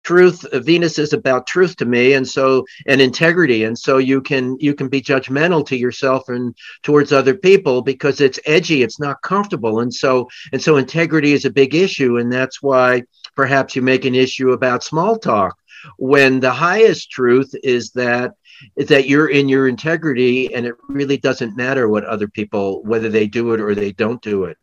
truth 0.02 0.44
venus 0.52 0.98
is 0.98 1.12
about 1.12 1.46
truth 1.46 1.76
to 1.76 1.86
me 1.86 2.12
and 2.12 2.28
so 2.28 2.64
and 2.86 3.00
integrity. 3.00 3.64
And 3.64 3.78
so 3.78 3.98
you 3.98 4.20
can 4.20 4.56
you 4.60 4.74
can 4.74 4.88
be 4.88 5.00
judgmental 5.00 5.66
to 5.66 5.76
yourself 5.76 6.28
and 6.28 6.54
towards 6.82 7.12
other 7.12 7.34
people 7.34 7.82
because 7.82 8.20
it's 8.20 8.38
edgy 8.44 8.82
it's 8.82 9.00
not 9.00 9.22
comfortable. 9.22 9.80
And 9.80 9.92
so 9.92 10.28
and 10.52 10.62
so 10.62 10.76
integrity 10.76 11.32
is 11.32 11.44
a 11.44 11.50
big 11.50 11.74
issue 11.74 12.18
and 12.18 12.32
that's 12.32 12.62
why 12.62 13.02
perhaps 13.34 13.74
you 13.74 13.82
make 13.82 14.04
an 14.04 14.14
issue 14.14 14.52
about 14.52 14.84
small 14.84 15.18
talk 15.18 15.56
when 15.98 16.40
the 16.40 16.52
highest 16.52 17.10
truth 17.10 17.54
is 17.62 17.90
that 17.90 18.32
that 18.76 19.08
you're 19.08 19.28
in 19.28 19.48
your 19.48 19.68
integrity 19.68 20.54
and 20.54 20.64
it 20.64 20.74
really 20.88 21.16
doesn't 21.16 21.56
matter 21.56 21.88
what 21.88 22.04
other 22.04 22.28
people 22.28 22.82
whether 22.84 23.08
they 23.08 23.26
do 23.26 23.52
it 23.52 23.60
or 23.60 23.74
they 23.74 23.92
don't 23.92 24.22
do 24.22 24.44
it 24.44 24.56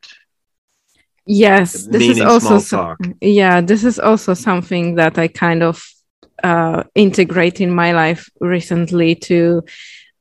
yes 1.32 1.88
this 1.88 2.08
is 2.08 2.22
also 2.22 2.60
so, 2.60 2.96
yeah 3.22 3.62
this 3.62 3.84
is 3.84 4.00
also 4.00 4.34
something 4.34 4.96
that 4.96 5.18
i 5.18 5.28
kind 5.28 5.64
of 5.64 5.84
uh, 6.44 6.84
integrate 6.96 7.62
in 7.62 7.70
my 7.70 7.92
life 7.92 8.28
recently 8.40 9.14
to 9.14 9.62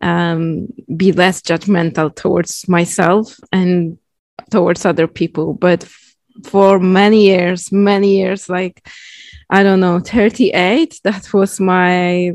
um, 0.03 0.69
be 0.95 1.13
less 1.13 1.41
judgmental 1.41 2.15
towards 2.15 2.69
myself 2.69 3.39
and 3.53 3.97
towards 4.51 4.85
other 4.85 5.07
people. 5.07 5.55
But 5.55 5.85
f- 5.85 6.11
for 6.45 6.79
many 6.79 7.27
years 7.27 7.73
many 7.73 8.17
years 8.17 8.49
like 8.49 8.87
i 9.51 9.63
don't 9.63 9.81
know 9.81 10.01
38 10.01 11.01
that 11.05 11.33
was 11.33 11.61
my 11.61 12.33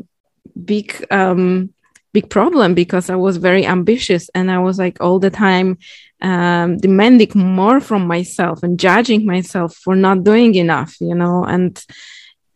big 0.63 1.05
um 1.11 1.73
big 2.13 2.29
problem 2.29 2.73
because 2.73 3.09
i 3.09 3.15
was 3.15 3.37
very 3.37 3.65
ambitious 3.65 4.29
and 4.35 4.51
i 4.51 4.59
was 4.59 4.77
like 4.77 5.01
all 5.01 5.19
the 5.19 5.29
time 5.29 5.77
um, 6.21 6.77
demanding 6.77 7.31
more 7.35 7.79
from 7.79 8.07
myself 8.07 8.63
and 8.63 8.79
judging 8.79 9.25
myself 9.25 9.75
for 9.75 9.95
not 9.95 10.23
doing 10.23 10.55
enough 10.55 10.95
you 10.99 11.15
know 11.15 11.43
and 11.43 11.83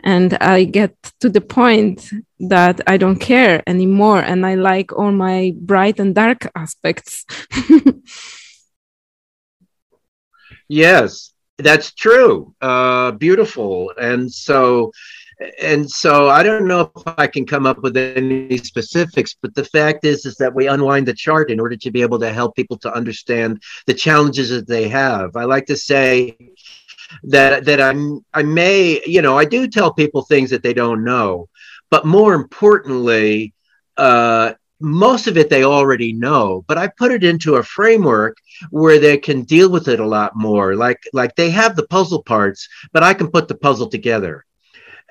and 0.04 0.34
i 0.36 0.64
get 0.64 0.96
to 1.20 1.30
the 1.30 1.42
point 1.42 2.10
that 2.40 2.80
i 2.88 2.96
don't 2.98 3.20
care 3.20 3.62
anymore 3.68 4.20
and 4.20 4.46
i 4.46 4.56
like 4.56 4.94
all 4.94 5.12
my 5.12 5.54
bright 5.58 6.00
and 6.00 6.16
dark 6.16 6.50
aspects. 6.56 7.26
Yes 10.72 11.34
that's 11.60 11.92
true. 11.92 12.56
Uh, 12.62 13.12
beautiful. 13.12 13.92
And 14.00 14.32
so 14.32 14.92
and 15.62 15.90
so 15.90 16.30
I 16.30 16.44
don't 16.44 16.68
know 16.68 16.92
if 16.96 17.04
I 17.18 17.28
can 17.28 17.46
come 17.46 17.66
up 17.66 17.82
with 17.82 17.96
any 17.96 18.58
specifics, 18.58 19.36
but 19.42 19.56
the 19.56 19.64
fact 19.64 20.04
is 20.04 20.26
is 20.26 20.36
that 20.36 20.54
we 20.54 20.68
unwind 20.68 21.08
the 21.08 21.14
chart 21.14 21.50
in 21.50 21.60
order 21.60 21.78
to 21.78 21.92
be 21.92 22.02
able 22.02 22.20
to 22.20 22.34
help 22.34 22.56
people 22.56 22.78
to 22.80 22.94
understand 22.94 23.62
the 23.86 23.94
challenges 23.94 24.50
that 24.50 24.68
they 24.68 24.90
have. 24.90 25.36
I 25.36 25.46
like 25.46 25.66
to 25.68 25.78
say 25.78 26.38
that 27.24 27.66
that 27.66 27.82
I'm 27.82 28.26
I 28.34 28.44
may 28.44 29.02
you 29.06 29.22
know 29.22 29.38
I 29.38 29.46
do 29.46 29.68
tell 29.68 29.94
people 29.94 30.24
things 30.24 30.50
that 30.50 30.62
they 30.62 30.74
don't 30.74 31.06
know, 31.06 31.48
but 31.90 32.06
more 32.06 32.34
importantly, 32.34 33.54
uh, 33.96 34.54
most 34.82 35.28
of 35.28 35.38
it 35.38 35.50
they 35.50 35.64
already 35.64 36.12
know. 36.12 36.66
But 36.68 36.78
I 36.78 36.88
put 36.90 37.14
it 37.14 37.24
into 37.24 37.56
a 37.56 37.64
framework 37.64 38.36
where 38.72 39.00
they 39.00 39.18
can 39.18 39.44
deal 39.44 39.70
with 39.72 39.88
it 39.88 40.02
a 40.02 40.08
lot 40.08 40.36
more. 40.36 40.76
Like 40.76 41.00
like 41.14 41.36
they 41.36 41.50
have 41.52 41.78
the 41.78 41.88
puzzle 41.88 42.24
parts, 42.24 42.68
but 42.92 43.04
I 43.04 43.14
can 43.14 43.32
put 43.32 43.48
the 43.48 43.56
puzzle 43.56 43.88
together 43.88 44.46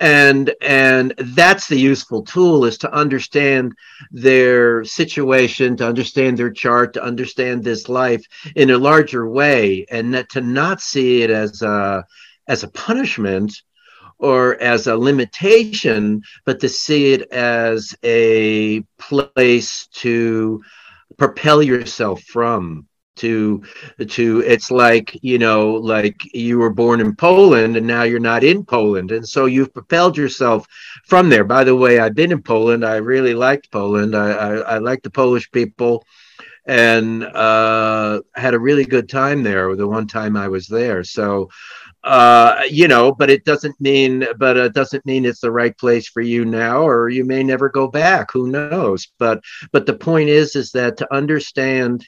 and 0.00 0.54
and 0.60 1.12
that's 1.18 1.68
the 1.68 1.78
useful 1.78 2.22
tool 2.22 2.64
is 2.64 2.78
to 2.78 2.92
understand 2.92 3.72
their 4.10 4.84
situation 4.84 5.76
to 5.76 5.86
understand 5.86 6.38
their 6.38 6.50
chart 6.50 6.92
to 6.92 7.02
understand 7.02 7.64
this 7.64 7.88
life 7.88 8.24
in 8.54 8.70
a 8.70 8.78
larger 8.78 9.28
way 9.28 9.84
and 9.90 10.26
to 10.30 10.40
not 10.40 10.80
see 10.80 11.22
it 11.22 11.30
as 11.30 11.62
a 11.62 12.04
as 12.46 12.62
a 12.62 12.68
punishment 12.68 13.52
or 14.18 14.60
as 14.60 14.86
a 14.86 14.96
limitation 14.96 16.22
but 16.44 16.60
to 16.60 16.68
see 16.68 17.12
it 17.12 17.22
as 17.32 17.94
a 18.04 18.80
place 18.98 19.86
to 19.88 20.62
propel 21.16 21.62
yourself 21.62 22.22
from 22.22 22.87
to 23.18 23.62
to 24.08 24.40
it's 24.46 24.70
like 24.70 25.16
you 25.22 25.38
know 25.38 25.72
like 25.74 26.20
you 26.34 26.58
were 26.58 26.70
born 26.70 27.00
in 27.00 27.14
Poland 27.14 27.76
and 27.76 27.86
now 27.86 28.02
you're 28.02 28.20
not 28.20 28.44
in 28.44 28.64
Poland. 28.64 29.12
And 29.12 29.28
so 29.28 29.46
you've 29.46 29.74
propelled 29.74 30.16
yourself 30.16 30.66
from 31.06 31.28
there. 31.28 31.44
By 31.44 31.64
the 31.64 31.76
way 31.76 31.98
I've 31.98 32.14
been 32.14 32.32
in 32.32 32.42
Poland. 32.42 32.84
I 32.84 32.96
really 32.96 33.34
liked 33.34 33.70
Poland. 33.70 34.16
I 34.16 34.30
I, 34.30 34.54
I 34.56 34.78
like 34.78 35.02
the 35.02 35.10
Polish 35.10 35.50
people 35.50 36.04
and 36.66 37.24
uh, 37.24 38.20
had 38.34 38.52
a 38.52 38.58
really 38.58 38.84
good 38.84 39.08
time 39.08 39.42
there 39.42 39.74
the 39.74 39.88
one 39.88 40.06
time 40.06 40.36
I 40.36 40.48
was 40.48 40.66
there. 40.66 41.02
So 41.02 41.48
uh, 42.04 42.62
you 42.70 42.88
know, 42.88 43.12
but 43.12 43.28
it 43.28 43.44
doesn't 43.44 43.78
mean, 43.80 44.26
but 44.38 44.56
it 44.56 44.72
doesn't 44.72 45.04
mean 45.04 45.24
it's 45.24 45.40
the 45.40 45.50
right 45.50 45.76
place 45.76 46.08
for 46.08 46.20
you 46.20 46.44
now, 46.44 46.86
or 46.86 47.08
you 47.08 47.24
may 47.24 47.42
never 47.42 47.68
go 47.68 47.88
back. 47.88 48.30
Who 48.32 48.48
knows? 48.48 49.08
But, 49.18 49.42
but 49.72 49.84
the 49.84 49.94
point 49.94 50.28
is, 50.28 50.54
is 50.54 50.70
that 50.72 50.96
to 50.98 51.14
understand 51.14 52.06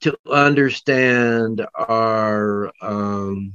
to 0.00 0.16
understand 0.30 1.66
our 1.74 2.72
um, 2.80 3.54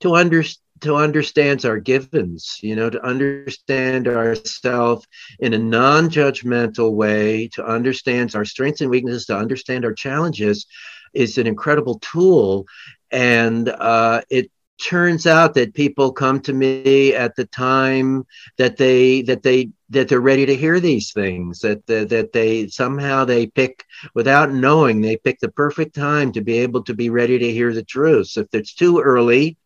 to 0.00 0.14
understand 0.14 0.60
to 0.80 0.96
understand 0.96 1.64
our 1.64 1.78
givens, 1.78 2.58
you 2.60 2.76
know, 2.76 2.90
to 2.90 3.02
understand 3.02 4.06
ourselves 4.06 5.06
in 5.38 5.54
a 5.54 5.58
non-judgmental 5.58 6.92
way, 6.92 7.48
to 7.48 7.64
understand 7.64 8.34
our 8.34 8.44
strengths 8.44 8.82
and 8.82 8.90
weaknesses, 8.90 9.24
to 9.24 9.36
understand 9.36 9.86
our 9.86 9.94
challenges, 9.94 10.66
is 11.14 11.38
an 11.38 11.46
incredible 11.46 11.98
tool, 12.00 12.66
and 13.10 13.68
uh, 13.70 14.20
it 14.28 14.50
turns 14.82 15.26
out 15.26 15.54
that 15.54 15.72
people 15.72 16.12
come 16.12 16.40
to 16.40 16.52
me 16.52 17.14
at 17.14 17.34
the 17.36 17.46
time 17.46 18.26
that 18.58 18.76
they 18.76 19.22
that 19.22 19.42
they 19.42 19.70
that 19.94 20.08
they're 20.08 20.20
ready 20.20 20.46
to 20.46 20.56
hear 20.56 20.80
these 20.80 21.12
things 21.12 21.60
that 21.60 21.86
that, 21.86 22.08
that 22.10 22.32
they 22.32 22.68
somehow 22.68 23.24
they 23.24 23.46
pick 23.46 23.84
without 24.14 24.52
knowing 24.52 25.00
they 25.00 25.16
pick 25.16 25.38
the 25.40 25.50
perfect 25.50 25.94
time 25.94 26.32
to 26.32 26.40
be 26.40 26.58
able 26.58 26.82
to 26.84 26.94
be 26.94 27.10
ready 27.10 27.38
to 27.38 27.52
hear 27.52 27.72
the 27.72 27.84
truth 27.84 28.28
so 28.28 28.42
if 28.42 28.48
it's 28.52 28.74
too 28.74 29.00
early 29.00 29.56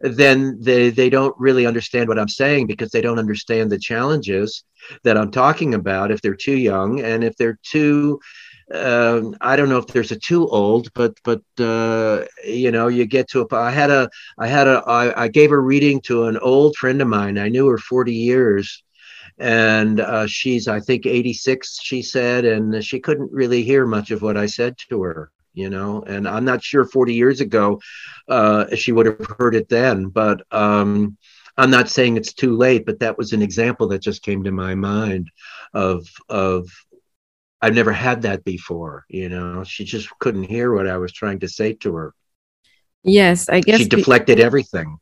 then 0.00 0.58
they 0.60 0.90
they 0.90 1.08
don't 1.08 1.34
really 1.38 1.66
understand 1.66 2.08
what 2.08 2.18
i'm 2.18 2.28
saying 2.28 2.66
because 2.66 2.90
they 2.90 3.00
don't 3.00 3.18
understand 3.18 3.70
the 3.70 3.78
challenges 3.78 4.64
that 5.04 5.16
i'm 5.16 5.30
talking 5.30 5.74
about 5.74 6.10
if 6.10 6.20
they're 6.20 6.34
too 6.34 6.56
young 6.56 7.00
and 7.00 7.22
if 7.22 7.36
they're 7.36 7.58
too 7.62 8.18
uh, 8.72 9.22
I 9.40 9.56
don't 9.56 9.68
know 9.68 9.78
if 9.78 9.86
there's 9.88 10.12
a 10.12 10.18
too 10.18 10.48
old, 10.48 10.92
but 10.94 11.14
but 11.24 11.42
uh, 11.58 12.24
you 12.44 12.70
know, 12.70 12.88
you 12.88 13.06
get 13.06 13.28
to 13.30 13.42
a. 13.42 13.54
I 13.54 13.70
had 13.70 13.90
a 13.90 14.08
I 14.38 14.46
had 14.46 14.66
a 14.66 14.82
I, 14.86 15.24
I 15.24 15.28
gave 15.28 15.52
a 15.52 15.58
reading 15.58 16.00
to 16.02 16.24
an 16.24 16.38
old 16.38 16.76
friend 16.76 17.02
of 17.02 17.08
mine. 17.08 17.38
I 17.38 17.48
knew 17.48 17.68
her 17.68 17.78
40 17.78 18.14
years, 18.14 18.82
and 19.38 20.00
uh, 20.00 20.26
she's 20.26 20.68
I 20.68 20.80
think 20.80 21.06
86. 21.06 21.78
She 21.82 22.02
said, 22.02 22.44
and 22.44 22.84
she 22.84 23.00
couldn't 23.00 23.32
really 23.32 23.62
hear 23.62 23.86
much 23.86 24.10
of 24.10 24.22
what 24.22 24.36
I 24.36 24.46
said 24.46 24.76
to 24.88 25.02
her. 25.02 25.30
You 25.54 25.68
know, 25.68 26.02
and 26.02 26.26
I'm 26.26 26.46
not 26.46 26.62
sure 26.62 26.84
40 26.86 27.12
years 27.14 27.42
ago 27.42 27.80
uh, 28.26 28.74
she 28.74 28.90
would 28.92 29.06
have 29.06 29.36
heard 29.38 29.54
it 29.54 29.68
then, 29.68 30.06
but. 30.06 30.42
Um, 30.52 31.16
I'm 31.56 31.70
not 31.70 31.90
saying 31.90 32.16
it's 32.16 32.32
too 32.32 32.56
late, 32.56 32.86
but 32.86 33.00
that 33.00 33.18
was 33.18 33.34
an 33.34 33.42
example 33.42 33.88
that 33.88 34.00
just 34.00 34.22
came 34.22 34.44
to 34.44 34.50
my 34.50 34.74
mind 34.74 35.30
of 35.74 36.08
of 36.30 36.70
I've 37.60 37.74
never 37.74 37.92
had 37.92 38.22
that 38.22 38.42
before. 38.44 39.04
You 39.08 39.28
know, 39.28 39.62
she 39.62 39.84
just 39.84 40.08
couldn't 40.18 40.44
hear 40.44 40.74
what 40.74 40.88
I 40.88 40.98
was 40.98 41.12
trying 41.12 41.38
to 41.40 41.48
say 41.48 41.74
to 41.74 41.94
her. 41.94 42.14
Yes, 43.04 43.48
I 43.48 43.60
guess 43.60 43.80
she 43.80 43.88
deflected 43.88 44.38
pe- 44.38 44.42
everything. 44.42 44.98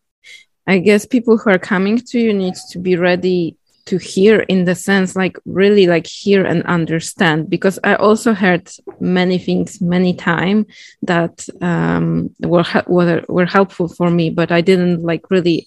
I 0.66 0.78
guess 0.78 1.06
people 1.06 1.38
who 1.38 1.50
are 1.50 1.58
coming 1.58 1.98
to 1.98 2.20
you 2.20 2.34
need 2.34 2.54
to 2.70 2.78
be 2.78 2.96
ready 2.96 3.56
to 3.86 3.98
hear 3.98 4.40
in 4.40 4.64
the 4.64 4.74
sense 4.74 5.16
like 5.16 5.36
really 5.44 5.86
like 5.86 6.06
hear 6.06 6.44
and 6.44 6.62
understand 6.64 7.48
because 7.48 7.78
i 7.84 7.94
also 7.94 8.34
heard 8.34 8.70
many 9.00 9.38
things 9.38 9.80
many 9.80 10.14
time 10.14 10.66
that 11.02 11.48
um, 11.60 12.30
were, 12.40 12.64
were 12.86 13.24
were 13.28 13.46
helpful 13.46 13.88
for 13.88 14.10
me 14.10 14.30
but 14.30 14.52
i 14.52 14.60
didn't 14.60 15.02
like 15.02 15.30
really 15.30 15.66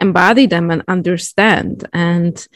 embody 0.00 0.46
them 0.46 0.70
and 0.70 0.82
understand. 0.88 1.86
And 1.92 2.46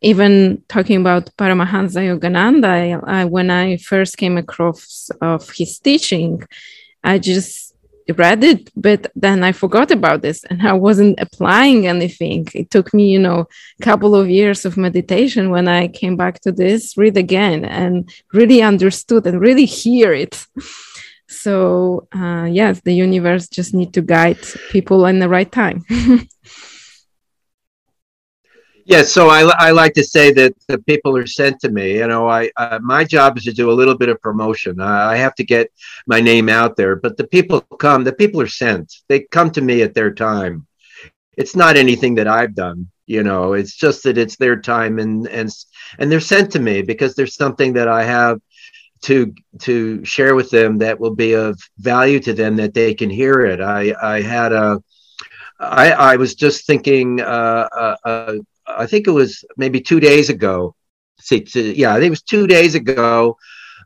even 0.00 0.62
talking 0.68 1.00
about 1.00 1.34
Paramahansa 1.36 2.00
Yogananda, 2.10 3.02
I, 3.06 3.24
when 3.24 3.50
I 3.50 3.76
first 3.76 4.16
came 4.16 4.36
across 4.36 5.10
of 5.20 5.50
his 5.50 5.78
teaching, 5.78 6.42
I 7.04 7.18
just 7.18 7.71
read 8.16 8.42
it, 8.44 8.70
but 8.76 9.10
then 9.14 9.44
I 9.44 9.52
forgot 9.52 9.90
about 9.90 10.22
this 10.22 10.44
and 10.44 10.62
I 10.66 10.72
wasn't 10.72 11.20
applying 11.20 11.86
anything. 11.86 12.48
It 12.54 12.70
took 12.70 12.92
me, 12.92 13.10
you 13.10 13.18
know, 13.18 13.48
a 13.80 13.82
couple 13.82 14.14
of 14.14 14.28
years 14.28 14.64
of 14.64 14.76
meditation 14.76 15.50
when 15.50 15.68
I 15.68 15.88
came 15.88 16.16
back 16.16 16.40
to 16.40 16.52
this, 16.52 16.96
read 16.96 17.16
again 17.16 17.64
and 17.64 18.10
really 18.32 18.62
understood 18.62 19.26
and 19.26 19.40
really 19.40 19.66
hear 19.66 20.12
it. 20.12 20.46
So 21.32 22.06
uh, 22.14 22.44
yes, 22.44 22.82
the 22.82 22.92
universe 22.92 23.48
just 23.48 23.72
need 23.72 23.94
to 23.94 24.02
guide 24.02 24.36
people 24.70 25.06
in 25.06 25.18
the 25.18 25.30
right 25.30 25.50
time. 25.50 25.82
Yeah, 28.84 29.02
so 29.02 29.28
I, 29.28 29.42
I 29.58 29.70
like 29.70 29.94
to 29.94 30.02
say 30.04 30.32
that 30.32 30.54
the 30.66 30.78
people 30.78 31.16
are 31.16 31.26
sent 31.26 31.60
to 31.60 31.70
me. 31.70 31.98
You 31.98 32.08
know, 32.08 32.28
I 32.28 32.50
my 32.80 33.04
job 33.04 33.36
is 33.38 33.44
to 33.44 33.52
do 33.52 33.70
a 33.70 33.78
little 33.80 33.96
bit 33.96 34.08
of 34.08 34.20
promotion. 34.20 34.80
I 34.80 35.16
have 35.16 35.34
to 35.36 35.44
get 35.44 35.70
my 36.06 36.20
name 36.20 36.48
out 36.48 36.76
there, 36.76 36.96
but 36.96 37.16
the 37.16 37.26
people 37.26 37.60
come. 37.60 38.02
The 38.02 38.12
people 38.12 38.40
are 38.40 38.46
sent. 38.48 38.92
They 39.08 39.20
come 39.20 39.50
to 39.52 39.60
me 39.60 39.82
at 39.82 39.94
their 39.94 40.12
time. 40.12 40.66
It's 41.36 41.54
not 41.54 41.76
anything 41.76 42.16
that 42.16 42.26
I've 42.26 42.54
done. 42.54 42.88
You 43.06 43.22
know, 43.22 43.52
it's 43.52 43.76
just 43.76 44.02
that 44.02 44.18
it's 44.18 44.36
their 44.36 44.60
time, 44.60 44.98
and 44.98 45.28
and 45.28 45.48
and 45.98 46.10
they're 46.10 46.20
sent 46.20 46.50
to 46.52 46.60
me 46.60 46.82
because 46.82 47.14
there's 47.14 47.36
something 47.36 47.72
that 47.74 47.88
I 47.88 48.02
have 48.02 48.40
to 49.02 49.32
to 49.60 50.04
share 50.04 50.34
with 50.34 50.50
them 50.50 50.78
that 50.78 50.98
will 50.98 51.14
be 51.14 51.34
of 51.34 51.58
value 51.78 52.18
to 52.20 52.32
them 52.32 52.56
that 52.56 52.74
they 52.74 52.94
can 52.94 53.10
hear 53.10 53.40
it. 53.42 53.60
I 53.60 53.94
I 54.02 54.22
had 54.22 54.52
a 54.52 54.82
I, 55.60 55.92
I 55.92 56.16
was 56.16 56.34
just 56.34 56.66
thinking 56.66 57.20
uh, 57.20 57.68
uh, 57.76 57.96
uh 58.04 58.34
I 58.66 58.86
think 58.86 59.06
it 59.06 59.12
was 59.12 59.44
maybe 59.56 59.80
two 59.80 60.00
days 60.00 60.28
ago. 60.28 60.74
See, 61.20 61.44
yeah, 61.54 61.92
I 61.92 61.94
think 61.94 62.06
it 62.06 62.10
was 62.10 62.22
two 62.22 62.46
days 62.46 62.74
ago. 62.74 63.36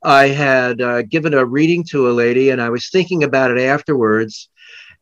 I 0.03 0.29
had 0.29 0.81
uh, 0.81 1.03
given 1.03 1.35
a 1.35 1.45
reading 1.45 1.85
to 1.91 2.09
a 2.09 2.13
lady, 2.13 2.51
and 2.51 2.61
I 2.61 2.71
was 2.71 2.91
thinking 2.91 3.25
about 3.25 3.51
it 3.51 3.59
afterwards. 3.61 4.49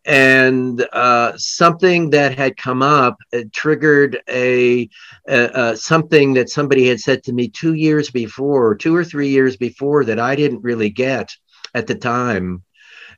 And 0.06 0.86
uh, 0.92 1.32
something 1.36 2.10
that 2.10 2.36
had 2.36 2.56
come 2.56 2.82
up 2.82 3.16
triggered 3.52 4.20
a, 4.28 4.88
a 5.26 5.76
something 5.76 6.34
that 6.34 6.50
somebody 6.50 6.88
had 6.88 7.00
said 7.00 7.22
to 7.24 7.32
me 7.32 7.48
two 7.48 7.74
years 7.74 8.10
before, 8.10 8.74
two 8.74 8.94
or 8.94 9.04
three 9.04 9.28
years 9.28 9.56
before, 9.56 10.04
that 10.04 10.20
I 10.20 10.36
didn't 10.36 10.62
really 10.62 10.90
get 10.90 11.30
at 11.74 11.86
the 11.86 11.94
time 11.94 12.62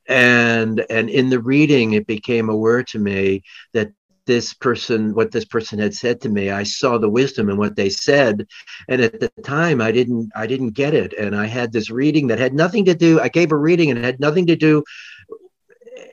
and 0.09 0.85
and 0.89 1.11
in 1.11 1.31
the 1.31 1.41
reading 1.41 1.93
it 1.93 2.07
became 2.07 2.49
aware 2.49 2.83
to 2.83 2.99
me 2.99 3.43
that 3.73 3.91
this 4.27 4.55
person 4.55 5.15
what 5.15 5.33
this 5.33 5.45
person 5.45 5.79
had 5.79 5.95
said 5.95 6.21
to 6.21 6.29
me. 6.29 6.51
I 6.51 6.65
saw 6.65 6.99
the 6.99 7.09
wisdom 7.09 7.49
in 7.49 7.57
what 7.57 7.77
they 7.77 7.89
said 7.89 8.47
and 8.89 9.01
at 9.01 9.21
the 9.21 9.31
time 9.43 9.81
i 9.81 9.93
didn't 9.93 10.31
i 10.35 10.47
didn't 10.47 10.71
get 10.71 10.95
it. 10.95 11.13
And 11.15 11.35
i 11.35 11.47
had 11.47 11.73
this 11.73 11.91
reading 11.91 12.27
that 12.29 12.39
had 12.39 12.55
nothing 12.55 12.85
to 12.87 12.95
do 12.95 13.21
i 13.21 13.29
gave 13.29 13.53
a 13.53 13.57
reading 13.57 13.91
and 13.91 13.99
it 13.99 14.05
had 14.05 14.21
nothing 14.21 14.47
to 14.47 14.57
do 14.57 14.85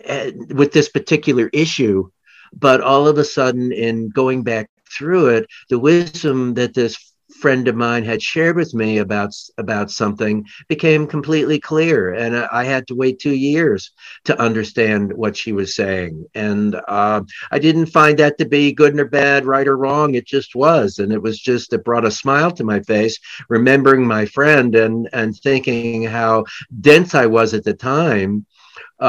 eh, 0.06 0.32
with 0.50 0.72
this 0.72 0.90
particular 0.90 1.50
issue. 1.54 2.10
But 2.54 2.82
all 2.82 3.08
of 3.08 3.18
a 3.18 3.24
sudden 3.24 3.72
in 3.72 4.10
going 4.10 4.44
back 4.44 4.70
through 4.96 5.30
it 5.30 5.48
the 5.70 5.80
wisdom 5.80 6.54
that 6.54 6.74
this 6.74 7.13
friend 7.44 7.68
of 7.68 7.76
mine 7.76 8.06
had 8.06 8.22
shared 8.22 8.56
with 8.56 8.74
me 8.74 9.00
about 9.00 9.32
about 9.58 9.92
something 9.92 10.36
became 10.70 11.06
completely 11.16 11.60
clear. 11.60 12.00
And 12.22 12.32
i 12.62 12.64
had 12.74 12.88
to 12.88 12.96
wait 13.02 13.20
two 13.20 13.38
years 13.50 13.92
to 14.28 14.40
understand 14.48 15.04
what 15.22 15.36
she 15.42 15.52
was 15.60 15.76
saying. 15.82 16.14
And 16.48 16.70
uh, 16.88 17.22
i 17.56 17.60
didn't 17.60 17.96
find 18.00 18.16
that 18.20 18.38
to 18.38 18.46
be 18.58 18.80
good 18.82 18.98
or 18.98 19.10
bad 19.22 19.46
right 19.54 19.68
or 19.72 19.78
wrong. 19.84 20.16
It 20.16 20.26
just 20.36 20.56
was. 20.56 21.00
And 21.00 21.12
it 21.12 21.22
was 21.28 21.38
just 21.50 21.74
it 21.74 21.84
brought 21.88 22.12
a 22.12 22.20
smile 22.24 22.52
to 22.54 22.64
my 22.74 22.80
face 22.94 23.16
remembering 23.50 24.08
my 24.08 24.26
friend 24.38 24.70
and 24.84 25.10
and 25.20 25.30
thinking 25.36 26.04
how 26.18 26.46
dense 26.90 27.14
i 27.24 27.26
was 27.38 27.54
at 27.54 27.66
the 27.66 27.78
time 27.98 28.46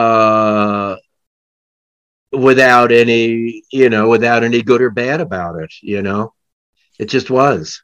uh, 0.02 0.96
without 2.48 2.90
any 2.90 3.62
you 3.70 3.88
know 3.94 4.08
without 4.16 4.42
any 4.48 4.60
good 4.70 4.82
or 4.82 4.90
bad 5.04 5.20
about 5.20 5.54
it 5.64 5.72
you 5.82 6.02
know? 6.02 6.32
It 6.98 7.08
just 7.16 7.30
was 7.30 7.83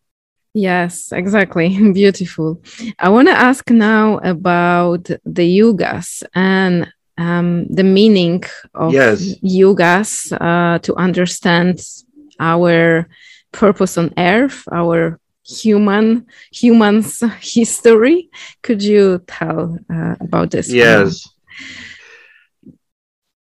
Yes, 0.55 1.13
exactly. 1.13 1.93
Beautiful. 1.93 2.63
I 2.99 3.09
want 3.09 3.29
to 3.29 3.35
ask 3.35 3.69
now 3.71 4.19
about 4.19 5.05
the 5.25 5.59
yugas 5.59 6.23
and 6.35 6.93
um, 7.19 7.67
the 7.69 7.85
meaning 7.85 8.43
of 8.75 8.93
yes. 8.93 9.35
yugas 9.45 10.33
uh, 10.41 10.79
to 10.81 10.95
understand 10.97 11.81
our 12.41 13.07
purpose 13.53 13.99
on 13.99 14.13
earth, 14.17 14.65
our 14.73 15.21
human 15.45 16.27
humans 16.53 17.23
history. 17.41 18.31
Could 18.63 18.83
you 18.83 19.23
tell 19.27 19.79
uh, 19.93 20.17
about 20.21 20.51
this? 20.51 20.73
Yes. 20.73 21.29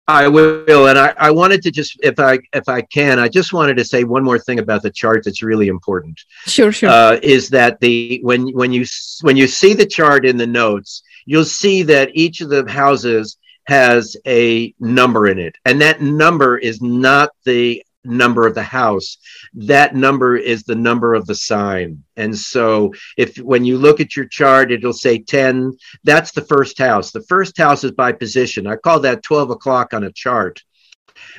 I 0.07 0.27
will, 0.27 0.87
and 0.87 0.99
I, 0.99 1.13
I 1.17 1.31
wanted 1.31 1.63
to 1.63 1.71
just, 1.71 1.99
if 2.03 2.19
I 2.19 2.39
if 2.53 2.69
I 2.69 2.81
can, 2.81 3.17
I 3.17 3.27
just 3.27 3.53
wanted 3.53 3.77
to 3.77 3.85
say 3.85 4.03
one 4.03 4.23
more 4.23 4.37
thing 4.37 4.59
about 4.59 4.83
the 4.83 4.91
chart 4.91 5.23
that's 5.23 5.41
really 5.41 5.67
important. 5.67 6.21
Sure, 6.45 6.71
sure. 6.71 6.89
Uh, 6.89 7.19
is 7.23 7.49
that 7.49 7.79
the 7.79 8.19
when 8.21 8.49
when 8.49 8.71
you 8.71 8.85
when 9.21 9.35
you 9.35 9.47
see 9.47 9.73
the 9.73 9.85
chart 9.85 10.25
in 10.25 10.37
the 10.37 10.45
notes, 10.45 11.01
you'll 11.25 11.43
see 11.43 11.81
that 11.83 12.11
each 12.13 12.41
of 12.41 12.49
the 12.49 12.69
houses 12.69 13.37
has 13.65 14.15
a 14.27 14.75
number 14.79 15.27
in 15.27 15.39
it, 15.39 15.55
and 15.65 15.81
that 15.81 16.01
number 16.01 16.57
is 16.57 16.81
not 16.83 17.31
the 17.43 17.83
number 18.05 18.45
of 18.47 18.55
the 18.55 18.63
house 18.63 19.17
that 19.55 19.95
number 19.95 20.35
is 20.35 20.63
the 20.63 20.75
number 20.75 21.13
of 21.13 21.25
the 21.25 21.35
sign. 21.35 22.03
And 22.17 22.37
so 22.37 22.93
if 23.17 23.37
when 23.37 23.63
you 23.63 23.77
look 23.77 23.99
at 23.99 24.15
your 24.15 24.25
chart 24.25 24.71
it'll 24.71 24.93
say 24.93 25.19
10 25.19 25.71
that's 26.03 26.31
the 26.31 26.41
first 26.41 26.77
house. 26.77 27.11
The 27.11 27.23
first 27.23 27.57
house 27.57 27.83
is 27.83 27.91
by 27.91 28.11
position. 28.11 28.67
I 28.67 28.75
call 28.75 28.99
that 29.01 29.23
12 29.23 29.51
o'clock 29.51 29.93
on 29.93 30.03
a 30.03 30.11
chart. 30.11 30.61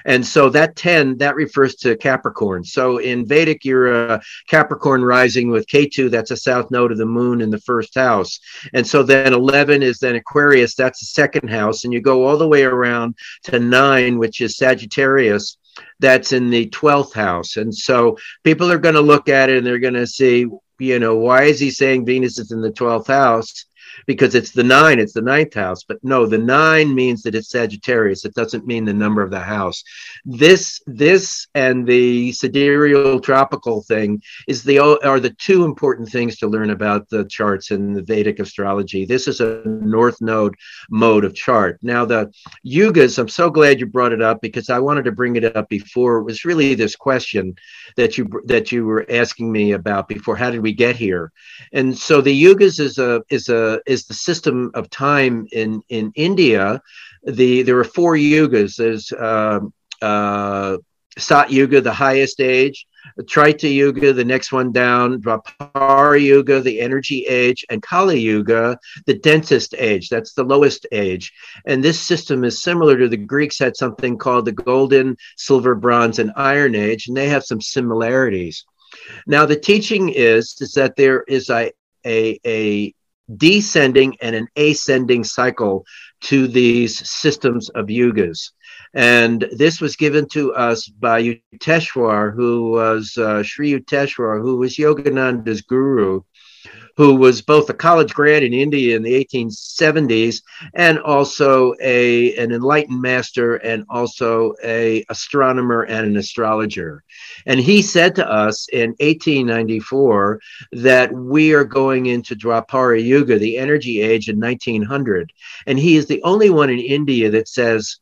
And 0.06 0.26
so 0.26 0.48
that 0.50 0.76
10 0.76 1.18
that 1.18 1.34
refers 1.34 1.74
to 1.76 1.96
capricorn. 1.96 2.64
So 2.64 2.98
in 2.98 3.26
vedic 3.26 3.64
you're 3.64 4.12
a 4.14 4.22
capricorn 4.48 5.04
rising 5.04 5.50
with 5.50 5.66
Ketu 5.66 6.10
that's 6.10 6.30
a 6.30 6.36
south 6.36 6.70
node 6.70 6.92
of 6.92 6.98
the 6.98 7.06
moon 7.06 7.42
in 7.42 7.50
the 7.50 7.60
first 7.60 7.94
house. 7.94 8.40
And 8.72 8.86
so 8.86 9.02
then 9.02 9.34
11 9.34 9.82
is 9.82 9.98
then 9.98 10.16
aquarius. 10.16 10.74
That's 10.74 11.00
the 11.00 11.06
second 11.06 11.48
house. 11.48 11.84
And 11.84 11.92
you 11.92 12.00
go 12.00 12.26
all 12.26 12.38
the 12.38 12.48
way 12.48 12.62
around 12.62 13.14
to 13.44 13.58
9 13.58 14.18
which 14.18 14.40
is 14.40 14.56
sagittarius 14.56 15.58
that's 16.00 16.32
in 16.32 16.50
the 16.50 16.68
12th 16.70 17.12
house. 17.12 17.56
And 17.56 17.74
so 17.74 18.16
people 18.44 18.70
are 18.70 18.78
going 18.78 18.94
to 18.94 19.00
look 19.00 19.28
at 19.28 19.50
it 19.50 19.58
and 19.58 19.66
they're 19.66 19.78
going 19.78 19.94
to 19.94 20.06
see, 20.06 20.46
you 20.78 20.98
know, 20.98 21.16
why 21.16 21.44
is 21.44 21.60
he 21.60 21.70
saying 21.70 22.06
Venus 22.06 22.38
is 22.38 22.52
in 22.52 22.60
the 22.60 22.72
12th 22.72 23.08
house? 23.08 23.66
Because 24.06 24.34
it's 24.34 24.52
the 24.52 24.64
nine, 24.64 24.98
it's 24.98 25.12
the 25.14 25.22
ninth 25.22 25.54
house. 25.54 25.84
But 25.84 25.98
no, 26.02 26.26
the 26.26 26.38
nine 26.38 26.94
means 26.94 27.22
that 27.22 27.34
it's 27.34 27.50
Sagittarius. 27.50 28.24
It 28.24 28.34
doesn't 28.34 28.66
mean 28.66 28.84
the 28.84 28.92
number 28.92 29.22
of 29.22 29.30
the 29.30 29.40
house. 29.40 29.82
This, 30.24 30.80
this, 30.86 31.46
and 31.54 31.86
the 31.86 32.32
sidereal 32.32 33.20
tropical 33.20 33.82
thing 33.82 34.22
is 34.46 34.62
the 34.62 34.78
are 34.78 35.20
the 35.20 35.34
two 35.38 35.64
important 35.64 36.08
things 36.08 36.36
to 36.38 36.46
learn 36.46 36.70
about 36.70 37.08
the 37.08 37.24
charts 37.24 37.70
in 37.70 37.92
the 37.92 38.02
Vedic 38.02 38.38
astrology. 38.38 39.04
This 39.04 39.28
is 39.28 39.40
a 39.40 39.62
North 39.64 40.20
Node 40.20 40.54
mode 40.90 41.24
of 41.24 41.34
chart. 41.34 41.78
Now 41.82 42.04
the 42.04 42.32
yugas. 42.64 43.18
I'm 43.18 43.28
so 43.28 43.50
glad 43.50 43.80
you 43.80 43.86
brought 43.86 44.12
it 44.12 44.22
up 44.22 44.40
because 44.40 44.70
I 44.70 44.78
wanted 44.78 45.04
to 45.04 45.12
bring 45.12 45.36
it 45.36 45.56
up 45.56 45.68
before. 45.68 46.18
It 46.18 46.24
was 46.24 46.44
really 46.44 46.74
this 46.74 46.96
question 46.96 47.56
that 47.96 48.18
you 48.18 48.28
that 48.46 48.72
you 48.72 48.84
were 48.84 49.06
asking 49.10 49.50
me 49.50 49.72
about 49.72 50.08
before. 50.08 50.36
How 50.36 50.50
did 50.50 50.62
we 50.62 50.72
get 50.72 50.96
here? 50.96 51.32
And 51.72 51.96
so 51.96 52.20
the 52.20 52.42
yugas 52.44 52.80
is 52.80 52.98
a 52.98 53.22
is 53.30 53.48
a 53.48 53.80
is 53.86 54.06
the 54.06 54.14
system 54.14 54.70
of 54.74 54.90
time 54.90 55.46
in 55.52 55.82
in 55.88 56.12
India. 56.14 56.80
The 57.24 57.62
there 57.62 57.78
are 57.78 57.84
four 57.84 58.14
yugas. 58.14 58.76
There's 58.76 59.12
uh, 59.12 59.60
uh, 60.02 60.78
Sat 61.18 61.50
Yuga, 61.50 61.80
the 61.80 61.92
highest 61.92 62.40
age. 62.40 62.86
Treta 63.28 63.68
Yuga, 63.68 64.12
the 64.12 64.24
next 64.24 64.52
one 64.52 64.72
down, 64.72 65.22
Dwapara 65.22 66.20
Yuga, 66.20 66.60
the 66.60 66.80
energy 66.80 67.24
age, 67.26 67.64
and 67.70 67.82
Kali 67.82 68.20
Yuga, 68.20 68.78
the 69.06 69.18
densest 69.18 69.74
age. 69.78 70.08
That's 70.08 70.32
the 70.32 70.44
lowest 70.44 70.86
age. 70.92 71.32
And 71.66 71.82
this 71.82 72.00
system 72.00 72.44
is 72.44 72.62
similar 72.62 72.98
to 72.98 73.08
the 73.08 73.16
Greeks 73.16 73.58
had 73.58 73.76
something 73.76 74.18
called 74.18 74.44
the 74.44 74.52
Golden, 74.52 75.16
Silver, 75.36 75.74
Bronze, 75.74 76.18
and 76.18 76.32
Iron 76.36 76.74
Age, 76.74 77.08
and 77.08 77.16
they 77.16 77.28
have 77.28 77.44
some 77.44 77.60
similarities. 77.60 78.64
Now, 79.26 79.46
the 79.46 79.56
teaching 79.56 80.10
is, 80.10 80.56
is 80.60 80.72
that 80.72 80.96
there 80.96 81.22
is 81.28 81.48
a, 81.48 81.72
a, 82.04 82.38
a 82.44 82.94
descending 83.34 84.16
and 84.20 84.36
an 84.36 84.48
ascending 84.56 85.24
cycle 85.24 85.84
to 86.22 86.46
these 86.46 87.08
systems 87.08 87.68
of 87.70 87.86
yugas. 87.86 88.50
And 88.94 89.46
this 89.52 89.80
was 89.80 89.96
given 89.96 90.26
to 90.30 90.54
us 90.54 90.86
by 90.88 91.22
Yukteswar, 91.22 92.34
who 92.34 92.70
was 92.70 93.16
uh, 93.18 93.42
Sri 93.42 93.72
Yukteswar, 93.72 94.40
who 94.40 94.56
was 94.56 94.76
Yogananda's 94.76 95.62
guru, 95.62 96.22
who 96.96 97.14
was 97.14 97.42
both 97.42 97.68
a 97.68 97.74
college 97.74 98.14
grad 98.14 98.42
in 98.42 98.54
India 98.54 98.96
in 98.96 99.02
the 99.02 99.24
1870s 99.24 100.42
and 100.74 100.98
also 100.98 101.74
a, 101.80 102.34
an 102.36 102.52
enlightened 102.52 103.00
master 103.00 103.56
and 103.56 103.84
also 103.90 104.54
a 104.64 105.04
astronomer 105.10 105.82
and 105.82 106.06
an 106.06 106.16
astrologer. 106.16 107.02
And 107.44 107.60
he 107.60 107.82
said 107.82 108.14
to 108.16 108.28
us 108.28 108.68
in 108.72 108.90
1894 108.98 110.40
that 110.72 111.12
we 111.12 111.52
are 111.52 111.64
going 111.64 112.06
into 112.06 112.34
Dwapara 112.34 113.02
Yuga, 113.02 113.38
the 113.38 113.58
energy 113.58 114.00
age 114.00 114.28
in 114.28 114.40
1900. 114.40 115.32
And 115.66 115.78
he 115.78 115.96
is 115.96 116.06
the 116.06 116.22
only 116.22 116.48
one 116.48 116.70
in 116.70 116.80
India 116.80 117.30
that 117.30 117.48
says 117.48 117.98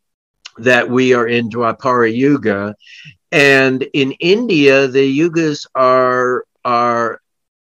that 0.58 0.88
we 0.88 1.14
are 1.14 1.26
in 1.26 1.50
Dwapara 1.50 2.14
Yuga. 2.14 2.76
And 3.32 3.82
in 3.92 4.12
India, 4.12 4.86
the 4.86 5.18
yugas 5.18 5.66
are 5.74 6.44
are 6.64 7.20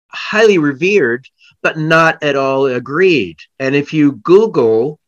highly 0.10 0.58
revered, 0.58 1.28
but 1.62 1.78
not 1.78 2.24
at 2.24 2.36
all 2.36 2.66
agreed. 2.66 3.38
And 3.60 3.76
if 3.76 3.93
you 3.93 4.14
Google 4.14 4.99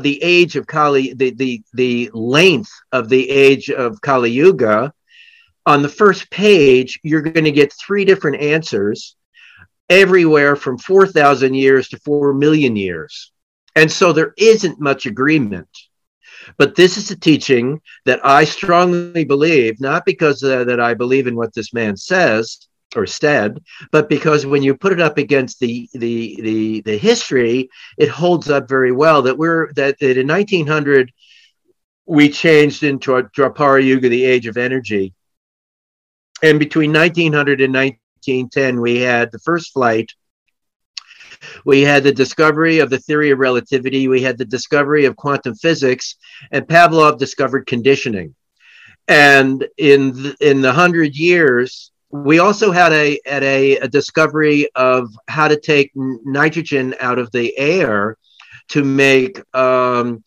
the 0.00 0.18
age 0.22 0.56
of 0.56 0.66
Kali, 0.66 1.12
the, 1.14 1.30
the, 1.30 1.62
the 1.74 2.10
length 2.14 2.70
of 2.92 3.08
the 3.08 3.28
age 3.28 3.70
of 3.70 4.00
Kali 4.00 4.30
Yuga, 4.30 4.92
on 5.66 5.82
the 5.82 5.88
first 5.88 6.30
page, 6.30 7.00
you're 7.02 7.22
going 7.22 7.44
to 7.44 7.52
get 7.52 7.72
three 7.72 8.04
different 8.04 8.40
answers, 8.40 9.16
everywhere 9.88 10.56
from 10.56 10.78
4,000 10.78 11.54
years 11.54 11.88
to 11.88 11.98
4 11.98 12.34
million 12.34 12.76
years. 12.76 13.32
And 13.74 13.90
so 13.90 14.12
there 14.12 14.34
isn't 14.36 14.80
much 14.80 15.06
agreement. 15.06 15.68
But 16.58 16.76
this 16.76 16.96
is 16.96 17.10
a 17.10 17.18
teaching 17.18 17.80
that 18.04 18.24
I 18.24 18.44
strongly 18.44 19.24
believe, 19.24 19.80
not 19.80 20.04
because 20.04 20.42
uh, 20.42 20.64
that 20.64 20.80
I 20.80 20.94
believe 20.94 21.26
in 21.26 21.34
what 21.34 21.52
this 21.54 21.72
man 21.74 21.96
says, 21.96 22.68
or 22.96 23.06
stead, 23.06 23.62
but 23.90 24.08
because 24.08 24.46
when 24.46 24.62
you 24.62 24.74
put 24.74 24.92
it 24.92 25.00
up 25.00 25.18
against 25.18 25.60
the 25.60 25.88
the 25.92 26.38
the 26.40 26.80
the 26.82 26.98
history, 26.98 27.68
it 27.98 28.08
holds 28.08 28.50
up 28.50 28.68
very 28.68 28.92
well. 28.92 29.22
That 29.22 29.38
we're 29.38 29.72
that, 29.74 29.98
that 29.98 30.18
in 30.18 30.26
1900 30.26 31.12
we 32.06 32.28
changed 32.28 32.82
into 32.82 33.16
a 33.16 33.24
Dwapara 33.24 33.82
Yuga, 33.82 34.08
the 34.08 34.24
age 34.24 34.46
of 34.46 34.56
energy, 34.56 35.14
and 36.42 36.58
between 36.58 36.92
1900 36.92 37.60
and 37.60 37.74
1910 37.74 38.80
we 38.80 39.00
had 39.00 39.32
the 39.32 39.40
first 39.40 39.72
flight. 39.72 40.12
We 41.64 41.82
had 41.82 42.02
the 42.02 42.12
discovery 42.12 42.78
of 42.78 42.90
the 42.90 42.98
theory 42.98 43.30
of 43.30 43.38
relativity. 43.38 44.08
We 44.08 44.22
had 44.22 44.38
the 44.38 44.44
discovery 44.44 45.04
of 45.04 45.16
quantum 45.16 45.54
physics, 45.54 46.16
and 46.50 46.66
Pavlov 46.66 47.18
discovered 47.18 47.66
conditioning. 47.66 48.34
And 49.08 49.66
in 49.76 50.12
the, 50.12 50.36
in 50.40 50.62
the 50.62 50.72
hundred 50.72 51.14
years 51.14 51.92
we 52.24 52.38
also 52.38 52.72
had 52.72 52.92
a 52.92 53.18
at 53.26 53.42
a, 53.42 53.76
a, 53.78 53.88
discovery 53.88 54.68
of 54.74 55.08
how 55.28 55.48
to 55.48 55.58
take 55.58 55.90
nitrogen 55.94 56.94
out 57.00 57.18
of 57.18 57.30
the 57.32 57.56
air 57.58 58.16
to 58.68 58.84
make 58.84 59.40
um, 59.54 60.22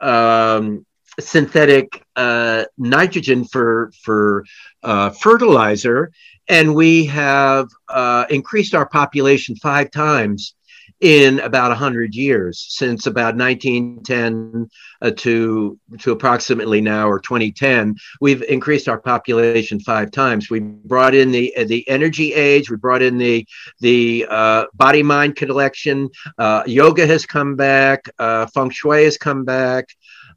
um, 0.00 0.84
synthetic 1.20 2.04
uh, 2.16 2.64
nitrogen 2.78 3.44
for 3.44 3.92
for 4.02 4.44
uh, 4.82 5.10
fertilizer, 5.10 6.12
and 6.48 6.74
we 6.74 7.06
have 7.06 7.68
uh, 7.88 8.26
increased 8.30 8.74
our 8.74 8.88
population 8.88 9.56
five 9.56 9.90
times 9.90 10.54
in 11.00 11.40
about 11.40 11.70
100 11.70 12.14
years 12.14 12.64
since 12.68 13.06
about 13.06 13.36
1910 13.36 14.68
uh, 15.02 15.10
to 15.16 15.78
to 15.98 16.12
approximately 16.12 16.80
now 16.80 17.08
or 17.08 17.18
2010 17.18 17.94
we've 18.20 18.42
increased 18.42 18.88
our 18.88 19.00
population 19.00 19.80
five 19.80 20.10
times. 20.10 20.50
We 20.50 20.60
brought 20.60 21.14
in 21.14 21.32
the 21.32 21.54
uh, 21.56 21.64
the 21.64 21.86
energy 21.88 22.32
age 22.32 22.70
we 22.70 22.76
brought 22.76 23.02
in 23.02 23.18
the 23.18 23.46
the 23.80 24.26
uh, 24.28 24.66
body 24.74 25.02
mind 25.02 25.36
collection 25.36 26.10
uh, 26.38 26.62
yoga 26.66 27.06
has 27.06 27.26
come 27.26 27.56
back 27.56 28.08
uh, 28.18 28.46
feng 28.46 28.70
shui 28.70 29.04
has 29.04 29.18
come 29.18 29.44
back 29.44 29.88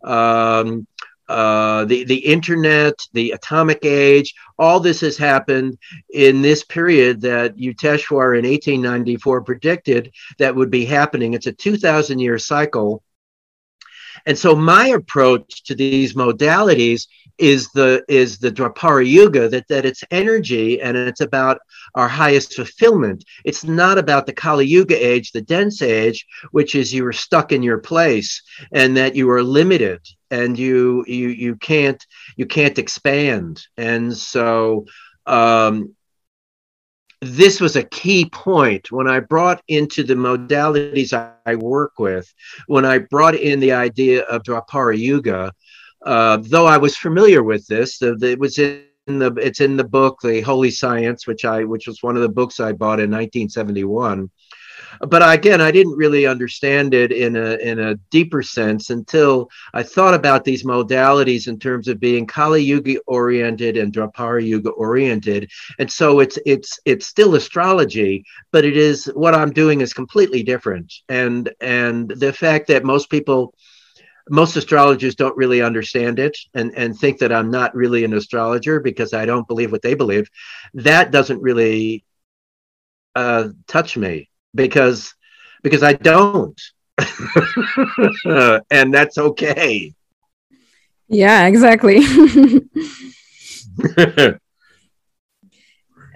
um, 0.04 0.88
uh, 1.30 1.86
the 1.86 2.06
the 2.06 2.18
internet, 2.18 2.94
the 3.14 3.32
atomic 3.32 3.84
age, 3.84 4.34
all 4.58 4.80
this 4.80 5.02
has 5.02 5.18
happened 5.18 5.78
in 6.14 6.42
this 6.42 6.64
period 6.64 7.22
that 7.22 7.58
Yukteswar 7.58 8.38
in 8.38 8.46
1894 8.46 9.42
predicted 9.44 10.12
that 10.38 10.56
would 10.56 10.72
be 10.72 10.86
happening. 10.86 11.34
It's 11.34 11.48
a 11.48 11.52
2,000 11.52 12.20
year 12.20 12.38
cycle. 12.38 13.04
And 14.26 14.38
so 14.38 14.56
my 14.56 14.88
approach 14.88 15.64
to 15.66 15.76
these 15.76 16.14
modalities 16.14 17.08
is 17.38 17.70
the 17.70 18.04
is 18.08 18.40
the 18.40 18.52
Dwapara 18.52 19.08
Yuga 19.08 19.48
that 19.50 19.68
that 19.68 19.86
it's 19.86 20.04
energy 20.10 20.82
and 20.82 20.98
it's 20.98 21.22
about 21.22 21.60
our 21.94 22.08
highest 22.08 22.56
fulfillment. 22.56 23.24
It's 23.46 23.64
not 23.64 23.98
about 23.98 24.26
the 24.26 24.34
Kali 24.34 24.66
Yuga 24.66 24.96
age, 24.96 25.32
the 25.32 25.42
dense 25.42 25.82
age, 25.82 26.26
which 26.52 26.74
is 26.74 26.94
you 26.94 27.06
are 27.06 27.14
stuck 27.14 27.52
in 27.52 27.62
your 27.62 27.78
place 27.78 28.42
and 28.72 28.98
that 28.98 29.16
you 29.16 29.30
are 29.30 29.44
limited 29.44 30.00
and 30.32 30.58
you 30.58 31.04
you 31.08 31.30
you 31.30 31.56
can't 31.56 32.06
you 32.36 32.46
can't 32.46 32.78
expand. 32.78 33.66
And 33.78 34.16
so 34.16 34.86
um, 35.26 35.96
this 37.22 37.60
was 37.60 37.76
a 37.76 37.84
key 37.84 38.30
point 38.30 38.92
when 38.92 39.08
I 39.08 39.20
brought 39.20 39.62
into 39.68 40.04
the 40.04 40.14
modalities 40.14 41.14
I, 41.14 41.32
I 41.46 41.56
work 41.56 41.94
with, 41.98 42.32
when 42.68 42.86
I 42.86 43.00
brought 43.00 43.36
in 43.36 43.60
the 43.60 43.72
idea 43.72 44.24
of 44.24 44.44
Dwapara 44.44 44.98
Yuga 44.98 45.52
uh, 46.06 46.38
though 46.42 46.66
I 46.66 46.78
was 46.78 46.96
familiar 46.96 47.44
with 47.44 47.68
this, 47.68 47.98
the, 47.98 48.16
the, 48.16 48.32
it 48.32 48.40
was 48.40 48.58
in 48.58 48.84
the 49.08 49.34
it's 49.36 49.62
in 49.62 49.78
the 49.78 49.84
book, 49.84 50.20
The 50.22 50.42
Holy 50.42 50.72
Science, 50.72 51.28
which 51.28 51.46
I 51.46 51.64
which 51.64 51.88
was 51.88 52.04
one 52.04 52.16
of 52.16 52.22
the 52.22 52.30
books 52.30 52.60
I 52.60 52.72
bought 52.72 53.00
in 53.00 53.12
1971. 53.12 54.30
But 55.02 55.22
again, 55.38 55.62
I 55.62 55.72
didn't 55.72 55.96
really 55.96 56.26
understand 56.26 56.94
it 56.94 57.12
in 57.12 57.36
a 57.36 57.56
in 57.58 57.80
a 57.80 57.96
deeper 58.10 58.42
sense 58.42 58.90
until 58.90 59.50
I 59.74 59.84
thought 59.84 60.14
about 60.14 60.44
these 60.44 60.64
modalities 60.64 61.48
in 61.48 61.60
terms 61.60 61.88
of 61.88 62.00
being 62.00 62.26
Kali 62.26 62.64
Yuga 62.64 63.00
oriented 63.08 63.78
and 63.78 63.94
Dwapara 63.94 64.46
Yuga 64.46 64.70
oriented. 64.72 65.50
And 65.80 65.92
so 65.92 66.20
it's 66.20 66.38
it's 66.46 66.80
it's 66.86 67.08
still 67.08 67.36
astrology, 67.36 68.24
but 68.52 68.66
it 68.66 68.78
is 68.78 69.06
what 69.14 69.36
I'm 69.36 69.52
doing 69.52 69.82
is 69.82 69.94
completely 69.94 70.44
different. 70.44 70.94
And 71.10 71.50
and 71.62 72.10
the 72.10 72.34
fact 72.34 72.68
that 72.68 72.84
most 72.84 73.10
people 73.10 73.54
most 74.30 74.58
astrologers 74.58 75.16
don't 75.16 75.38
really 75.38 75.62
understand 75.62 76.20
it 76.20 76.38
and, 76.54 76.74
and 76.76 76.98
think 76.98 77.18
that 77.20 77.32
I'm 77.32 77.50
not 77.50 77.74
really 77.74 78.04
an 78.04 78.14
astrologer 78.14 78.82
because 78.82 79.14
I 79.14 79.26
don't 79.26 79.48
believe 79.48 79.72
what 79.72 79.82
they 79.82 79.94
believe. 79.94 80.30
That 80.74 81.12
doesn't 81.12 81.42
really 81.42 82.04
uh, 83.16 83.50
touch 83.68 83.98
me 83.98 84.30
because 84.54 85.14
because 85.64 85.84
I 85.84 85.94
don't, 85.94 86.60
and 88.72 88.94
that's 88.94 89.18
okay. 89.18 89.94
Yeah, 91.10 91.48
exactly. 91.48 91.98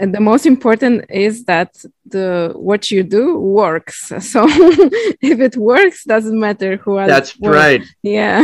and 0.02 0.16
the 0.16 0.20
most 0.20 0.48
important 0.48 1.06
is 1.10 1.46
that 1.46 1.86
the 2.06 2.52
what 2.56 2.92
you 2.92 3.04
do 3.04 3.38
works. 3.38 4.12
So 4.20 4.46
if 5.22 5.40
it 5.40 5.56
works 5.56 6.04
doesn't 6.04 6.40
matter 6.40 6.78
who 6.78 7.00
else 7.00 7.10
that's 7.10 7.40
right. 7.40 7.84
Yeah. 8.02 8.44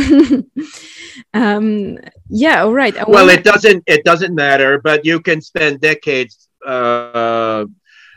Um 1.33 1.97
yeah 2.29 2.61
all 2.61 2.73
right. 2.73 2.95
Well 3.07 3.29
it 3.29 3.43
doesn't 3.43 3.83
it 3.87 4.05
doesn't 4.05 4.35
matter 4.35 4.79
but 4.79 5.03
you 5.03 5.19
can 5.19 5.41
spend 5.41 5.81
decades 5.81 6.47
uh 6.65 7.65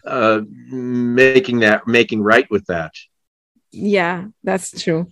uh 0.06 0.40
making 0.70 1.60
that 1.60 1.86
making 1.86 2.22
right 2.22 2.48
with 2.50 2.66
that. 2.66 2.92
Yeah 3.72 4.26
that's 4.42 4.82
true. 4.82 5.08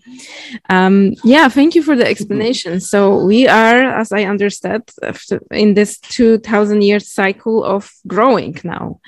Um 0.69 1.15
yeah 1.25 1.49
thank 1.49 1.75
you 1.75 1.83
for 1.83 1.97
the 1.97 2.07
explanation. 2.07 2.81
So 2.81 3.25
we 3.25 3.47
are 3.47 3.83
as 4.01 4.13
i 4.13 4.25
understood 4.25 4.83
in 5.51 5.75
this 5.75 5.99
2000 5.99 6.83
year 6.83 7.01
cycle 7.01 7.65
of 7.65 7.91
growing 8.07 8.59
now. 8.65 9.01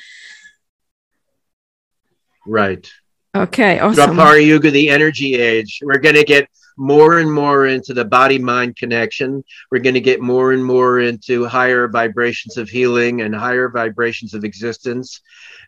Right. 2.47 2.91
Okay, 3.35 3.79
awesome. 3.79 4.17
Yuga, 4.41 4.71
the 4.73 4.91
energy 4.91 5.37
age. 5.37 5.81
We're 5.83 5.99
to 6.17 6.25
get 6.25 6.49
more 6.81 7.19
and 7.19 7.31
more 7.31 7.67
into 7.67 7.93
the 7.93 8.07
body 8.07 8.39
mind 8.39 8.75
connection. 8.75 9.45
We're 9.71 9.83
going 9.83 9.95
to 9.95 10.01
get 10.01 10.23
more 10.23 10.53
and 10.53 10.65
more 10.65 10.99
into 10.99 11.45
higher 11.45 11.89
vibrations 11.89 12.57
of 12.57 12.71
healing 12.71 13.21
and 13.21 13.35
higher 13.35 13.69
vibrations 13.69 14.33
of 14.33 14.45
existence. 14.45 15.21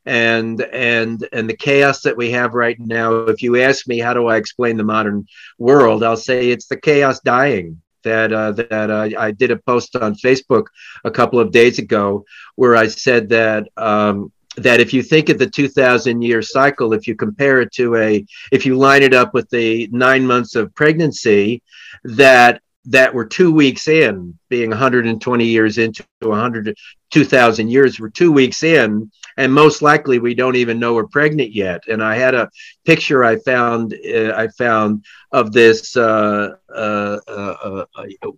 And 0.07 0.63
and 0.63 1.29
and 1.31 1.49
the 1.49 1.57
chaos 1.57 2.01
that 2.03 2.17
we 2.17 2.31
have 2.31 2.55
right 2.55 2.81
now, 2.81 3.13
if 3.27 3.43
you 3.43 3.61
ask 3.61 3.87
me 3.87 3.99
how 3.99 4.15
do 4.15 4.27
I 4.27 4.39
explain 4.39 4.79
the 4.79 4.85
modern 4.85 5.27
world, 5.59 6.03
I'll 6.03 6.17
say 6.17 6.49
it's 6.49 6.67
the 6.67 6.79
chaos 6.79 7.21
dying 7.21 7.83
that 8.05 8.33
uh, 8.33 8.53
that 8.53 8.91
uh, 8.91 9.11
I 9.19 9.33
did 9.33 9.51
a 9.51 9.59
post 9.59 9.95
on 9.95 10.15
Facebook 10.15 10.69
a 11.05 11.11
couple 11.11 11.39
of 11.41 11.53
days 11.53 11.79
ago 11.79 12.25
where 12.57 12.75
I 12.75 12.89
said 12.89 13.29
that 13.29 13.69
um, 13.77 14.33
that 14.57 14.81
if 14.81 14.93
you 14.93 15.03
think 15.03 15.29
of 15.29 15.39
the 15.39 15.49
2000 15.49 16.23
year 16.23 16.43
cycle 16.43 16.93
if 16.93 17.07
you 17.07 17.15
compare 17.15 17.61
it 17.61 17.73
to 17.73 17.97
a 17.97 18.25
if 18.51 18.67
you 18.67 18.77
line 18.77 19.03
it 19.03 19.15
up 19.15 19.33
with 19.35 19.49
the 19.51 19.89
nine 19.93 20.27
months 20.27 20.55
of 20.55 20.75
pregnancy 20.75 21.63
that 22.05 22.61
that 22.85 23.15
we're 23.15 23.25
two 23.25 23.53
weeks 23.53 23.87
in 23.87 24.37
being 24.49 24.71
120 24.71 25.45
years 25.45 25.79
into 25.79 26.05
100 26.21 26.77
2000 27.11 27.69
years 27.69 28.01
we're 28.01 28.11
two 28.11 28.33
weeks 28.33 28.63
in 28.63 29.11
and 29.37 29.53
most 29.53 29.83
likely 29.83 30.19
we 30.19 30.35
don't 30.35 30.57
even 30.57 30.79
know 30.79 30.95
we're 30.95 31.07
pregnant 31.07 31.53
yet. 31.53 31.83
And 31.89 32.03
i 32.03 32.17
had 32.17 32.35
a 32.35 32.51
picture 32.85 33.25
i 33.25 33.37
found 33.37 33.95
uh, 33.95 34.33
i 34.37 34.49
found 34.49 35.05
of 35.31 35.53
this 35.53 35.97
uh, 35.97 36.55
uh, 36.75 37.19
uh 37.29 37.85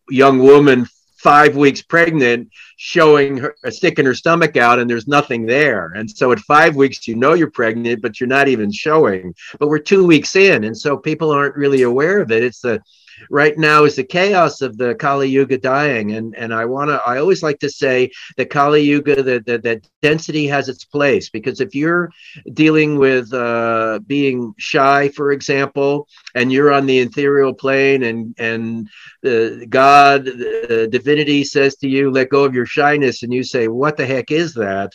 young 0.08 0.38
woman 0.38 0.86
five 1.24 1.56
weeks 1.56 1.80
pregnant 1.80 2.50
showing 2.76 3.38
her 3.38 3.56
uh, 3.64 3.70
sticking 3.70 4.04
her 4.04 4.14
stomach 4.14 4.58
out 4.58 4.78
and 4.78 4.90
there's 4.90 5.08
nothing 5.08 5.46
there. 5.46 5.86
And 5.96 6.08
so 6.08 6.32
at 6.32 6.38
five 6.40 6.76
weeks 6.76 7.08
you 7.08 7.16
know 7.16 7.32
you're 7.32 7.50
pregnant 7.50 8.02
but 8.02 8.20
you're 8.20 8.36
not 8.38 8.46
even 8.46 8.70
showing. 8.70 9.34
But 9.58 9.68
we're 9.68 9.78
two 9.78 10.06
weeks 10.06 10.36
in 10.36 10.64
and 10.64 10.76
so 10.76 10.98
people 10.98 11.30
aren't 11.30 11.56
really 11.56 11.82
aware 11.82 12.20
of 12.20 12.30
it. 12.30 12.44
It's 12.44 12.60
the 12.60 12.82
right 13.30 13.56
now 13.56 13.84
is 13.84 13.96
the 13.96 14.04
chaos 14.04 14.60
of 14.60 14.76
the 14.76 14.94
Kali 14.94 15.28
Yuga 15.28 15.58
dying. 15.58 16.12
And, 16.12 16.34
and 16.36 16.52
I 16.52 16.64
want 16.64 16.90
to, 16.90 17.02
I 17.06 17.18
always 17.18 17.42
like 17.42 17.58
to 17.60 17.70
say 17.70 18.10
that 18.36 18.50
Kali 18.50 18.82
Yuga, 18.82 19.22
that, 19.22 19.46
that, 19.46 19.62
that 19.62 19.88
density 20.02 20.46
has 20.46 20.68
its 20.68 20.84
place 20.84 21.30
because 21.30 21.60
if 21.60 21.74
you're 21.74 22.10
dealing 22.52 22.98
with 22.98 23.32
uh, 23.32 24.00
being 24.06 24.54
shy, 24.58 25.08
for 25.10 25.32
example, 25.32 26.08
and 26.34 26.52
you're 26.52 26.72
on 26.72 26.86
the 26.86 26.98
ethereal 26.98 27.54
plane 27.54 28.04
and, 28.04 28.34
and 28.38 28.88
uh, 29.24 29.64
God, 29.68 30.28
uh, 30.28 30.86
divinity 30.86 31.44
says 31.44 31.76
to 31.76 31.88
you, 31.88 32.10
let 32.10 32.30
go 32.30 32.44
of 32.44 32.54
your 32.54 32.66
shyness. 32.66 33.22
And 33.22 33.32
you 33.32 33.42
say, 33.42 33.68
what 33.68 33.96
the 33.96 34.06
heck 34.06 34.30
is 34.30 34.54
that? 34.54 34.92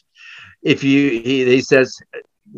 If 0.61 0.84
you, 0.84 1.09
he, 1.22 1.45
he 1.45 1.61
says, 1.61 1.97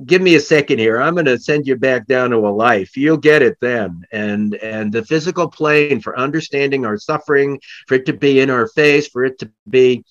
give 0.05 0.21
me 0.21 0.35
a 0.35 0.39
second 0.39 0.79
here. 0.79 1.01
I'm 1.01 1.13
going 1.13 1.25
to 1.25 1.39
send 1.39 1.67
you 1.67 1.75
back 1.75 2.07
down 2.07 2.31
to 2.31 2.37
a 2.37 2.49
life. 2.49 2.95
You'll 2.97 3.17
get 3.17 3.41
it 3.41 3.57
then. 3.61 4.03
And 4.11 4.55
and 4.55 4.91
the 4.91 5.05
physical 5.05 5.49
plane 5.49 6.01
for 6.01 6.17
understanding 6.17 6.85
our 6.85 6.97
suffering 6.97 7.59
for 7.87 7.95
it 7.95 8.05
to 8.05 8.13
be 8.13 8.39
in 8.39 8.49
our 8.49 8.67
face 8.67 9.07
for 9.07 9.25
it 9.25 9.39
to 9.39 9.51
be 9.69 10.03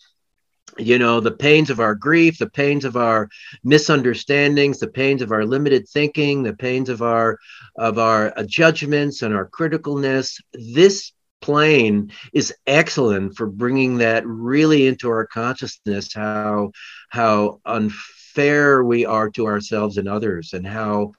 you 0.79 0.99
know 0.99 1.21
the 1.21 1.33
pains 1.33 1.69
of 1.69 1.81
our 1.81 1.95
grief 1.95 2.39
the 2.39 2.49
pains 2.49 2.85
of 2.85 2.97
our 2.97 3.29
misunderstandings 3.65 4.79
the 4.79 4.87
pains 4.87 5.21
of 5.21 5.33
our 5.33 5.45
limited 5.45 5.89
thinking 5.89 6.43
the 6.43 6.55
pains 6.55 6.89
of 6.89 7.03
our 7.03 7.39
of 7.77 7.99
our 7.99 8.33
uh, 8.37 8.45
judgments 8.45 9.23
and 9.23 9.35
our 9.35 9.49
criticalness. 9.49 10.41
This 10.53 11.13
plane 11.41 12.13
is 12.35 12.55
excellent 12.67 13.37
for 13.37 13.47
bringing 13.47 13.99
that 13.99 14.27
really 14.27 14.87
into 14.87 15.09
our 15.09 15.27
consciousness 15.27 16.13
how 16.13 16.71
how 17.09 17.61
unfair 17.65 18.20
fair 18.35 18.85
we 18.85 19.05
are 19.05 19.31
to 19.31 19.47
ourselves 19.47 19.99
and 19.99 20.09
others 20.09 20.53
and 20.53 20.67
how 20.67 21.13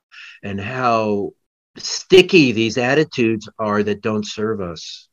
and 0.43 0.59
how 0.59 1.31
sticky 1.77 2.51
these 2.51 2.77
attitudes 2.77 3.47
are 3.59 3.83
that 3.83 4.01
don't 4.01 4.25
serve 4.25 4.61
us. 4.61 5.07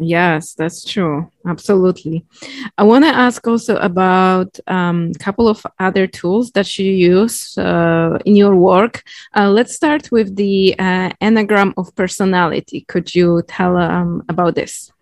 Yes 0.00 0.54
that's 0.54 0.84
true. 0.84 1.30
Absolutely. 1.44 2.24
I 2.76 2.84
want 2.84 3.04
to 3.04 3.10
ask 3.10 3.46
also 3.46 3.76
about 3.76 4.58
a 4.66 4.74
um, 4.74 5.12
couple 5.14 5.48
of 5.48 5.66
other 5.80 6.06
tools 6.06 6.52
that 6.52 6.78
you 6.78 6.90
use 6.90 7.58
uh, 7.58 8.18
in 8.24 8.36
your 8.36 8.54
work. 8.54 9.02
Uh, 9.36 9.50
let's 9.50 9.74
start 9.74 10.12
with 10.12 10.36
the 10.36 10.74
uh, 10.78 11.10
enneagram 11.20 11.72
of 11.76 11.94
personality. 11.96 12.84
Could 12.86 13.14
you 13.14 13.42
tell 13.48 13.76
um, 13.76 14.22
about 14.28 14.54
this? 14.54 14.92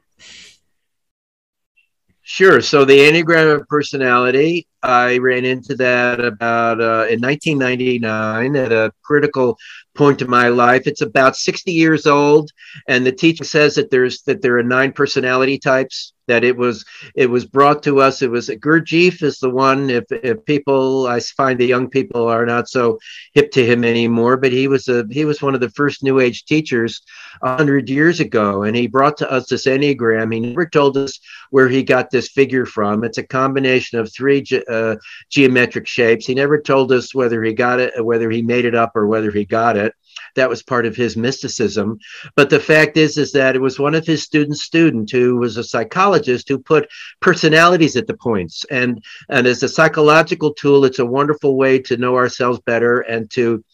Sure. 2.28 2.60
So 2.60 2.84
the 2.84 2.98
Enneagram 2.98 3.54
of 3.54 3.68
personality, 3.68 4.66
I 4.86 5.18
ran 5.18 5.44
into 5.44 5.74
that 5.76 6.20
about 6.20 6.80
uh, 6.80 7.06
in 7.10 7.20
1999 7.20 8.56
at 8.56 8.72
a 8.72 8.92
critical 9.02 9.58
point 9.94 10.22
in 10.22 10.30
my 10.30 10.48
life. 10.48 10.86
It's 10.86 11.00
about 11.00 11.36
60 11.36 11.72
years 11.72 12.06
old, 12.06 12.50
and 12.86 13.04
the 13.04 13.12
teacher 13.12 13.44
says 13.44 13.74
that 13.74 13.90
there's 13.90 14.22
that 14.22 14.42
there 14.42 14.58
are 14.58 14.62
nine 14.62 14.92
personality 14.92 15.58
types 15.58 16.12
that 16.26 16.44
it 16.44 16.56
was 16.56 16.84
it 17.14 17.30
was 17.30 17.44
brought 17.44 17.82
to 17.84 18.00
us. 18.00 18.22
It 18.22 18.30
was 18.30 18.48
Gurdjieff 18.48 19.22
is 19.22 19.38
the 19.38 19.50
one. 19.50 19.90
If 19.90 20.04
if 20.10 20.44
people, 20.44 21.06
I 21.06 21.20
find 21.20 21.58
the 21.58 21.66
young 21.66 21.88
people 21.88 22.28
are 22.28 22.46
not 22.46 22.68
so 22.68 22.98
hip 23.32 23.50
to 23.52 23.64
him 23.64 23.84
anymore, 23.84 24.36
but 24.36 24.52
he 24.52 24.68
was 24.68 24.88
a 24.88 25.06
he 25.10 25.24
was 25.24 25.42
one 25.42 25.54
of 25.54 25.60
the 25.60 25.70
first 25.70 26.02
New 26.02 26.20
Age 26.20 26.44
teachers 26.44 27.02
hundred 27.42 27.88
years 27.88 28.20
ago, 28.20 28.62
and 28.62 28.76
he 28.76 28.86
brought 28.86 29.16
to 29.18 29.30
us 29.30 29.48
this 29.48 29.66
enneagram. 29.66 30.32
He 30.32 30.40
never 30.40 30.66
told 30.66 30.96
us 30.96 31.18
where 31.50 31.68
he 31.68 31.82
got 31.82 32.10
this 32.10 32.28
figure 32.28 32.66
from. 32.66 33.04
It's 33.04 33.18
a 33.18 33.26
combination 33.26 33.98
of 33.98 34.12
three 34.12 34.42
ge- 34.42 34.64
uh, 34.76 34.96
geometric 35.30 35.86
shapes. 35.86 36.26
He 36.26 36.34
never 36.34 36.60
told 36.60 36.92
us 36.92 37.14
whether 37.14 37.42
he 37.42 37.52
got 37.52 37.80
it, 37.80 38.04
whether 38.04 38.30
he 38.30 38.42
made 38.42 38.64
it 38.64 38.74
up, 38.74 38.92
or 38.94 39.06
whether 39.06 39.30
he 39.30 39.44
got 39.44 39.76
it 39.76 39.94
that 40.34 40.48
was 40.48 40.62
part 40.62 40.86
of 40.86 40.96
his 40.96 41.16
mysticism. 41.16 41.98
But 42.36 42.50
the 42.50 42.60
fact 42.60 42.96
is, 42.96 43.18
is 43.18 43.32
that 43.32 43.56
it 43.56 43.60
was 43.60 43.78
one 43.78 43.94
of 43.94 44.06
his 44.06 44.22
students' 44.22 44.62
student 44.62 45.10
who 45.10 45.36
was 45.36 45.56
a 45.56 45.64
psychologist 45.64 46.48
who 46.48 46.58
put 46.58 46.88
personalities 47.20 47.96
at 47.96 48.06
the 48.06 48.16
points. 48.16 48.64
And 48.70 49.02
and 49.28 49.46
as 49.46 49.62
a 49.62 49.68
psychological 49.68 50.54
tool, 50.54 50.84
it's 50.84 51.00
a 51.00 51.06
wonderful 51.06 51.56
way 51.56 51.78
to 51.80 51.96
know 51.96 52.16
ourselves 52.16 52.60
better 52.60 53.00
and 53.00 53.30
to 53.32 53.64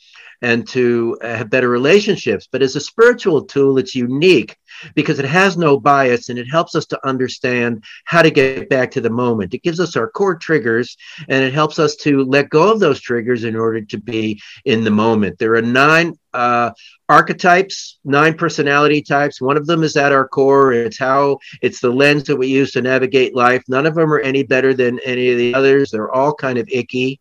and 0.43 0.66
to 0.68 1.16
have 1.22 1.49
better 1.49 1.68
relationships. 1.68 2.49
But 2.51 2.62
as 2.62 2.76
a 2.76 2.80
spiritual 2.80 3.45
tool, 3.45 3.78
it's 3.78 3.95
unique 3.95 4.57
because 4.95 5.20
it 5.20 5.24
has 5.24 5.57
no 5.57 5.78
bias 5.78 6.28
and 6.28 6.38
it 6.38 6.51
helps 6.51 6.74
us 6.74 6.84
to 6.86 7.09
understand 7.09 7.84
how 8.05 8.22
to 8.22 8.30
get 8.30 8.68
back 8.68 8.90
to 8.93 9.01
the 9.01 9.11
moment. 9.11 9.55
It 9.55 9.62
gives 9.62 9.78
us 9.78 9.97
our 9.97 10.11
core 10.11 10.36
triggers 10.36 10.97
and 11.28 11.45
it 11.45 11.55
helps 11.55 11.78
us 11.78 11.95
to 11.97 12.24
let 12.24 12.51
go 12.51 12.72
of 12.72 12.80
those 12.80 13.01
triggers 13.01 13.45
in 13.45 13.55
order 13.57 13.80
to 13.82 13.99
be 13.99 14.40
in 14.64 14.82
the 14.82 14.90
moment. 14.90 15.38
There 15.38 15.55
are 15.55 15.62
nine 15.62 16.18
uh, 16.34 16.72
archetypes, 17.09 17.99
nine 18.05 18.34
personality 18.34 19.03
types. 19.03 19.40
One 19.40 19.57
of 19.57 19.66
them 19.66 19.84
is 19.84 19.97
at 19.97 20.12
our 20.12 20.26
core. 20.26 20.72
It's 20.72 20.99
how 20.99 21.38
it's 21.61 21.80
the 21.80 21.90
lens 21.90 22.24
that 22.24 22.36
we 22.36 22.49
use 22.49 22.72
to 22.72 22.82
navigate 22.82 23.36
life. 23.36 23.62
None 23.68 23.86
of 23.86 23.95
them 23.95 24.12
are 24.12 24.20
any 24.20 24.43
better 24.43 24.74
than 24.74 24.99
any 25.01 25.30
of 25.30 25.38
the 25.38 25.55
others. 25.55 25.90
They're 25.90 26.11
all 26.11 26.34
kind 26.34 26.59
of 26.59 26.68
icky 26.68 27.20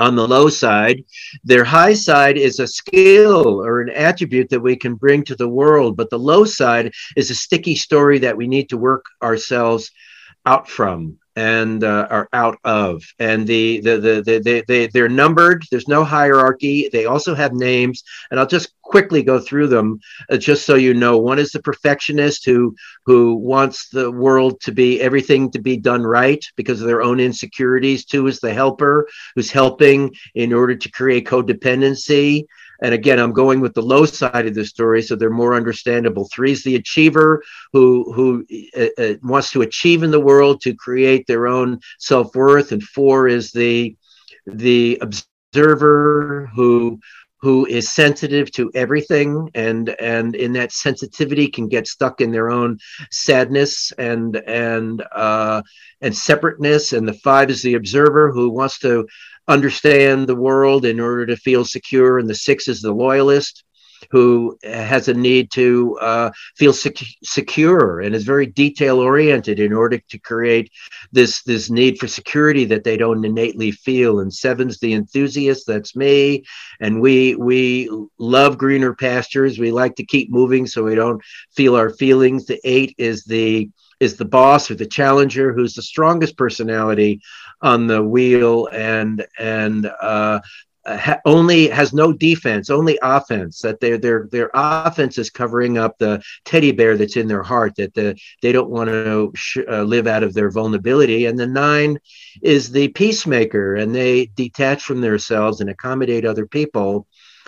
on 0.00 0.16
the 0.16 0.26
low 0.26 0.48
side. 0.48 1.04
Their 1.44 1.62
high 1.62 1.92
side 1.92 2.38
is 2.38 2.58
a 2.58 2.66
skill 2.66 3.62
or 3.62 3.82
an 3.82 3.90
attribute 3.90 4.48
that 4.48 4.60
we 4.60 4.74
can 4.74 4.94
bring 4.94 5.22
to 5.24 5.36
the 5.36 5.48
world, 5.48 5.96
but 5.96 6.08
the 6.08 6.18
low 6.18 6.44
side 6.44 6.92
is 7.16 7.30
a 7.30 7.34
sticky 7.34 7.74
story 7.74 8.18
that 8.20 8.36
we 8.36 8.48
need 8.48 8.70
to 8.70 8.78
work 8.78 9.04
ourselves 9.22 9.90
out 10.46 10.68
from 10.68 11.18
and 11.40 11.84
uh, 11.84 12.06
are 12.10 12.28
out 12.32 12.58
of. 12.64 13.02
And 13.18 13.46
the 13.46 13.80
the, 13.80 13.96
the 13.98 14.14
the 14.22 14.38
the 14.46 14.64
they 14.68 14.86
they're 14.88 15.08
numbered. 15.08 15.64
There's 15.70 15.88
no 15.88 16.04
hierarchy. 16.04 16.88
They 16.92 17.06
also 17.06 17.34
have 17.34 17.52
names 17.52 18.02
and 18.30 18.38
i'll 18.38 18.46
just 18.46 18.74
quickly 18.82 19.22
go 19.22 19.38
through 19.38 19.68
them 19.68 20.00
uh, 20.30 20.36
just 20.36 20.66
so 20.66 20.74
you 20.74 20.92
know. 20.92 21.16
One 21.16 21.38
is 21.38 21.52
the 21.52 21.62
perfectionist 21.62 22.44
who 22.44 22.74
who 23.06 23.36
wants 23.36 23.88
the 23.88 24.10
world 24.10 24.60
to 24.62 24.72
be 24.72 25.00
everything 25.00 25.50
to 25.52 25.60
be 25.60 25.76
done 25.76 26.02
right 26.02 26.44
because 26.56 26.80
of 26.80 26.88
their 26.88 27.02
own 27.02 27.20
insecurities. 27.20 28.04
Two 28.04 28.26
is 28.26 28.40
the 28.40 28.52
helper 28.52 29.08
who's 29.34 29.50
helping 29.50 30.14
in 30.34 30.52
order 30.52 30.74
to 30.74 30.90
create 30.90 31.26
codependency 31.26 32.46
and 32.82 32.94
again, 32.94 33.18
I'm 33.18 33.32
going 33.32 33.60
with 33.60 33.74
the 33.74 33.82
low 33.82 34.04
side 34.06 34.46
of 34.46 34.54
the 34.54 34.64
story, 34.64 35.02
so 35.02 35.14
they're 35.14 35.30
more 35.30 35.54
understandable. 35.54 36.28
Three 36.32 36.52
is 36.52 36.62
the 36.62 36.76
achiever 36.76 37.42
who 37.72 38.12
who 38.12 38.46
uh, 38.76 38.86
uh, 38.98 39.14
wants 39.22 39.50
to 39.52 39.62
achieve 39.62 40.02
in 40.02 40.10
the 40.10 40.20
world 40.20 40.60
to 40.62 40.74
create 40.74 41.26
their 41.26 41.46
own 41.46 41.80
self 41.98 42.34
worth, 42.34 42.72
and 42.72 42.82
four 42.82 43.28
is 43.28 43.52
the 43.52 43.96
the 44.46 44.98
observer 45.02 46.50
who 46.54 46.98
who 47.40 47.66
is 47.66 47.88
sensitive 47.88 48.50
to 48.52 48.70
everything 48.74 49.50
and 49.54 49.88
and 50.00 50.34
in 50.34 50.52
that 50.52 50.72
sensitivity 50.72 51.48
can 51.48 51.68
get 51.68 51.86
stuck 51.86 52.20
in 52.20 52.30
their 52.30 52.50
own 52.50 52.78
sadness 53.10 53.92
and 53.92 54.36
and 54.46 55.02
uh 55.12 55.62
and 56.00 56.16
separateness. 56.16 56.92
And 56.92 57.06
the 57.06 57.14
five 57.14 57.50
is 57.50 57.62
the 57.62 57.74
observer 57.74 58.30
who 58.30 58.50
wants 58.50 58.78
to 58.80 59.06
understand 59.48 60.26
the 60.26 60.36
world 60.36 60.84
in 60.84 61.00
order 61.00 61.26
to 61.26 61.36
feel 61.36 61.64
secure, 61.64 62.18
and 62.18 62.28
the 62.28 62.34
six 62.34 62.68
is 62.68 62.80
the 62.80 62.92
loyalist 62.92 63.64
who 64.10 64.58
has 64.64 65.08
a 65.08 65.14
need 65.14 65.50
to 65.52 65.98
uh, 66.00 66.30
feel 66.56 66.72
sec- 66.72 66.98
secure 67.22 68.00
and 68.00 68.14
is 68.14 68.24
very 68.24 68.46
detail 68.46 68.98
oriented 68.98 69.60
in 69.60 69.72
order 69.72 69.98
to 69.98 70.18
create 70.18 70.70
this 71.12 71.42
this 71.42 71.70
need 71.70 71.98
for 71.98 72.06
security 72.06 72.64
that 72.64 72.84
they 72.84 72.96
don't 72.96 73.24
innately 73.24 73.70
feel. 73.70 74.20
And 74.20 74.32
seven's 74.32 74.78
the 74.78 74.92
enthusiast. 74.94 75.66
That's 75.66 75.94
me. 75.96 76.44
And 76.80 77.00
we 77.00 77.34
we 77.36 77.90
love 78.18 78.58
greener 78.58 78.94
pastures. 78.94 79.58
We 79.58 79.70
like 79.70 79.96
to 79.96 80.04
keep 80.04 80.30
moving 80.30 80.66
so 80.66 80.84
we 80.84 80.94
don't 80.94 81.22
feel 81.54 81.76
our 81.76 81.90
feelings. 81.90 82.46
The 82.46 82.60
eight 82.64 82.94
is 82.98 83.24
the 83.24 83.70
is 84.00 84.16
the 84.16 84.24
boss 84.24 84.70
or 84.70 84.74
the 84.74 84.86
challenger 84.86 85.52
who's 85.52 85.74
the 85.74 85.82
strongest 85.82 86.36
personality 86.36 87.20
on 87.60 87.86
the 87.86 88.02
wheel 88.02 88.66
and 88.72 89.26
and 89.38 89.86
uh, 90.00 90.40
ha- 90.86 91.20
only 91.24 91.68
has 91.68 91.92
no 91.92 92.12
defense, 92.12 92.70
only 92.70 92.98
offense. 93.02 93.60
That 93.60 93.80
their 93.80 93.98
their 93.98 94.28
their 94.30 94.50
offense 94.54 95.18
is 95.18 95.30
covering 95.30 95.78
up 95.78 95.98
the 95.98 96.22
teddy 96.44 96.72
bear 96.72 96.96
that's 96.96 97.16
in 97.16 97.28
their 97.28 97.42
heart. 97.42 97.76
That 97.76 97.94
the 97.94 98.18
they 98.42 98.52
don't 98.52 98.70
want 98.70 98.88
to 98.90 99.32
sh- 99.34 99.58
uh, 99.68 99.82
live 99.82 100.06
out 100.06 100.22
of 100.22 100.34
their 100.34 100.50
vulnerability. 100.50 101.26
And 101.26 101.38
the 101.38 101.46
nine 101.46 101.98
is 102.42 102.70
the 102.70 102.88
peacemaker, 102.88 103.76
and 103.76 103.94
they 103.94 104.26
detach 104.26 104.82
from 104.82 105.00
themselves 105.00 105.60
and 105.60 105.70
accommodate 105.70 106.24
other 106.24 106.46
people, 106.46 107.06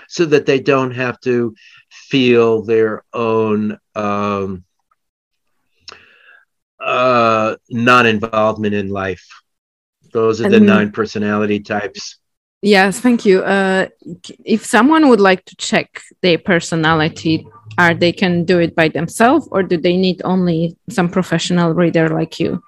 so 0.08 0.24
that 0.26 0.46
they 0.46 0.60
don't 0.60 0.92
have 0.92 1.20
to 1.20 1.54
feel 1.90 2.62
their 2.62 3.02
own. 3.12 3.78
Um, 3.94 4.64
uh, 6.80 7.54
non-involvement 7.70 8.74
in 8.74 8.88
life. 8.88 9.24
Those 10.12 10.40
are 10.40 10.48
the 10.50 10.56
and, 10.56 10.66
nine 10.66 10.90
personality 10.90 11.60
types. 11.60 12.18
Yes, 12.62 13.00
thank 13.00 13.26
you. 13.26 13.42
Uh, 13.42 13.88
if 14.44 14.64
someone 14.64 15.08
would 15.08 15.20
like 15.20 15.44
to 15.46 15.56
check 15.56 16.00
their 16.22 16.38
personality, 16.38 17.44
are 17.76 17.92
they 17.92 18.12
can 18.12 18.44
do 18.44 18.60
it 18.60 18.76
by 18.76 18.88
themselves, 18.88 19.48
or 19.50 19.64
do 19.64 19.76
they 19.76 19.96
need 19.96 20.22
only 20.24 20.76
some 20.88 21.08
professional 21.08 21.74
reader 21.74 22.08
like 22.08 22.38
you? 22.38 22.62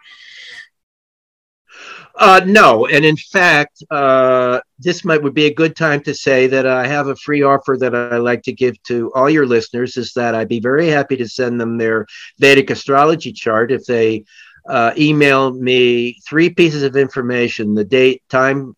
Uh, 2.17 2.41
no, 2.45 2.87
and 2.87 3.05
in 3.05 3.17
fact, 3.17 3.83
uh, 3.91 4.61
this 4.79 5.05
might 5.05 5.23
would 5.23 5.35
be 5.35 5.47
a 5.47 5.55
good 5.55 5.77
time 5.77 6.01
to 6.01 6.15
say 6.15 6.47
that 6.49 6.67
I 6.67 6.87
have 6.87 7.09
a 7.09 7.17
free 7.17 7.43
offer 7.43 7.77
that 7.79 7.95
I 7.95 8.17
like 8.19 8.43
to 8.43 8.53
give 8.53 8.81
to 8.85 9.13
all 9.15 9.29
your 9.29 9.47
listeners. 9.47 9.97
Is 9.97 10.13
that 10.15 10.35
I'd 10.35 10.49
be 10.49 10.61
very 10.61 10.89
happy 10.89 11.17
to 11.17 11.29
send 11.29 11.61
them 11.61 11.77
their 11.77 12.07
Vedic 12.39 12.71
astrology 12.71 13.33
chart 13.33 13.73
if 13.73 13.85
they 13.85 14.25
uh, 14.69 14.93
email 14.97 15.53
me 15.53 16.19
three 16.29 16.51
pieces 16.51 16.83
of 16.83 16.97
information: 16.97 17.75
the 17.75 17.85
date, 17.85 18.23
time, 18.29 18.77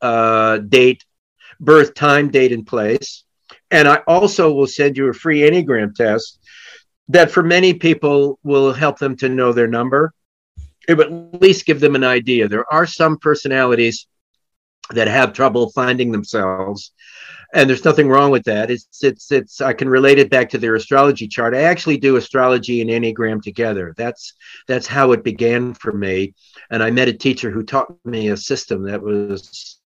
uh, 0.00 0.58
date, 0.58 1.04
birth, 1.60 1.94
time, 1.94 2.30
date, 2.30 2.52
and 2.52 2.66
place. 2.66 3.24
And 3.70 3.88
I 3.88 3.96
also 4.06 4.52
will 4.52 4.66
send 4.66 4.96
you 4.96 5.08
a 5.08 5.12
free 5.12 5.40
Enneagram 5.40 5.94
test 5.94 6.38
that, 7.08 7.30
for 7.30 7.42
many 7.42 7.74
people, 7.74 8.38
will 8.42 8.72
help 8.72 8.98
them 8.98 9.16
to 9.16 9.28
know 9.28 9.52
their 9.52 9.68
number. 9.68 10.12
It 10.88 10.96
would 10.96 11.12
at 11.12 11.42
least 11.42 11.66
give 11.66 11.80
them 11.80 11.96
an 11.96 12.04
idea. 12.04 12.48
There 12.48 12.72
are 12.72 12.86
some 12.86 13.18
personalities 13.18 14.06
that 14.90 15.08
have 15.08 15.32
trouble 15.32 15.70
finding 15.70 16.12
themselves 16.12 16.92
and 17.54 17.68
there's 17.68 17.84
nothing 17.84 18.08
wrong 18.08 18.30
with 18.30 18.44
that. 18.44 18.70
It's 18.70 19.02
it's 19.02 19.30
it's 19.30 19.60
i 19.60 19.72
can 19.72 19.88
relate 19.88 20.18
it 20.18 20.30
back 20.30 20.50
to 20.50 20.58
their 20.58 20.74
astrology 20.74 21.28
chart. 21.28 21.54
I 21.54 21.62
actually 21.62 21.98
do 21.98 22.16
astrology 22.16 22.80
and 22.80 22.90
enneagram 22.90 23.42
together. 23.42 23.94
That's 23.96 24.34
that's 24.66 24.86
how 24.86 25.12
it 25.12 25.24
began 25.24 25.74
for 25.74 25.92
me. 25.92 26.34
And 26.70 26.82
i 26.82 26.90
met 26.90 27.08
a 27.08 27.12
teacher 27.12 27.50
who 27.50 27.62
taught 27.62 27.94
me 28.04 28.28
a 28.28 28.36
system 28.36 28.82
that 28.84 29.02
was 29.02 29.80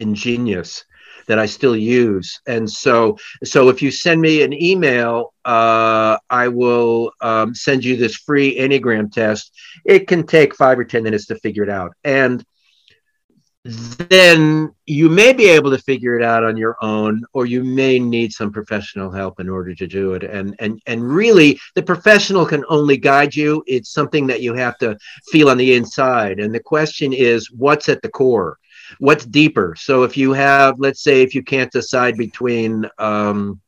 ingenious 0.00 0.84
that 1.26 1.38
I 1.38 1.46
still 1.46 1.76
use. 1.76 2.40
And 2.46 2.70
so, 2.70 3.16
so 3.42 3.68
if 3.68 3.80
you 3.80 3.90
send 3.90 4.20
me 4.20 4.42
an 4.42 4.52
email, 4.52 5.32
uh, 5.44 6.18
I 6.30 6.48
will 6.48 7.12
um, 7.20 7.54
send 7.54 7.84
you 7.84 7.96
this 7.96 8.16
free 8.16 8.58
Enneagram 8.58 9.10
test. 9.10 9.52
It 9.84 10.06
can 10.06 10.26
take 10.26 10.54
five 10.54 10.78
or 10.78 10.84
10 10.84 11.02
minutes 11.02 11.26
to 11.26 11.36
figure 11.36 11.62
it 11.62 11.70
out. 11.70 11.94
And 12.04 12.44
then 13.64 14.74
you 14.84 15.08
may 15.08 15.32
be 15.32 15.48
able 15.48 15.70
to 15.70 15.78
figure 15.78 16.18
it 16.18 16.22
out 16.22 16.44
on 16.44 16.54
your 16.54 16.76
own 16.82 17.24
or 17.32 17.46
you 17.46 17.64
may 17.64 17.98
need 17.98 18.30
some 18.30 18.52
professional 18.52 19.10
help 19.10 19.40
in 19.40 19.48
order 19.48 19.74
to 19.74 19.86
do 19.86 20.12
it 20.12 20.22
and 20.22 20.54
and 20.58 20.82
and 20.86 21.02
really 21.02 21.58
the 21.74 21.82
professional 21.82 22.44
can 22.44 22.62
only 22.68 22.98
guide 22.98 23.34
you 23.34 23.64
it's 23.66 23.90
something 23.90 24.26
that 24.26 24.42
you 24.42 24.52
have 24.52 24.76
to 24.76 24.94
feel 25.32 25.48
on 25.48 25.56
the 25.56 25.72
inside 25.72 26.40
and 26.40 26.54
the 26.54 26.60
question 26.60 27.14
is 27.14 27.50
what's 27.50 27.88
at 27.88 28.02
the 28.02 28.08
core 28.10 28.58
what's 28.98 29.24
deeper? 29.24 29.74
So 29.78 30.02
if 30.02 30.16
you 30.16 30.32
have 30.32 30.76
let's 30.78 31.02
say 31.02 31.22
if 31.22 31.34
you 31.34 31.42
can't 31.42 31.70
decide 31.72 32.16
between 32.16 32.88
um 32.98 33.60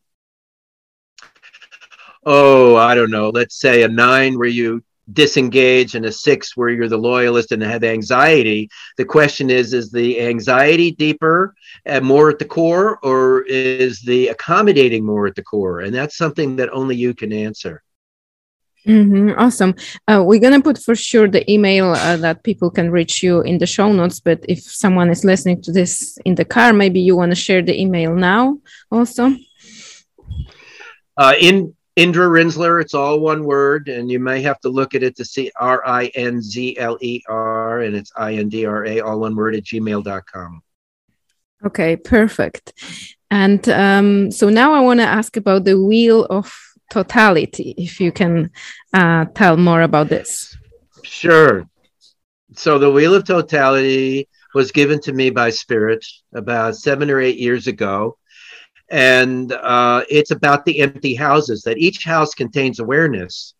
oh 2.25 2.75
i 2.77 2.95
don't 2.95 3.11
know 3.11 3.31
let's 3.31 3.61
say 3.61 3.85
a 3.85 3.89
nine 3.89 4.37
where 4.37 4.49
you 4.49 4.83
disengage 5.13 5.95
and 5.95 6.05
a 6.07 6.13
six 6.13 6.57
where 6.57 6.69
you're 6.69 6.89
the 6.89 6.97
loyalist 6.97 7.53
and 7.53 7.63
have 7.63 7.85
anxiety 7.85 8.69
the 8.97 9.05
question 9.05 9.51
is 9.51 9.73
is 9.73 9.93
the 9.93 10.21
anxiety 10.21 10.91
deeper 10.91 11.55
and 11.85 12.05
more 12.05 12.29
at 12.31 12.39
the 12.39 12.45
core 12.45 12.99
or 13.05 13.43
is 13.43 14.01
the 14.01 14.29
accommodating 14.29 15.05
more 15.05 15.27
at 15.27 15.35
the 15.35 15.43
core? 15.43 15.81
And 15.81 15.95
that's 15.95 16.17
something 16.17 16.57
that 16.57 16.71
only 16.71 16.97
you 16.97 17.15
can 17.15 17.33
answer 17.33 17.83
Mm-hmm, 18.87 19.33
awesome. 19.37 19.75
Uh, 20.07 20.23
we're 20.25 20.39
going 20.39 20.53
to 20.53 20.63
put 20.63 20.79
for 20.79 20.95
sure 20.95 21.27
the 21.27 21.51
email 21.51 21.93
uh, 21.93 22.17
that 22.19 22.45
people 22.45 22.71
can 22.71 22.91
reach 22.91 23.21
you 23.21 23.41
in 23.41 23.59
the 23.59 23.67
show 23.67 23.91
notes. 23.91 24.21
But 24.21 24.45
if 24.49 24.61
someone 24.61 25.11
is 25.11 25.25
listening 25.25 25.61
to 25.63 25.73
this 25.73 26.19
in 26.25 26.37
the 26.37 26.45
car, 26.45 26.73
maybe 26.73 27.01
you 27.01 27.17
want 27.17 27.33
to 27.33 27.37
share 27.37 27.63
the 27.63 27.79
email 27.79 28.15
now 28.15 28.61
also. 28.93 29.35
Uh, 31.17 31.35
in 31.41 31.75
Indra 31.97 32.27
Rinzler, 32.27 32.81
it's 32.81 32.95
all 32.95 33.19
one 33.19 33.45
word, 33.45 33.89
and 33.89 34.09
you 34.09 34.21
may 34.21 34.41
have 34.43 34.61
to 34.61 34.69
look 34.69 34.95
at 34.95 35.03
it 35.03 35.17
to 35.17 35.25
see 35.25 35.51
R 35.59 35.83
I 35.85 36.07
N 36.15 36.41
Z 36.41 36.77
L 36.79 36.97
E 37.01 37.23
R, 37.27 37.81
and 37.81 37.97
it's 37.97 38.13
I 38.17 38.35
N 38.35 38.49
D 38.49 38.67
R 38.67 38.85
A, 38.85 39.01
all 39.01 39.19
one 39.19 39.35
word 39.35 39.57
at 39.57 39.65
gmail.com. 39.65 40.63
Okay, 41.65 41.97
perfect. 41.97 42.75
And 43.31 43.69
um, 43.69 44.31
so 44.31 44.51
now 44.51 44.75
I 44.75 44.81
want 44.81 45.01
to 45.01 45.07
ask 45.07 45.37
about 45.37 45.65
the 45.65 45.81
wheel 45.81 46.27
of 46.27 46.55
totality, 46.91 47.75
if 47.77 48.01
you 48.01 48.13
can 48.13 48.51
uh, 48.93 49.27
tell 49.35 49.57
more 49.57 49.83
about 49.83 50.09
this. 50.09 50.57
Sure. 51.03 51.69
So, 52.55 52.79
the 52.79 52.91
Wheel 52.91 53.15
of 53.15 53.25
Totality 53.25 54.29
was 54.55 54.73
given 54.73 55.01
to 55.01 55.13
me 55.13 55.31
by 55.31 55.51
Spirit 55.51 56.05
about 56.33 56.77
seven 56.77 57.11
or 57.11 57.21
eight 57.21 57.39
years 57.39 57.67
ago. 57.67 58.17
And 58.89 59.53
uh, 59.53 60.05
it's 60.09 60.31
about 60.31 60.65
the 60.65 60.81
empty 60.81 61.15
houses, 61.15 61.63
that 61.63 61.79
each 61.79 62.05
house 62.05 62.35
contains 62.35 62.79
awareness, 62.79 63.55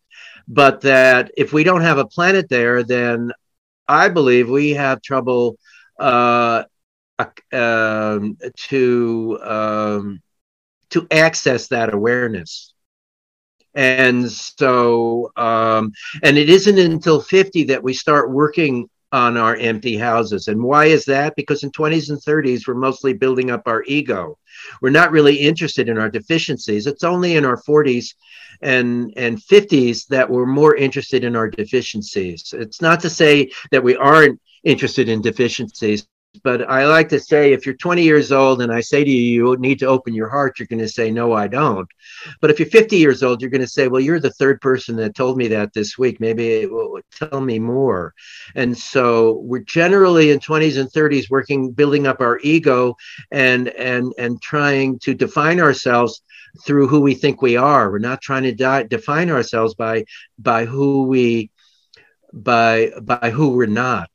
but 0.47 0.81
that 0.81 1.31
if 1.35 1.51
we 1.51 1.63
don't 1.63 1.81
have 1.81 1.97
a 1.97 2.05
planet 2.07 2.47
there, 2.49 2.81
then 2.83 3.31
I 3.87 4.09
believe 4.09 4.49
we 4.49 4.71
have 4.71 5.01
trouble 5.01 5.57
uh, 5.99 6.63
um, 7.51 8.37
to 8.69 9.39
um, 9.43 10.21
to 10.89 11.07
access 11.11 11.67
that 11.67 11.93
awareness. 11.93 12.73
And 13.77 14.29
so, 14.29 15.31
um, 15.37 15.93
and 16.23 16.35
it 16.35 16.49
isn't 16.49 16.79
until 16.79 17.21
50 17.21 17.65
that 17.65 17.83
we 17.83 17.93
start 17.93 18.31
working 18.31 18.89
on 19.11 19.37
our 19.37 19.55
empty 19.55 19.95
houses. 19.95 20.47
And 20.47 20.61
why 20.63 20.85
is 20.85 21.05
that? 21.05 21.35
Because 21.35 21.63
in 21.63 21.69
20s 21.69 22.09
and 22.09 22.17
30s, 22.17 22.67
we're 22.67 22.73
mostly 22.73 23.13
building 23.13 23.51
up 23.51 23.61
our 23.67 23.83
ego. 23.85 24.39
We're 24.81 24.89
not 24.89 25.11
really 25.11 25.35
interested 25.35 25.89
in 25.89 25.99
our 25.99 26.09
deficiencies. 26.09 26.87
It's 26.87 27.03
only 27.03 27.35
in 27.35 27.45
our 27.45 27.61
40s 27.61 28.15
and, 28.63 29.13
and 29.15 29.37
50s 29.37 30.07
that 30.07 30.27
we're 30.27 30.47
more 30.47 30.75
interested 30.75 31.23
in 31.23 31.35
our 31.35 31.47
deficiencies. 31.47 32.55
It's 32.57 32.81
not 32.81 32.99
to 33.01 33.11
say 33.11 33.51
that 33.69 33.83
we 33.83 33.95
aren't 33.95 34.41
interested 34.63 35.07
in 35.07 35.21
deficiencies, 35.21 36.07
but 36.43 36.69
I 36.69 36.85
like 36.85 37.09
to 37.09 37.19
say 37.19 37.53
if 37.53 37.65
you're 37.65 37.75
20 37.75 38.03
years 38.03 38.31
old 38.31 38.61
and 38.61 38.71
I 38.71 38.81
say 38.81 39.03
to 39.03 39.09
you, 39.09 39.51
you 39.51 39.57
need 39.57 39.79
to 39.79 39.87
open 39.87 40.13
your 40.13 40.29
heart, 40.29 40.59
you're 40.59 40.67
going 40.67 40.79
to 40.79 40.87
say, 40.87 41.11
no, 41.11 41.33
I 41.33 41.47
don't. 41.47 41.87
But 42.41 42.49
if 42.49 42.59
you're 42.59 42.69
50 42.69 42.97
years 42.97 43.23
old, 43.23 43.41
you're 43.41 43.49
going 43.49 43.61
to 43.61 43.67
say, 43.67 43.87
well, 43.87 44.01
you're 44.01 44.19
the 44.19 44.31
third 44.31 44.61
person 44.61 44.95
that 44.97 45.15
told 45.15 45.37
me 45.37 45.47
that 45.49 45.73
this 45.73 45.97
week. 45.97 46.19
Maybe 46.19 46.65
will 46.65 46.99
tell 47.11 47.41
me 47.41 47.59
more. 47.59 48.13
And 48.55 48.77
so 48.77 49.39
we're 49.43 49.59
generally 49.59 50.31
in 50.31 50.39
20s 50.39 50.79
and 50.79 50.89
30s 50.89 51.29
working, 51.29 51.71
building 51.71 52.07
up 52.07 52.21
our 52.21 52.39
ego 52.39 52.95
and, 53.31 53.69
and, 53.69 54.13
and 54.17 54.41
trying 54.41 54.99
to 54.99 55.13
define 55.13 55.59
ourselves 55.59 56.21
through 56.65 56.87
who 56.87 57.01
we 57.01 57.13
think 57.13 57.41
we 57.41 57.57
are. 57.57 57.91
We're 57.91 57.99
not 57.99 58.21
trying 58.21 58.43
to 58.43 58.53
di- 58.53 58.83
define 58.83 59.29
ourselves 59.29 59.75
by, 59.75 60.05
by 60.39 60.65
who 60.65 61.03
we, 61.03 61.51
by, 62.33 62.91
by 63.01 63.31
who 63.31 63.49
we're 63.49 63.67
not 63.67 64.09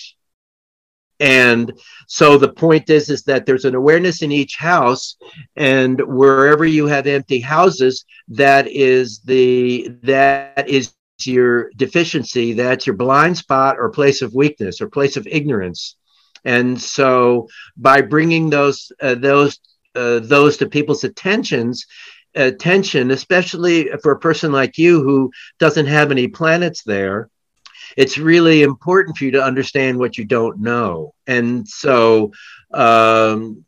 and 1.23 1.73
so 2.09 2.37
the 2.37 2.53
point 2.53 2.91
is 2.91 3.09
is 3.09 3.23
that 3.23 3.47
there's 3.47 3.65
an 3.65 3.77
awareness 3.77 4.23
in 4.23 4.33
each 4.33 4.57
house 4.57 5.17
and 5.57 6.01
wherever 6.01 6.65
you 6.65 6.87
have 6.87 7.07
empty 7.07 7.41
houses 7.41 8.05
that 8.29 8.67
is 8.67 9.21
the 9.21 9.89
that 10.03 10.69
is 10.69 10.93
your 11.21 11.71
deficiency 11.77 12.53
that's 12.53 12.87
your 12.87 12.97
blind 12.97 13.39
spot 13.39 13.77
or 13.79 13.89
place 13.91 14.21
of 14.23 14.35
weakness 14.35 14.81
or 14.81 14.89
place 14.89 15.17
of 15.17 15.27
ignorance 15.29 15.97
and 16.45 16.81
so 16.81 17.49
by 17.77 18.03
bringing 18.03 18.51
those 18.51 18.91
uh, 19.01 19.15
those 19.15 19.61
uh, 19.95 20.19
those 20.19 20.57
to 20.57 20.67
people's 20.67 21.05
attentions 21.05 21.87
attention, 22.35 23.11
especially 23.11 23.91
for 24.03 24.13
a 24.13 24.19
person 24.19 24.53
like 24.53 24.79
you 24.79 25.03
who 25.03 25.31
doesn't 25.59 25.87
have 25.87 26.11
any 26.11 26.29
planets 26.29 26.83
there. 26.83 27.29
It's 27.97 28.19
really 28.19 28.63
important 28.63 29.17
for 29.17 29.25
you 29.25 29.31
to 29.33 29.43
understand 29.43 29.99
what 29.99 30.17
you 30.17 30.25
don't 30.25 30.61
know. 30.61 31.15
And 31.27 31.67
so 31.69 32.33
um, 32.73 33.65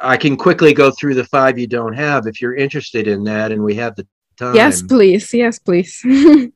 I 0.00 0.16
can 0.16 0.36
quickly 0.36 0.72
go 0.72 0.90
through 0.90 1.14
the 1.14 1.24
five 1.24 1.58
you 1.58 1.66
don't 1.66 1.94
have 1.94 2.26
if 2.26 2.40
you're 2.40 2.56
interested 2.56 3.06
in 3.06 3.24
that. 3.24 3.52
And 3.52 3.62
we 3.62 3.74
have 3.76 3.96
the 3.96 4.06
time. 4.36 4.54
Yes, 4.54 4.82
please. 4.82 5.32
Yes, 5.34 5.58
please. 5.58 6.02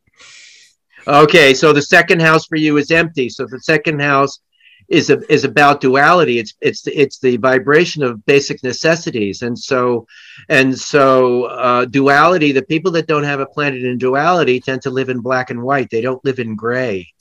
okay. 1.06 1.54
So 1.54 1.72
the 1.72 1.82
second 1.82 2.22
house 2.22 2.46
for 2.46 2.56
you 2.56 2.76
is 2.78 2.90
empty. 2.90 3.28
So 3.28 3.46
the 3.46 3.60
second 3.60 4.00
house 4.00 4.40
is 4.88 5.10
a, 5.10 5.20
is 5.32 5.44
about 5.44 5.80
duality. 5.80 6.38
It's 6.38 6.54
it's 6.60 6.86
it's 6.86 7.18
the 7.18 7.36
vibration 7.36 8.02
of 8.02 8.24
basic 8.26 8.62
necessities, 8.62 9.42
and 9.42 9.58
so 9.58 10.06
and 10.48 10.76
so 10.78 11.44
uh, 11.44 11.84
duality. 11.86 12.52
The 12.52 12.62
people 12.62 12.92
that 12.92 13.06
don't 13.06 13.24
have 13.24 13.40
a 13.40 13.46
planet 13.46 13.84
in 13.84 13.98
duality 13.98 14.60
tend 14.60 14.82
to 14.82 14.90
live 14.90 15.08
in 15.08 15.20
black 15.20 15.50
and 15.50 15.62
white. 15.62 15.90
They 15.90 16.00
don't 16.00 16.24
live 16.24 16.38
in 16.38 16.56
gray 16.56 17.12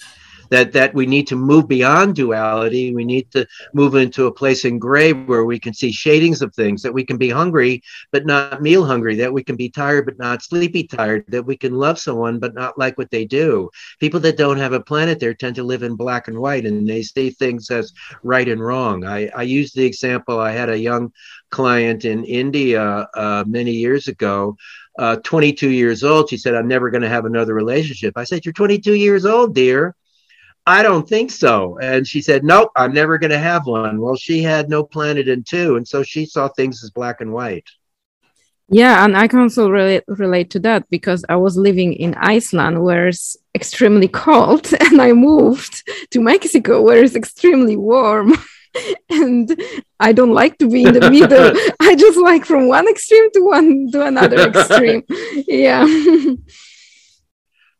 that 0.54 0.72
that 0.72 0.94
we 0.94 1.08
need 1.08 1.26
to 1.26 1.36
move 1.36 1.68
beyond 1.68 2.16
duality 2.16 2.94
we 2.94 3.04
need 3.04 3.30
to 3.32 3.46
move 3.74 3.96
into 3.96 4.28
a 4.28 4.32
place 4.32 4.66
in 4.66 4.78
gray 4.78 5.12
where 5.12 5.46
we 5.46 5.60
can 5.60 5.74
see 5.74 5.92
shadings 5.92 6.44
of 6.44 6.54
things 6.54 6.84
that 6.84 6.94
we 6.94 7.04
can 7.04 7.18
be 7.18 7.30
hungry 7.30 7.82
but 8.12 8.26
not 8.28 8.62
meal 8.62 8.86
hungry 8.86 9.16
that 9.16 9.34
we 9.34 9.44
can 9.44 9.56
be 9.56 9.68
tired 9.68 10.06
but 10.06 10.20
not 10.20 10.44
sleepy 10.44 10.84
tired 10.84 11.26
that 11.28 11.44
we 11.44 11.58
can 11.58 11.74
love 11.74 11.98
someone 11.98 12.38
but 12.38 12.54
not 12.54 12.78
like 12.78 12.96
what 13.00 13.10
they 13.10 13.26
do 13.26 13.68
people 14.00 14.20
that 14.20 14.38
don't 14.38 14.60
have 14.60 14.74
a 14.74 14.80
planet 14.80 15.20
there 15.20 15.34
tend 15.34 15.56
to 15.56 15.64
live 15.64 15.82
in 15.82 15.96
black 15.96 16.28
and 16.28 16.38
white 16.38 16.68
and 16.68 16.88
they 16.88 17.02
see 17.02 17.32
things 17.32 17.72
as 17.72 17.92
right 18.22 18.48
and 18.48 18.62
wrong 18.64 19.04
i 19.06 19.28
i 19.36 19.42
use 19.42 19.74
the 19.74 19.84
example 19.84 20.40
i 20.40 20.52
had 20.52 20.70
a 20.70 20.78
young 20.78 21.12
client 21.50 22.06
in 22.06 22.24
india 22.26 23.08
uh, 23.16 23.44
many 23.48 23.72
years 23.72 24.08
ago 24.08 24.56
uh, 25.00 25.16
22 25.24 25.72
years 25.72 26.04
old. 26.04 26.30
She 26.30 26.38
said, 26.38 26.54
I'm 26.54 26.68
never 26.68 26.92
going 26.92 27.02
to 27.02 27.10
have 27.10 27.26
another 27.26 27.56
relationship. 27.56 28.16
I 28.16 28.26
said, 28.26 28.46
You're 28.46 28.54
22 28.54 28.94
years 28.94 29.26
old, 29.26 29.56
dear. 29.56 29.96
I 30.66 30.82
don't 30.82 31.08
think 31.08 31.32
so. 31.32 31.78
And 31.82 32.08
she 32.08 32.22
said, 32.22 32.44
Nope, 32.44 32.72
I'm 32.76 32.94
never 32.94 33.18
going 33.18 33.32
to 33.32 33.40
have 33.40 33.66
one. 33.66 34.00
Well, 34.00 34.16
she 34.16 34.42
had 34.42 34.70
no 34.70 34.84
planet 34.84 35.28
in 35.28 35.44
two. 35.44 35.76
And 35.76 35.88
so 35.88 36.04
she 36.04 36.26
saw 36.26 36.48
things 36.48 36.84
as 36.84 36.90
black 36.90 37.22
and 37.22 37.34
white. 37.34 37.68
Yeah, 38.70 39.04
and 39.04 39.16
I 39.16 39.28
can 39.28 39.40
also 39.40 39.70
relate, 39.70 40.04
relate 40.08 40.50
to 40.52 40.60
that 40.62 40.90
because 40.90 41.26
I 41.28 41.36
was 41.36 41.58
living 41.58 41.94
in 41.94 42.16
Iceland 42.16 42.82
where 42.82 43.10
it's 43.10 43.36
extremely 43.54 44.08
cold, 44.08 44.74
and 44.80 45.02
I 45.02 45.12
moved 45.14 45.84
to 46.12 46.22
Mexico 46.22 46.82
where 46.82 47.04
it's 47.04 47.16
extremely 47.16 47.76
warm. 47.76 48.34
and 49.10 49.62
I 50.00 50.14
don't 50.14 50.34
like 50.34 50.58
to 50.58 50.70
be 50.70 50.84
in 50.84 50.94
the 50.94 51.12
middle. 51.12 51.54
I 51.80 51.96
just 51.96 52.18
like 52.18 52.46
from 52.46 52.68
one 52.68 52.88
extreme 52.88 53.30
to 53.32 53.42
one 53.42 53.92
to 53.92 54.06
another 54.08 54.50
extreme. 54.50 55.04
yeah. 55.48 55.86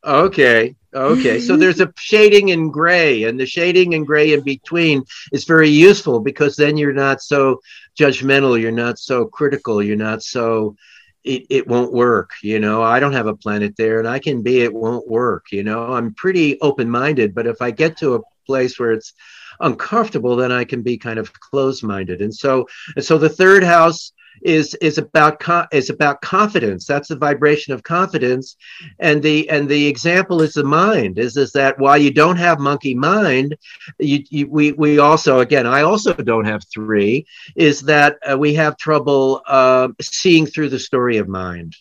Okay. 0.04 0.76
Okay, 0.96 1.40
so 1.40 1.58
there's 1.58 1.80
a 1.80 1.92
shading 1.98 2.50
in 2.50 2.70
gray, 2.70 3.24
and 3.24 3.40
the 3.40 3.48
shading 3.48 3.94
in 3.94 4.04
gray 4.04 4.34
in 4.34 4.42
between 4.42 5.04
is 5.32 5.44
very 5.44 5.70
useful 5.70 6.20
because 6.20 6.56
then 6.56 6.78
you're 6.78 6.94
not 6.94 7.20
so 7.20 7.62
judgmental, 7.98 8.62
you're 8.62 8.72
not 8.72 9.00
so 9.00 9.26
critical, 9.26 9.82
you're 9.82 9.96
not 9.96 10.22
so 10.22 10.76
it, 11.24 11.48
it 11.50 11.68
won't 11.68 11.94
work. 11.94 12.32
You 12.44 12.60
know, 12.60 12.84
I 12.84 13.00
don't 13.00 13.14
have 13.14 13.28
a 13.28 13.36
planet 13.36 13.76
there, 13.76 14.00
and 14.00 14.08
I 14.08 14.20
can 14.20 14.44
be 14.44 14.62
it 14.62 14.74
won't 14.74 15.08
work. 15.08 15.46
You 15.52 15.64
know, 15.64 15.94
I'm 15.94 16.14
pretty 16.14 16.60
open 16.62 16.90
minded, 16.90 17.34
but 17.34 17.48
if 17.48 17.62
I 17.62 17.72
get 17.72 17.98
to 17.98 18.16
a 18.16 18.22
place 18.46 18.78
where 18.78 18.92
it's 18.92 19.14
uncomfortable, 19.60 20.36
then 20.36 20.52
I 20.52 20.64
can 20.64 20.82
be 20.82 20.98
kind 20.98 21.18
of 21.18 21.34
closed 21.34 21.84
minded. 21.84 22.22
And 22.22 22.34
so, 22.34 22.68
and 22.96 23.04
so 23.04 23.18
the 23.18 23.30
third 23.30 23.64
house 23.64 24.14
is 24.42 24.76
is 24.76 24.98
about 24.98 25.42
is 25.72 25.90
about 25.90 26.22
confidence. 26.22 26.86
That's 26.86 27.10
the 27.10 27.16
vibration 27.16 27.74
of 27.74 27.84
confidence. 27.84 28.56
And 29.00 29.22
the 29.22 29.50
and 29.50 29.70
the 29.70 29.88
example 29.88 30.42
is 30.42 30.54
the 30.54 30.64
mind 30.64 31.20
is 31.20 31.38
is 31.38 31.52
that 31.54 31.78
while 31.80 31.98
you 31.98 32.12
don't 32.12 32.38
have 32.38 32.60
monkey 32.60 32.96
mind 32.96 33.56
you, 34.00 34.24
you 34.30 34.48
we 34.48 34.72
we 34.74 35.00
also 35.00 35.40
again 35.40 35.66
i 35.66 35.82
also 35.82 36.14
don't 36.14 36.46
have 36.46 36.64
three 36.74 37.26
is 37.56 37.82
that 37.82 38.18
uh, 38.30 38.38
we 38.38 38.54
have 38.54 38.78
trouble 38.78 39.42
uh, 39.48 39.90
seeing 40.02 40.46
through 40.46 40.70
the 40.70 40.80
story 40.80 41.18
of 41.18 41.28
mind. 41.28 41.76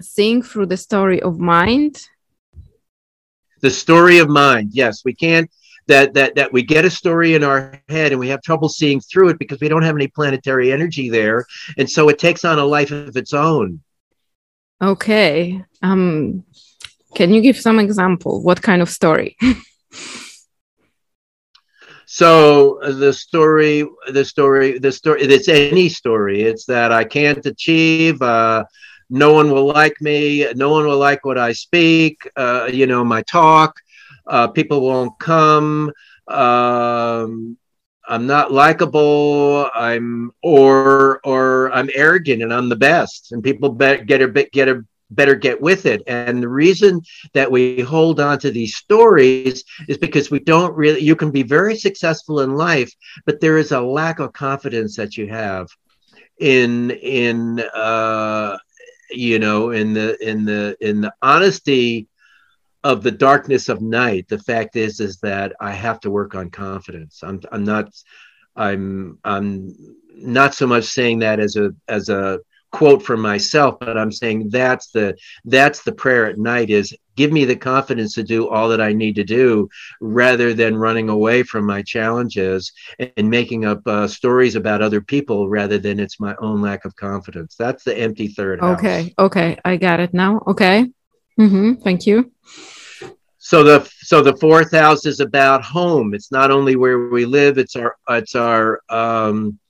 Seeing 0.00 0.42
through 0.42 0.66
the 0.66 0.76
story 0.76 1.20
of 1.20 1.38
mind? 1.38 2.06
The 3.60 3.70
story 3.70 4.18
of 4.18 4.28
mind 4.28 4.70
yes. 4.72 5.02
We 5.04 5.14
can't 5.14 5.50
that 5.88 6.14
that 6.14 6.34
that 6.34 6.52
we 6.52 6.62
get 6.62 6.84
a 6.84 6.90
story 6.90 7.34
in 7.34 7.44
our 7.44 7.80
head 7.88 8.12
and 8.12 8.20
we 8.20 8.28
have 8.28 8.42
trouble 8.42 8.68
seeing 8.68 9.00
through 9.00 9.28
it 9.30 9.38
because 9.38 9.60
we 9.60 9.68
don't 9.68 9.82
have 9.82 9.94
any 9.94 10.08
planetary 10.08 10.72
energy 10.72 11.08
there. 11.08 11.44
And 11.78 11.88
so 11.88 12.08
it 12.08 12.18
takes 12.18 12.44
on 12.44 12.58
a 12.58 12.64
life 12.64 12.90
of 12.90 13.16
its 13.16 13.32
own. 13.32 13.80
Okay 14.80 15.64
um 15.82 16.44
can 17.14 17.32
you 17.32 17.40
give 17.40 17.56
some 17.56 17.78
example? 17.78 18.42
What 18.42 18.60
kind 18.62 18.82
of 18.82 18.90
story? 18.90 19.36
So 22.08 22.78
the 22.82 23.12
story 23.12 23.84
the 24.12 24.24
story 24.24 24.78
the 24.78 24.92
story 24.92 25.22
it's 25.22 25.48
any 25.48 25.88
story. 25.88 26.42
It's 26.42 26.64
that 26.66 26.92
i 26.92 27.02
can't 27.02 27.44
achieve 27.44 28.22
uh 28.22 28.64
no 29.10 29.32
one 29.32 29.50
will 29.50 29.66
like 29.66 30.00
me 30.00 30.46
no 30.54 30.70
one 30.70 30.86
will 30.86 30.98
like 30.98 31.24
what 31.24 31.38
i 31.38 31.52
speak 31.52 32.28
uh, 32.36 32.68
you 32.72 32.86
know 32.86 33.04
my 33.04 33.22
talk 33.22 33.76
uh, 34.26 34.48
people 34.48 34.80
won't 34.80 35.18
come. 35.18 35.92
Um, 36.28 37.56
I'm 38.08 38.26
not 38.26 38.52
likable. 38.52 39.68
I'm 39.74 40.32
or 40.42 41.20
or 41.24 41.72
I'm 41.72 41.90
arrogant 41.94 42.42
and 42.42 42.52
I'm 42.52 42.68
the 42.68 42.76
best, 42.76 43.32
and 43.32 43.42
people 43.42 43.70
be, 43.70 44.04
get 44.04 44.22
a 44.22 44.28
bit 44.28 44.52
get 44.52 44.68
a 44.68 44.84
better 45.10 45.34
get 45.34 45.60
with 45.60 45.86
it. 45.86 46.02
And 46.06 46.42
the 46.42 46.48
reason 46.48 47.00
that 47.32 47.50
we 47.50 47.80
hold 47.80 48.20
on 48.20 48.38
to 48.40 48.50
these 48.50 48.76
stories 48.76 49.64
is 49.88 49.98
because 49.98 50.30
we 50.30 50.40
don't 50.40 50.74
really. 50.76 51.00
You 51.00 51.16
can 51.16 51.30
be 51.30 51.42
very 51.42 51.76
successful 51.76 52.40
in 52.40 52.54
life, 52.54 52.92
but 53.24 53.40
there 53.40 53.58
is 53.58 53.72
a 53.72 53.80
lack 53.80 54.18
of 54.18 54.32
confidence 54.32 54.96
that 54.96 55.16
you 55.16 55.28
have 55.28 55.68
in 56.38 56.90
in 56.90 57.60
uh, 57.60 58.56
you 59.10 59.38
know 59.38 59.70
in 59.70 59.92
the 59.92 60.16
in 60.26 60.44
the 60.44 60.76
in 60.80 61.00
the 61.00 61.12
honesty 61.22 62.08
of 62.86 63.02
the 63.02 63.10
darkness 63.10 63.68
of 63.68 63.80
night 63.82 64.28
the 64.28 64.38
fact 64.38 64.76
is 64.76 65.00
is 65.00 65.18
that 65.18 65.52
i 65.60 65.72
have 65.72 65.98
to 65.98 66.08
work 66.08 66.36
on 66.36 66.48
confidence 66.48 67.20
i'm 67.24 67.40
i'm 67.50 67.64
not 67.64 67.88
i'm 68.54 69.18
i'm 69.24 69.74
not 70.14 70.54
so 70.54 70.68
much 70.68 70.84
saying 70.84 71.18
that 71.18 71.40
as 71.40 71.56
a 71.56 71.72
as 71.88 72.08
a 72.08 72.38
quote 72.70 73.02
from 73.02 73.20
myself 73.20 73.76
but 73.80 73.98
i'm 73.98 74.12
saying 74.12 74.48
that's 74.50 74.90
the 74.92 75.16
that's 75.46 75.82
the 75.82 75.90
prayer 75.90 76.26
at 76.26 76.38
night 76.38 76.70
is 76.70 76.94
give 77.16 77.32
me 77.32 77.44
the 77.44 77.56
confidence 77.56 78.14
to 78.14 78.22
do 78.22 78.48
all 78.48 78.68
that 78.68 78.80
i 78.80 78.92
need 78.92 79.16
to 79.16 79.24
do 79.24 79.68
rather 80.00 80.54
than 80.54 80.76
running 80.76 81.08
away 81.08 81.42
from 81.42 81.64
my 81.64 81.82
challenges 81.82 82.72
and, 83.16 83.28
making 83.28 83.64
up 83.64 83.84
uh, 83.86 84.06
stories 84.06 84.54
about 84.54 84.80
other 84.80 85.00
people 85.00 85.48
rather 85.48 85.78
than 85.78 85.98
it's 85.98 86.20
my 86.20 86.36
own 86.38 86.60
lack 86.60 86.84
of 86.84 86.94
confidence 86.94 87.56
that's 87.56 87.82
the 87.82 87.98
empty 87.98 88.28
third 88.28 88.60
okay 88.60 89.02
house. 89.02 89.12
okay 89.18 89.58
i 89.64 89.76
got 89.76 89.98
it 89.98 90.14
now 90.14 90.40
okay 90.46 90.86
mm-hmm. 91.40 91.74
thank 91.82 92.06
you 92.06 92.30
so 93.46 93.62
the 93.62 93.88
so 94.00 94.22
the 94.22 94.36
fourth 94.38 94.72
house 94.72 95.06
is 95.06 95.20
about 95.20 95.62
home. 95.62 96.14
It's 96.14 96.32
not 96.32 96.50
only 96.50 96.74
where 96.74 97.10
we 97.10 97.24
live 97.26 97.58
it's 97.58 97.76
our 97.76 97.94
it's 98.10 98.34
our 98.34 98.80
um 98.88 99.60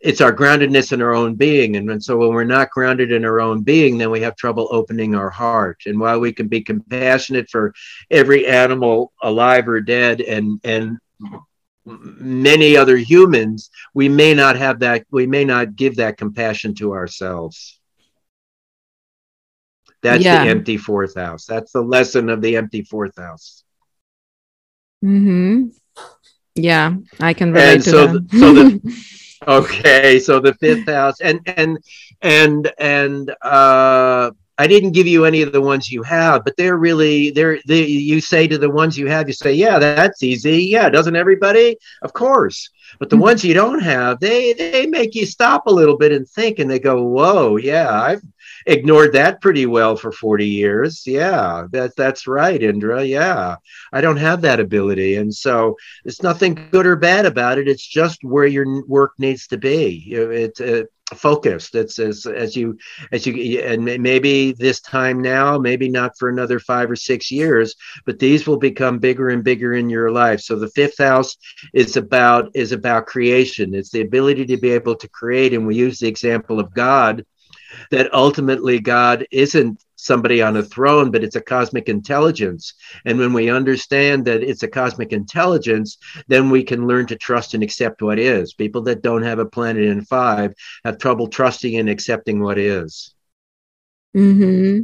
it's 0.00 0.22
our 0.22 0.32
groundedness 0.32 0.92
in 0.92 1.02
our 1.02 1.14
own 1.14 1.34
being. 1.34 1.76
And, 1.76 1.90
and 1.90 2.02
so 2.02 2.16
when 2.16 2.30
we're 2.30 2.44
not 2.44 2.70
grounded 2.70 3.12
in 3.12 3.26
our 3.26 3.38
own 3.38 3.60
being 3.60 3.98
then 3.98 4.10
we 4.10 4.22
have 4.22 4.34
trouble 4.36 4.66
opening 4.70 5.14
our 5.14 5.28
heart. 5.28 5.82
And 5.84 6.00
while 6.00 6.20
we 6.20 6.32
can 6.32 6.48
be 6.48 6.62
compassionate 6.62 7.50
for 7.50 7.74
every 8.10 8.46
animal 8.46 9.12
alive 9.22 9.68
or 9.68 9.82
dead 9.82 10.22
and 10.22 10.58
and 10.64 10.96
many 11.84 12.78
other 12.78 12.96
humans 12.96 13.68
we 13.92 14.08
may 14.08 14.32
not 14.32 14.56
have 14.56 14.78
that 14.78 15.04
we 15.10 15.26
may 15.26 15.44
not 15.44 15.76
give 15.76 15.96
that 15.96 16.16
compassion 16.16 16.74
to 16.76 16.94
ourselves 16.94 17.78
that's 20.02 20.24
yeah. 20.24 20.44
the 20.44 20.50
empty 20.50 20.76
fourth 20.76 21.14
house. 21.14 21.46
That's 21.46 21.72
the 21.72 21.80
lesson 21.80 22.28
of 22.28 22.42
the 22.42 22.56
empty 22.56 22.82
fourth 22.82 23.16
house. 23.16 23.64
Hmm. 25.00 25.68
Yeah, 26.54 26.94
I 27.20 27.32
can 27.32 27.52
relate 27.52 27.74
and 27.74 27.84
to 27.84 27.90
so 27.90 28.06
that. 28.06 28.30
The, 28.30 28.38
so 28.38 28.52
the 28.52 29.52
okay, 29.58 30.18
so 30.18 30.40
the 30.40 30.54
fifth 30.54 30.86
house, 30.86 31.20
and 31.20 31.40
and 31.46 31.78
and 32.20 32.70
and 32.78 33.30
uh, 33.42 34.32
I 34.58 34.66
didn't 34.66 34.92
give 34.92 35.06
you 35.06 35.24
any 35.24 35.42
of 35.42 35.52
the 35.52 35.60
ones 35.60 35.90
you 35.90 36.02
have, 36.02 36.44
but 36.44 36.56
they're 36.56 36.76
really 36.76 37.30
they're 37.30 37.58
they, 37.66 37.84
you 37.84 38.20
say 38.20 38.46
to 38.48 38.58
the 38.58 38.70
ones 38.70 38.98
you 38.98 39.06
have, 39.06 39.28
you 39.28 39.34
say, 39.34 39.54
yeah, 39.54 39.78
that's 39.78 40.22
easy. 40.22 40.64
Yeah, 40.64 40.90
doesn't 40.90 41.16
everybody? 41.16 41.78
Of 42.02 42.12
course. 42.12 42.68
But 42.98 43.08
the 43.08 43.16
mm-hmm. 43.16 43.22
ones 43.22 43.44
you 43.44 43.54
don't 43.54 43.80
have, 43.80 44.20
they 44.20 44.52
they 44.52 44.86
make 44.86 45.14
you 45.14 45.24
stop 45.24 45.66
a 45.66 45.72
little 45.72 45.96
bit 45.96 46.12
and 46.12 46.28
think, 46.28 46.58
and 46.58 46.70
they 46.70 46.78
go, 46.78 47.02
"Whoa, 47.02 47.56
yeah, 47.56 47.90
I've 47.90 48.22
ignored 48.66 49.12
that 49.12 49.40
pretty 49.40 49.66
well 49.66 49.96
for 49.96 50.12
40 50.12 50.46
years. 50.46 51.06
Yeah, 51.06 51.66
that, 51.70 51.96
that's 51.96 52.26
right, 52.26 52.62
Indra. 52.62 53.04
Yeah, 53.04 53.56
I 53.92 54.00
don't 54.00 54.16
have 54.16 54.42
that 54.42 54.60
ability. 54.60 55.16
And 55.16 55.34
so 55.34 55.76
it's 56.04 56.22
nothing 56.22 56.68
good 56.70 56.86
or 56.86 56.96
bad 56.96 57.26
about 57.26 57.58
it. 57.58 57.68
It's 57.68 57.86
just 57.86 58.24
where 58.24 58.46
your 58.46 58.86
work 58.86 59.12
needs 59.18 59.46
to 59.48 59.58
be. 59.58 60.04
It's 60.08 60.60
uh, 60.60 60.84
focused 61.14 61.74
it's 61.74 61.98
as 61.98 62.26
as 62.26 62.56
you 62.56 62.76
as 63.10 63.26
you 63.26 63.60
and 63.60 63.84
maybe 63.84 64.52
this 64.52 64.80
time 64.80 65.20
now 65.20 65.58
maybe 65.58 65.88
not 65.88 66.16
for 66.18 66.28
another 66.28 66.58
five 66.58 66.90
or 66.90 66.96
six 66.96 67.30
years 67.30 67.74
but 68.06 68.18
these 68.18 68.46
will 68.46 68.56
become 68.56 68.98
bigger 68.98 69.28
and 69.28 69.44
bigger 69.44 69.74
in 69.74 69.90
your 69.90 70.10
life 70.10 70.40
so 70.40 70.56
the 70.56 70.70
fifth 70.70 70.98
house 70.98 71.36
is 71.72 71.96
about 71.96 72.50
is 72.54 72.72
about 72.72 73.06
creation 73.06 73.74
it's 73.74 73.90
the 73.90 74.00
ability 74.00 74.46
to 74.46 74.56
be 74.56 74.70
able 74.70 74.94
to 74.94 75.08
create 75.08 75.52
and 75.52 75.66
we 75.66 75.74
use 75.74 75.98
the 75.98 76.08
example 76.08 76.58
of 76.58 76.72
god 76.74 77.24
that 77.90 78.12
ultimately 78.14 78.78
god 78.78 79.26
isn't 79.30 79.82
somebody 80.02 80.42
on 80.42 80.56
a 80.56 80.62
throne, 80.62 81.10
but 81.10 81.22
it's 81.22 81.36
a 81.36 81.40
cosmic 81.40 81.88
intelligence. 81.88 82.74
And 83.04 83.18
when 83.18 83.32
we 83.32 83.50
understand 83.50 84.24
that 84.24 84.42
it's 84.42 84.64
a 84.64 84.68
cosmic 84.68 85.12
intelligence, 85.12 85.96
then 86.26 86.50
we 86.50 86.64
can 86.64 86.86
learn 86.86 87.06
to 87.06 87.16
trust 87.16 87.54
and 87.54 87.62
accept 87.62 88.02
what 88.02 88.18
is. 88.18 88.52
People 88.52 88.82
that 88.82 89.02
don't 89.02 89.22
have 89.22 89.38
a 89.38 89.46
planet 89.46 89.84
in 89.84 90.04
five 90.04 90.54
have 90.84 90.98
trouble 90.98 91.28
trusting 91.28 91.76
and 91.76 91.88
accepting 91.88 92.40
what 92.40 92.58
is. 92.58 93.14
Hmm. 94.14 94.80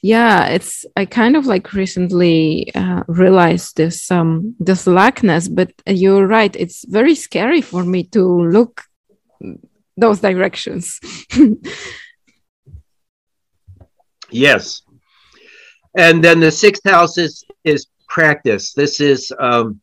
Yeah, 0.00 0.46
it's. 0.46 0.84
I 0.96 1.04
kind 1.04 1.34
of 1.36 1.44
like 1.44 1.72
recently 1.72 2.72
uh, 2.74 3.02
realized 3.08 3.76
this 3.76 4.10
um 4.12 4.54
this 4.60 4.86
lackness, 4.86 5.48
but 5.48 5.72
you're 5.86 6.26
right. 6.26 6.54
It's 6.54 6.84
very 6.86 7.16
scary 7.16 7.62
for 7.62 7.84
me 7.84 8.04
to 8.14 8.22
look 8.22 8.82
those 9.96 10.20
directions. 10.20 11.00
Yes. 14.30 14.82
And 15.96 16.22
then 16.22 16.40
the 16.40 16.50
sixth 16.50 16.88
house 16.88 17.18
is 17.18 17.44
is 17.64 17.86
practice. 18.08 18.72
This 18.72 19.00
is 19.00 19.32
um, 19.38 19.80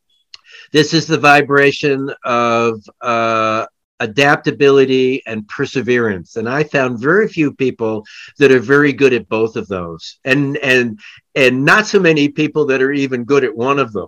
this 0.71 0.93
is 0.93 1.07
the 1.07 1.17
vibration 1.17 2.13
of 2.23 2.81
uh, 3.01 3.65
adaptability 3.99 5.23
and 5.25 5.47
perseverance 5.47 6.35
and 6.35 6.47
i 6.47 6.63
found 6.63 6.99
very 6.99 7.27
few 7.27 7.51
people 7.51 8.05
that 8.37 8.51
are 8.51 8.59
very 8.59 8.93
good 8.93 9.11
at 9.11 9.27
both 9.27 9.55
of 9.55 9.67
those 9.67 10.19
and 10.23 10.55
and 10.57 10.99
and 11.33 11.65
not 11.65 11.87
so 11.87 11.99
many 11.99 12.29
people 12.29 12.63
that 12.63 12.81
are 12.81 12.91
even 12.91 13.23
good 13.23 13.43
at 13.43 13.55
one 13.55 13.79
of 13.79 13.91
them 13.93 14.07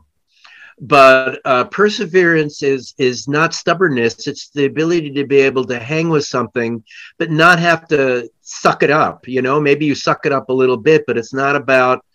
but 0.82 1.42
uh, 1.44 1.66
perseverance 1.66 2.64
is 2.64 2.94
is 2.98 3.28
not 3.28 3.54
stubbornness. 3.54 4.28
It's 4.28 4.50
the 4.50 4.66
ability 4.66 5.12
to 5.12 5.26
be 5.26 5.38
able 5.38 5.66
to 5.66 5.80
hang 5.80 6.10
with 6.10 6.26
something 6.26 6.84
but 7.18 7.30
not 7.30 7.60
have 7.60 7.88
to 7.90 8.30
suck 8.42 8.84
it 8.84 8.90
up 8.90 9.28
you 9.28 9.42
know? 9.42 9.60
Maybe 9.60 9.86
you 9.86 9.96
suck 9.96 10.26
it 10.26 10.32
up 10.32 10.50
a 10.50 10.54
little 10.54 10.78
bit 10.78 11.04
but 11.06 11.18
it's 11.18 11.34
not 11.34 11.56
about 11.56 12.06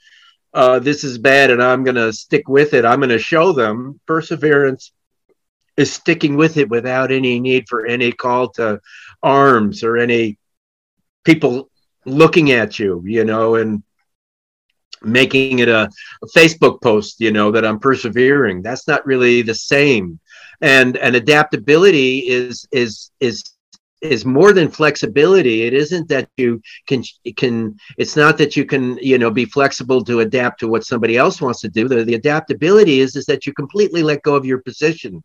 uh, 0.54 0.78
this 0.78 1.04
is 1.04 1.18
bad 1.18 1.50
and 1.50 1.62
i'm 1.62 1.84
going 1.84 1.96
to 1.96 2.12
stick 2.12 2.48
with 2.48 2.74
it. 2.74 2.84
I'm 2.84 3.00
going 3.00 3.10
to 3.10 3.18
show 3.18 3.52
them. 3.52 4.00
Perseverance 4.06 4.92
is 5.76 5.92
sticking 5.92 6.36
with 6.36 6.56
it 6.56 6.70
without 6.70 7.10
any 7.10 7.40
need 7.40 7.68
for 7.68 7.84
any 7.84 8.12
call 8.12 8.50
to 8.50 8.80
arms 9.22 9.82
or 9.82 9.96
any 9.98 10.38
people 11.24 11.70
looking 12.06 12.52
at 12.52 12.78
you 12.78 13.02
you 13.04 13.24
know? 13.24 13.56
And 13.56 13.82
making 15.05 15.61
it 15.61 15.68
a, 15.68 15.88
a, 16.22 16.26
Facebook 16.28 16.82
post, 16.82 17.20
you 17.20 17.32
know, 17.32 17.50
that 17.50 17.64
I'm 17.64 17.78
persevering. 17.78 18.62
That's 18.62 18.88
not 18.88 19.07
really 19.07 19.42
the 19.42 19.55
same. 19.55 20.18
And 20.61 20.96
and 20.96 21.16
adaptability 21.16 22.20
is 22.20 22.66
is 22.72 23.11
is 23.20 23.42
is 24.00 24.24
more 24.24 24.52
than 24.52 24.70
flexibility. 24.70 25.62
It 25.62 25.72
isn't 25.72 26.09
that 26.09 26.28
you 26.36 26.61
can 26.86 27.02
can. 27.36 27.76
It's 27.98 28.16
not 28.16 28.38
that 28.38 28.57
you 28.57 28.64
can 28.64 28.98
you 28.98 29.18
know 29.18 29.30
be 29.30 29.44
flexible 29.44 30.05
to 30.05 30.20
adapt 30.20 30.61
to 30.61 30.68
what 30.68 30.84
somebody 30.84 31.16
else 31.16 31.40
wants 31.40 31.61
to 31.62 31.68
do. 31.68 31.88
The, 31.88 32.05
the 32.05 32.14
adaptability 32.14 33.00
is 33.00 33.16
is 33.16 33.26
that 33.26 33.46
you 33.46 33.52
completely 33.52 34.02
let 34.02 34.22
go 34.22 34.34
of 34.34 34.44
your 34.44 34.59
position 34.59 35.22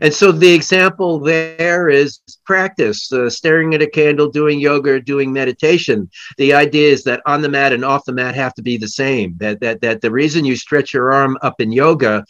and 0.00 0.12
so 0.12 0.32
the 0.32 0.52
example 0.52 1.18
there 1.18 1.88
is 1.88 2.20
practice, 2.44 3.12
uh, 3.12 3.28
staring 3.28 3.74
at 3.74 3.82
a 3.82 3.86
candle, 3.86 4.28
doing 4.28 4.58
yoga, 4.60 5.00
doing 5.00 5.32
meditation. 5.32 6.10
The 6.36 6.54
idea 6.54 6.90
is 6.90 7.04
that 7.04 7.22
on 7.26 7.42
the 7.42 7.48
mat 7.48 7.72
and 7.72 7.84
off 7.84 8.04
the 8.04 8.12
mat 8.12 8.34
have 8.34 8.54
to 8.54 8.62
be 8.62 8.76
the 8.76 8.88
same. 8.88 9.36
That 9.38 9.60
that 9.60 9.80
that 9.80 10.00
the 10.00 10.10
reason 10.10 10.44
you 10.44 10.56
stretch 10.56 10.92
your 10.92 11.12
arm 11.12 11.36
up 11.42 11.60
in 11.60 11.72
yoga 11.72 12.24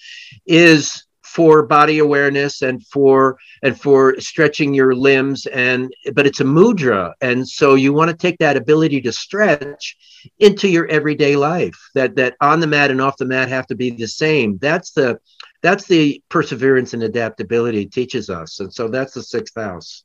is 0.47 1.05
for 1.29 1.63
body 1.63 1.99
awareness 1.99 2.63
and 2.63 2.85
for 2.87 3.37
and 3.63 3.79
for 3.79 4.19
stretching 4.19 4.73
your 4.73 4.95
limbs 4.95 5.47
and 5.47 5.93
but 6.15 6.27
it's 6.27 6.41
a 6.41 6.45
mudra 6.45 7.13
and 7.21 7.47
so 7.47 7.75
you 7.75 7.93
want 7.93 8.11
to 8.11 8.17
take 8.17 8.39
that 8.39 8.57
ability 8.57 9.01
to 9.01 9.13
stretch 9.13 9.97
into 10.39 10.69
your 10.69 10.87
everyday 10.87 11.37
life 11.37 11.79
that 11.95 12.17
that 12.17 12.35
on 12.41 12.61
the 12.61 12.67
mat 12.67 12.91
and 12.91 13.01
off 13.01 13.19
the 13.19 13.27
mat 13.27 13.49
have 13.49 13.67
to 13.67 13.75
be 13.75 13.91
the 13.91 14.09
same 14.09 14.57
that's 14.59 14.93
the 14.93 15.21
that's 15.63 15.87
the 15.87 16.23
perseverance 16.29 16.95
and 16.95 17.03
adaptability 17.03 17.87
teaches 17.87 18.31
us. 18.31 18.61
And 18.61 18.73
so 18.73 18.89
that's 18.89 19.15
the 19.15 19.23
sixth 19.23 19.55
house. 19.57 20.05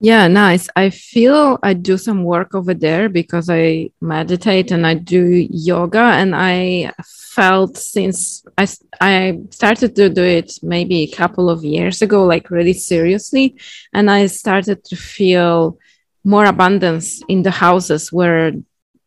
Yeah, 0.00 0.26
nice. 0.26 0.68
I 0.74 0.90
feel 0.90 1.60
I 1.62 1.74
do 1.74 1.96
some 1.96 2.24
work 2.24 2.56
over 2.56 2.74
there 2.74 3.08
because 3.08 3.48
I 3.48 3.90
meditate 4.00 4.72
and 4.72 4.84
I 4.84 4.94
do 4.94 5.46
yoga. 5.48 6.00
And 6.00 6.34
I 6.34 6.92
felt 7.06 7.76
since 7.76 8.44
I, 8.58 8.66
I 9.00 9.38
started 9.50 9.94
to 9.96 10.08
do 10.08 10.24
it 10.24 10.58
maybe 10.60 11.02
a 11.02 11.16
couple 11.16 11.48
of 11.48 11.64
years 11.64 12.02
ago, 12.02 12.24
like 12.24 12.50
really 12.50 12.72
seriously, 12.72 13.56
and 13.92 14.10
I 14.10 14.26
started 14.26 14.84
to 14.86 14.96
feel 14.96 15.78
more 16.24 16.46
abundance 16.46 17.22
in 17.28 17.42
the 17.44 17.52
houses 17.52 18.12
where 18.12 18.52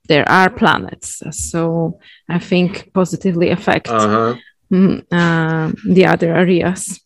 there 0.08 0.28
are 0.30 0.50
planets. 0.50 1.22
So 1.32 2.00
I 2.30 2.40
think 2.40 2.94
positively 2.94 3.50
affect 3.50 3.90
uh-huh 3.90 4.36
uh, 5.12 5.72
the 5.86 6.06
other 6.06 6.36
areas. 6.36 7.00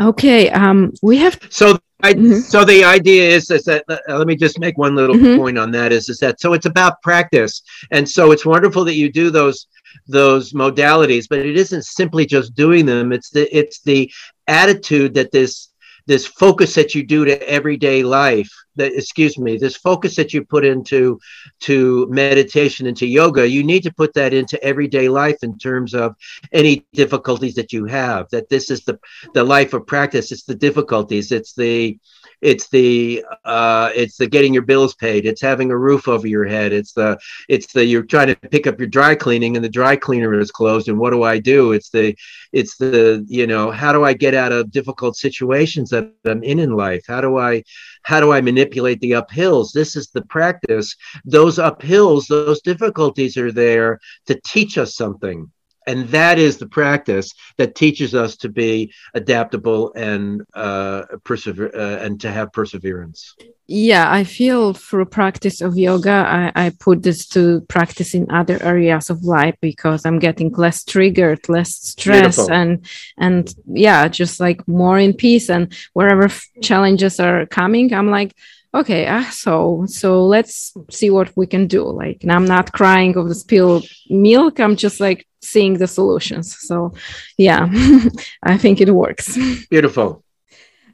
Okay, 0.00 0.48
um, 0.50 0.92
we 1.02 1.18
have. 1.18 1.38
So, 1.50 1.78
I, 2.02 2.14
mm-hmm. 2.14 2.38
so 2.38 2.64
the 2.64 2.84
idea 2.84 3.28
is, 3.36 3.50
is 3.50 3.64
that 3.64 3.84
uh, 3.88 3.98
let 4.08 4.26
me 4.26 4.34
just 4.34 4.58
make 4.58 4.78
one 4.78 4.94
little 4.94 5.16
mm-hmm. 5.16 5.38
point 5.38 5.58
on 5.58 5.70
that. 5.72 5.92
Is 5.92 6.08
is 6.08 6.18
that 6.20 6.40
so? 6.40 6.54
It's 6.54 6.66
about 6.66 7.02
practice, 7.02 7.62
and 7.90 8.08
so 8.08 8.32
it's 8.32 8.46
wonderful 8.46 8.84
that 8.86 8.94
you 8.94 9.12
do 9.12 9.30
those 9.30 9.66
those 10.06 10.52
modalities, 10.52 11.26
but 11.28 11.40
it 11.40 11.56
isn't 11.56 11.84
simply 11.84 12.24
just 12.24 12.54
doing 12.54 12.86
them. 12.86 13.12
It's 13.12 13.30
the 13.30 13.44
it's 13.56 13.80
the 13.82 14.10
attitude 14.46 15.14
that 15.14 15.32
this 15.32 15.68
this 16.06 16.26
focus 16.26 16.74
that 16.74 16.94
you 16.94 17.02
do 17.06 17.24
to 17.24 17.48
everyday 17.48 18.02
life 18.02 18.50
that 18.80 18.96
excuse 18.96 19.38
me 19.38 19.58
this 19.58 19.76
focus 19.76 20.16
that 20.16 20.32
you 20.32 20.42
put 20.42 20.64
into 20.64 21.20
to 21.60 22.06
meditation 22.10 22.86
into 22.86 23.06
yoga 23.06 23.46
you 23.46 23.62
need 23.62 23.82
to 23.82 23.92
put 23.92 24.14
that 24.14 24.32
into 24.32 24.62
everyday 24.64 25.08
life 25.08 25.36
in 25.42 25.56
terms 25.58 25.94
of 25.94 26.16
any 26.52 26.86
difficulties 26.94 27.54
that 27.54 27.72
you 27.72 27.84
have 27.84 28.26
that 28.30 28.48
this 28.48 28.70
is 28.70 28.80
the 28.84 28.98
the 29.34 29.44
life 29.44 29.74
of 29.74 29.86
practice 29.86 30.32
it's 30.32 30.44
the 30.44 30.54
difficulties 30.54 31.30
it's 31.30 31.52
the 31.54 31.98
it's 32.40 32.68
the 32.68 33.24
uh, 33.44 33.90
it's 33.94 34.16
the 34.16 34.26
getting 34.26 34.54
your 34.54 34.62
bills 34.62 34.94
paid. 34.94 35.26
It's 35.26 35.42
having 35.42 35.70
a 35.70 35.76
roof 35.76 36.08
over 36.08 36.26
your 36.26 36.44
head. 36.44 36.72
It's 36.72 36.92
the 36.92 37.18
it's 37.48 37.72
the 37.72 37.84
you're 37.84 38.02
trying 38.02 38.28
to 38.28 38.36
pick 38.36 38.66
up 38.66 38.78
your 38.78 38.88
dry 38.88 39.14
cleaning 39.14 39.56
and 39.56 39.64
the 39.64 39.68
dry 39.68 39.96
cleaner 39.96 40.38
is 40.38 40.50
closed. 40.50 40.88
And 40.88 40.98
what 40.98 41.10
do 41.10 41.22
i 41.22 41.38
do? 41.38 41.72
It's 41.72 41.90
the 41.90 42.16
it's 42.52 42.76
the 42.76 43.24
you 43.28 43.46
know 43.46 43.70
how 43.70 43.92
do 43.92 44.04
i 44.04 44.12
get 44.12 44.34
out 44.34 44.52
of 44.52 44.70
difficult 44.70 45.16
situations 45.16 45.90
that 45.90 46.12
i'm 46.24 46.42
in 46.42 46.58
in 46.58 46.72
life? 46.72 47.04
How 47.06 47.20
do 47.20 47.38
i 47.38 47.62
how 48.02 48.20
do 48.20 48.32
i 48.32 48.40
manipulate 48.40 49.00
the 49.00 49.12
uphills? 49.12 49.72
This 49.72 49.96
is 49.96 50.08
the 50.08 50.22
practice. 50.22 50.96
Those 51.24 51.58
uphills 51.58 52.26
those 52.26 52.62
difficulties 52.62 53.36
are 53.36 53.52
there 53.52 54.00
to 54.26 54.40
teach 54.44 54.78
us 54.78 54.96
something 54.96 55.50
and 55.86 56.08
that 56.08 56.38
is 56.38 56.58
the 56.58 56.66
practice 56.66 57.32
that 57.56 57.74
teaches 57.74 58.14
us 58.14 58.36
to 58.36 58.48
be 58.48 58.92
adaptable 59.14 59.92
and 59.94 60.42
uh, 60.54 61.02
persevere 61.24 61.70
uh, 61.74 62.04
and 62.04 62.20
to 62.20 62.30
have 62.30 62.52
perseverance 62.52 63.34
yeah 63.66 64.12
i 64.12 64.24
feel 64.24 64.74
through 64.74 65.04
practice 65.04 65.60
of 65.60 65.78
yoga 65.78 66.10
I, 66.10 66.66
I 66.66 66.70
put 66.70 67.02
this 67.02 67.26
to 67.28 67.60
practice 67.62 68.14
in 68.14 68.30
other 68.30 68.62
areas 68.62 69.10
of 69.10 69.22
life 69.22 69.56
because 69.60 70.04
i'm 70.04 70.18
getting 70.18 70.52
less 70.52 70.84
triggered 70.84 71.48
less 71.48 71.74
stress 71.76 72.36
Beautiful. 72.36 72.52
and 72.52 72.86
and 73.16 73.54
yeah 73.66 74.08
just 74.08 74.40
like 74.40 74.66
more 74.66 74.98
in 74.98 75.14
peace 75.14 75.48
and 75.48 75.72
wherever 75.92 76.28
challenges 76.62 77.20
are 77.20 77.46
coming 77.46 77.94
i'm 77.94 78.10
like 78.10 78.34
okay 78.74 79.06
uh, 79.06 79.24
so 79.30 79.84
so 79.86 80.24
let's 80.24 80.72
see 80.90 81.10
what 81.10 81.30
we 81.36 81.46
can 81.46 81.66
do. 81.66 81.84
Like 81.84 82.24
i'm 82.28 82.44
not 82.44 82.72
crying 82.72 83.16
of 83.16 83.28
the 83.28 83.34
spilled 83.34 83.86
milk 84.08 84.60
i'm 84.60 84.76
just 84.76 85.00
like 85.00 85.26
seeing 85.42 85.74
the 85.78 85.86
solutions. 85.86 86.56
So 86.60 86.92
yeah 87.36 87.68
i 88.42 88.56
think 88.56 88.80
it 88.80 88.90
works. 88.94 89.38
Beautiful. 89.70 90.24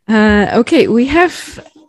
Uh, 0.08 0.46
okay 0.54 0.86
we 0.88 1.06
have 1.06 1.34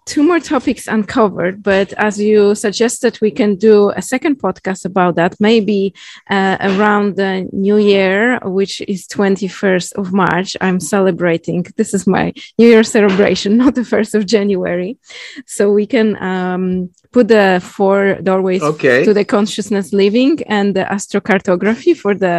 two 0.08 0.24
more 0.24 0.40
topics 0.40 0.88
uncovered, 0.88 1.62
but 1.62 1.92
as 1.94 2.20
you 2.20 2.56
suggested, 2.56 3.20
we 3.22 3.30
can 3.30 3.56
do 3.56 3.90
a 3.90 4.02
second 4.02 4.40
podcast 4.40 4.86
about 4.86 5.16
that, 5.16 5.36
maybe 5.40 5.94
uh, 6.30 6.58
around 6.62 7.18
the 7.18 7.48
new 7.52 7.78
year, 7.78 8.40
which 8.44 8.82
is 8.88 9.06
21st 9.08 9.94
of 9.94 10.14
March. 10.14 10.56
I'm 10.62 10.80
celebrating. 10.80 11.66
This 11.76 11.94
is 11.94 12.08
my 12.08 12.34
New 12.58 12.68
Year 12.68 12.84
celebration, 12.84 13.58
not 13.64 13.76
the 13.76 13.82
1st 13.82 14.16
of 14.16 14.26
January. 14.26 14.98
So 15.46 15.72
we 15.72 15.86
can 15.86 16.22
um, 16.24 16.90
put 17.18 17.28
the 17.30 17.60
four 17.78 18.00
doorways 18.28 18.62
okay. 18.62 19.04
to 19.04 19.12
the 19.12 19.26
consciousness 19.26 19.88
living 20.04 20.34
and 20.58 20.76
the 20.78 20.86
astrocartography 20.98 21.94
for 22.04 22.14
the 22.26 22.36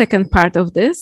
second 0.00 0.30
part 0.36 0.54
of 0.62 0.66
this. 0.78 0.96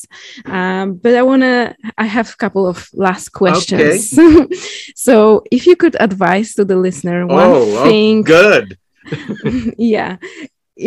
Um, 0.57 0.87
but 1.03 1.13
I 1.21 1.23
want 1.31 1.43
to, 1.43 1.77
I 2.05 2.07
have 2.17 2.29
a 2.31 2.39
couple 2.45 2.67
of 2.73 2.79
last 3.07 3.27
questions. 3.43 4.19
Okay. 4.19 4.55
so 5.07 5.15
if 5.57 5.67
you 5.69 5.77
could 5.83 5.97
advise 6.09 6.55
to 6.55 6.65
the 6.65 6.77
listener 6.87 7.27
one 7.27 7.51
oh, 7.51 7.85
thing. 7.85 8.15
Oh, 8.21 8.31
good. 8.37 8.67
yeah. 9.95 10.17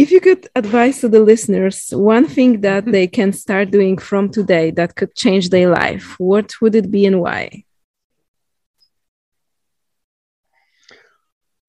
If 0.03 0.09
you 0.13 0.21
could 0.27 0.43
advise 0.55 1.01
to 1.01 1.09
the 1.09 1.23
listeners 1.31 1.77
one 1.91 2.25
thing 2.35 2.61
that 2.61 2.85
they 2.85 3.07
can 3.17 3.33
start 3.33 3.69
doing 3.69 3.97
from 3.99 4.23
today 4.37 4.71
that 4.71 4.95
could 4.95 5.13
change 5.15 5.49
their 5.49 5.69
life, 5.69 6.05
what 6.17 6.47
would 6.61 6.75
it 6.81 6.89
be 6.89 7.05
and 7.05 7.19
why? 7.21 7.65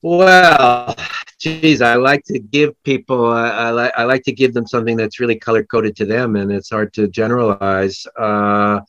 Well, 0.03 0.97
geez, 1.39 1.81
I 1.81 1.95
like 1.95 2.25
to 2.25 2.41
give 2.41 2.71
people, 2.83 3.27
uh, 3.27 3.51
I, 3.51 3.71
like, 3.71 3.93
I 3.97 4.05
like 4.05 4.25
to 4.25 4.33
give 4.33 4.53
them 4.53 4.67
something 4.67 4.97
that's 4.97 5.21
really 5.21 5.39
color 5.39 5.63
coded 5.63 5.95
to 5.97 6.05
them, 6.05 6.35
and 6.35 6.51
it's 6.51 6.71
hard 6.71 6.93
to 6.95 7.07
generalize. 7.07 8.05
Uh, 8.19 8.81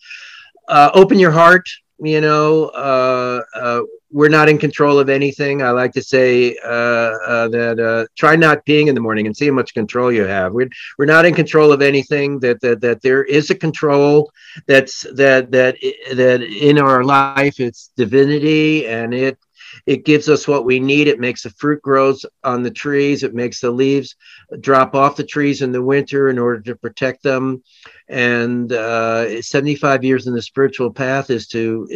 uh, 0.67 0.89
open 0.95 1.19
your 1.19 1.31
heart. 1.31 1.69
You 1.99 2.19
know, 2.19 2.65
uh, 2.69 3.41
uh, 3.55 3.81
we're 4.11 4.27
not 4.27 4.49
in 4.49 4.57
control 4.57 4.99
of 4.99 5.07
anything. 5.07 5.61
I 5.61 5.69
like 5.69 5.93
to 5.93 6.01
say 6.01 6.57
uh, 6.63 7.47
that 7.49 8.07
try 8.17 8.35
not 8.35 8.65
peeing 8.65 8.87
in 8.87 8.95
the 8.95 9.01
morning 9.01 9.27
and 9.27 9.37
see 9.37 9.47
how 9.47 9.53
much 9.53 9.73
control 9.73 10.11
you 10.11 10.23
have. 10.25 10.51
We're, 10.51 10.69
we're 10.97 11.05
not 11.05 11.25
in 11.25 11.33
control 11.33 11.71
of 11.71 11.81
anything. 11.81 12.39
That, 12.39 12.59
that 12.61 12.81
that 12.81 13.01
there 13.03 13.23
is 13.23 13.51
a 13.51 13.55
control 13.55 14.31
that's 14.67 15.05
that 15.13 15.51
that 15.51 15.77
that 16.13 16.41
in 16.41 16.79
our 16.79 17.03
life. 17.03 17.59
It's 17.59 17.91
divinity, 17.95 18.87
and 18.87 19.13
it 19.13 19.37
it 19.85 20.05
gives 20.05 20.29
us 20.29 20.47
what 20.47 20.65
we 20.65 20.79
need. 20.79 21.07
It 21.07 21.19
makes 21.19 21.43
the 21.43 21.49
fruit 21.51 21.81
grows 21.81 22.25
on 22.43 22.63
the 22.63 22.71
trees. 22.71 23.23
It 23.23 23.33
makes 23.33 23.59
the 23.59 23.71
leaves 23.71 24.15
drop 24.61 24.95
off 24.95 25.17
the 25.17 25.25
trees 25.25 25.61
in 25.61 25.71
the 25.71 25.81
winter 25.81 26.29
in 26.29 26.39
order 26.39 26.61
to 26.61 26.75
protect 26.75 27.23
them. 27.23 27.63
And 28.07 28.71
uh, 28.71 29.41
75 29.41 30.03
years 30.03 30.27
in 30.27 30.33
the 30.33 30.41
spiritual 30.41 30.91
path 30.91 31.29
is 31.29 31.47
to 31.47 31.87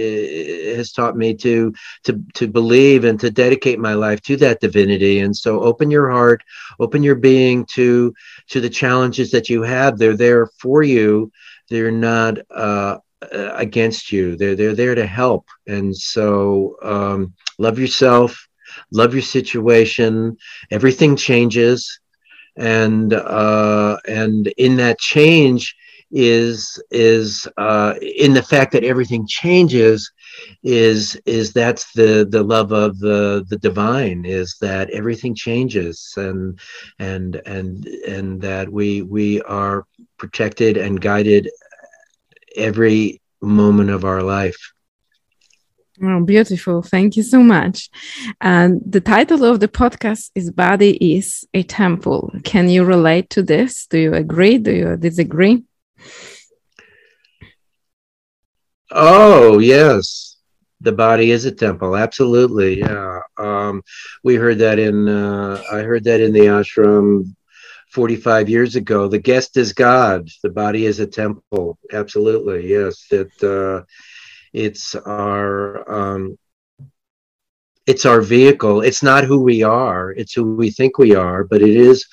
has 0.75 0.91
taught 0.91 1.15
me 1.15 1.33
to 1.35 1.73
to 2.03 2.23
to 2.33 2.47
believe 2.47 3.05
and 3.05 3.19
to 3.19 3.31
dedicate 3.31 3.79
my 3.79 3.93
life 3.93 4.21
to 4.23 4.37
that 4.37 4.59
divinity. 4.59 5.19
And 5.19 5.35
so, 5.35 5.61
open 5.61 5.89
your 5.89 6.11
heart, 6.11 6.43
open 6.79 7.03
your 7.03 7.15
being 7.15 7.65
to 7.73 8.13
to 8.49 8.59
the 8.59 8.69
challenges 8.69 9.31
that 9.31 9.49
you 9.49 9.61
have. 9.61 9.97
They're 9.97 10.17
there 10.17 10.47
for 10.59 10.83
you. 10.83 11.31
They're 11.69 11.91
not. 11.91 12.39
Uh, 12.49 12.97
against 13.31 14.11
you. 14.11 14.35
They're 14.35 14.55
they're 14.55 14.75
there 14.75 14.93
to 14.93 15.07
help, 15.07 15.47
and 15.65 15.95
so 15.97 16.75
um, 16.83 17.33
love 17.57 17.79
yourself, 17.79 18.47
love 18.91 19.13
your 19.13 19.21
situation. 19.23 20.37
Everything 20.71 21.15
changes, 21.15 21.99
and 22.57 23.13
uh, 23.13 23.97
and 24.07 24.47
in 24.57 24.77
that 24.77 24.99
change 24.99 25.75
is 26.11 26.81
is 26.91 27.47
uh, 27.57 27.93
in 28.01 28.33
the 28.33 28.41
fact 28.43 28.71
that 28.73 28.83
everything 28.83 29.25
changes 29.27 30.11
is 30.63 31.19
is 31.25 31.53
that's 31.53 31.91
the 31.93 32.27
the 32.29 32.43
love 32.43 32.71
of 32.71 32.97
the 32.99 33.43
the 33.49 33.57
divine 33.57 34.25
is 34.25 34.55
that 34.61 34.89
everything 34.91 35.35
changes 35.35 36.13
and 36.17 36.59
and 36.99 37.41
and 37.45 37.85
and 38.07 38.41
that 38.41 38.69
we 38.71 39.01
we 39.01 39.41
are 39.43 39.85
protected 40.17 40.77
and 40.77 41.01
guided 41.01 41.49
every 42.55 43.21
moment 43.41 43.89
of 43.89 44.03
our 44.05 44.21
life. 44.21 44.73
Oh, 46.01 46.23
beautiful. 46.23 46.83
Thank 46.83 47.17
you 47.17 47.23
so 47.23 47.39
much. 47.41 47.89
And 48.39 48.81
the 48.85 49.01
title 49.01 49.43
of 49.43 49.59
the 49.59 49.67
podcast 49.67 50.29
is 50.35 50.51
Body 50.51 51.15
is 51.15 51.43
a 51.55 51.63
Temple. 51.63 52.31
Can 52.43 52.69
you 52.69 52.83
relate 52.83 53.31
to 53.31 53.41
this? 53.41 53.87
Do 53.87 53.97
you 53.97 54.13
agree? 54.13 54.59
Do 54.59 54.71
you 54.71 54.95
disagree? 54.95 55.63
Oh, 58.91 59.57
yes. 59.57 60.37
The 60.81 60.91
body 60.91 61.31
is 61.31 61.45
a 61.45 61.51
temple. 61.51 61.97
Absolutely. 61.97 62.79
Yeah. 62.79 63.21
Um, 63.37 63.81
we 64.23 64.35
heard 64.35 64.59
that 64.59 64.77
in, 64.77 65.09
uh, 65.09 65.61
I 65.71 65.79
heard 65.79 66.03
that 66.03 66.21
in 66.21 66.31
the 66.31 66.41
ashram 66.41 67.35
45 67.91 68.49
years 68.49 68.75
ago. 68.75 69.07
The 69.07 69.19
guest 69.19 69.57
is 69.57 69.73
God. 69.73 70.29
The 70.43 70.49
body 70.49 70.85
is 70.85 70.99
a 70.99 71.07
temple. 71.07 71.79
Absolutely, 71.91 72.69
yes. 72.69 73.07
That 73.09 73.43
uh, 73.43 73.85
it's 74.57 74.95
our 74.95 75.89
um, 75.89 76.37
it's 77.85 78.05
our 78.05 78.21
vehicle. 78.21 78.81
It's 78.81 79.03
not 79.03 79.23
who 79.23 79.39
we 79.41 79.61
are. 79.63 80.11
It's 80.11 80.33
who 80.33 80.55
we 80.55 80.71
think 80.71 80.97
we 80.97 81.15
are. 81.15 81.43
But 81.43 81.61
it 81.61 81.75
is 81.75 82.05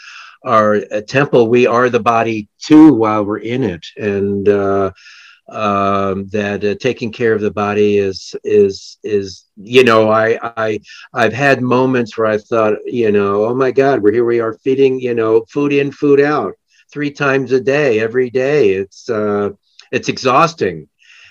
our 0.45 0.81
temple. 1.09 1.49
We 1.49 1.67
are 1.67 1.89
the 1.89 2.01
body 2.01 2.49
too 2.59 2.93
while 2.93 3.25
we're 3.25 3.39
in 3.39 3.65
it, 3.65 3.87
and 3.97 4.47
uh, 4.49 4.93
um, 5.49 6.29
that 6.29 6.63
uh, 6.65 6.75
taking 6.75 7.11
care 7.11 7.33
of 7.33 7.41
the 7.41 7.51
body 7.51 7.97
is 7.97 8.35
is 8.45 8.99
is 9.03 9.47
you 9.57 9.83
know 9.83 10.11
I 10.11 10.39
I 10.43 10.81
I've 11.15 11.33
had 11.33 11.63
moments 11.63 12.17
where 12.17 12.27
I 12.27 12.39
thought 12.39 12.75
you 12.85 13.11
know 13.11 13.47
oh 13.47 13.55
my 13.55 13.71
God 13.71 14.03
we're 14.03 14.13
here 14.13 14.25
we 14.25 14.41
are 14.41 14.59
feeding 14.65 15.01
you 15.01 15.15
know 15.15 15.45
food 15.49 15.73
in 15.73 15.91
food 15.93 16.21
out 16.21 16.55
three 16.93 17.11
times 17.11 17.53
a 17.53 17.61
day 17.61 18.01
every 18.01 18.31
day 18.31 18.71
it's 18.71 19.09
uh, 19.09 19.51
it's 19.93 20.09
exhausting 20.09 20.89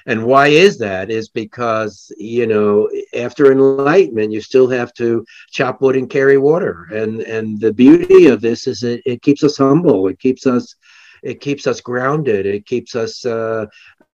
and 0.08 0.26
why 0.26 0.48
is 0.48 0.78
that 0.78 1.10
is 1.12 1.30
because 1.30 2.12
you 2.18 2.48
know 2.48 2.90
after 3.16 3.52
enlightenment 3.52 4.18
you 4.32 4.42
still 4.42 4.70
have 4.70 4.94
to 4.94 5.24
chop 5.52 5.82
wood 5.82 5.96
and 5.96 6.10
carry 6.10 6.38
water 6.38 6.88
and 6.92 7.22
and 7.22 7.60
the 7.60 7.74
beauty 7.74 8.28
of 8.28 8.42
this 8.42 8.68
is 8.68 8.84
it, 8.84 9.02
it 9.06 9.22
keeps 9.22 9.44
us 9.44 9.58
humble 9.58 10.08
it 10.08 10.20
keeps 10.20 10.46
us 10.46 10.76
it 11.24 11.40
keeps 11.42 11.68
us 11.68 11.82
grounded 11.82 12.46
it 12.46 12.66
keeps 12.66 12.96
us 12.96 13.26
uh, 13.26 13.66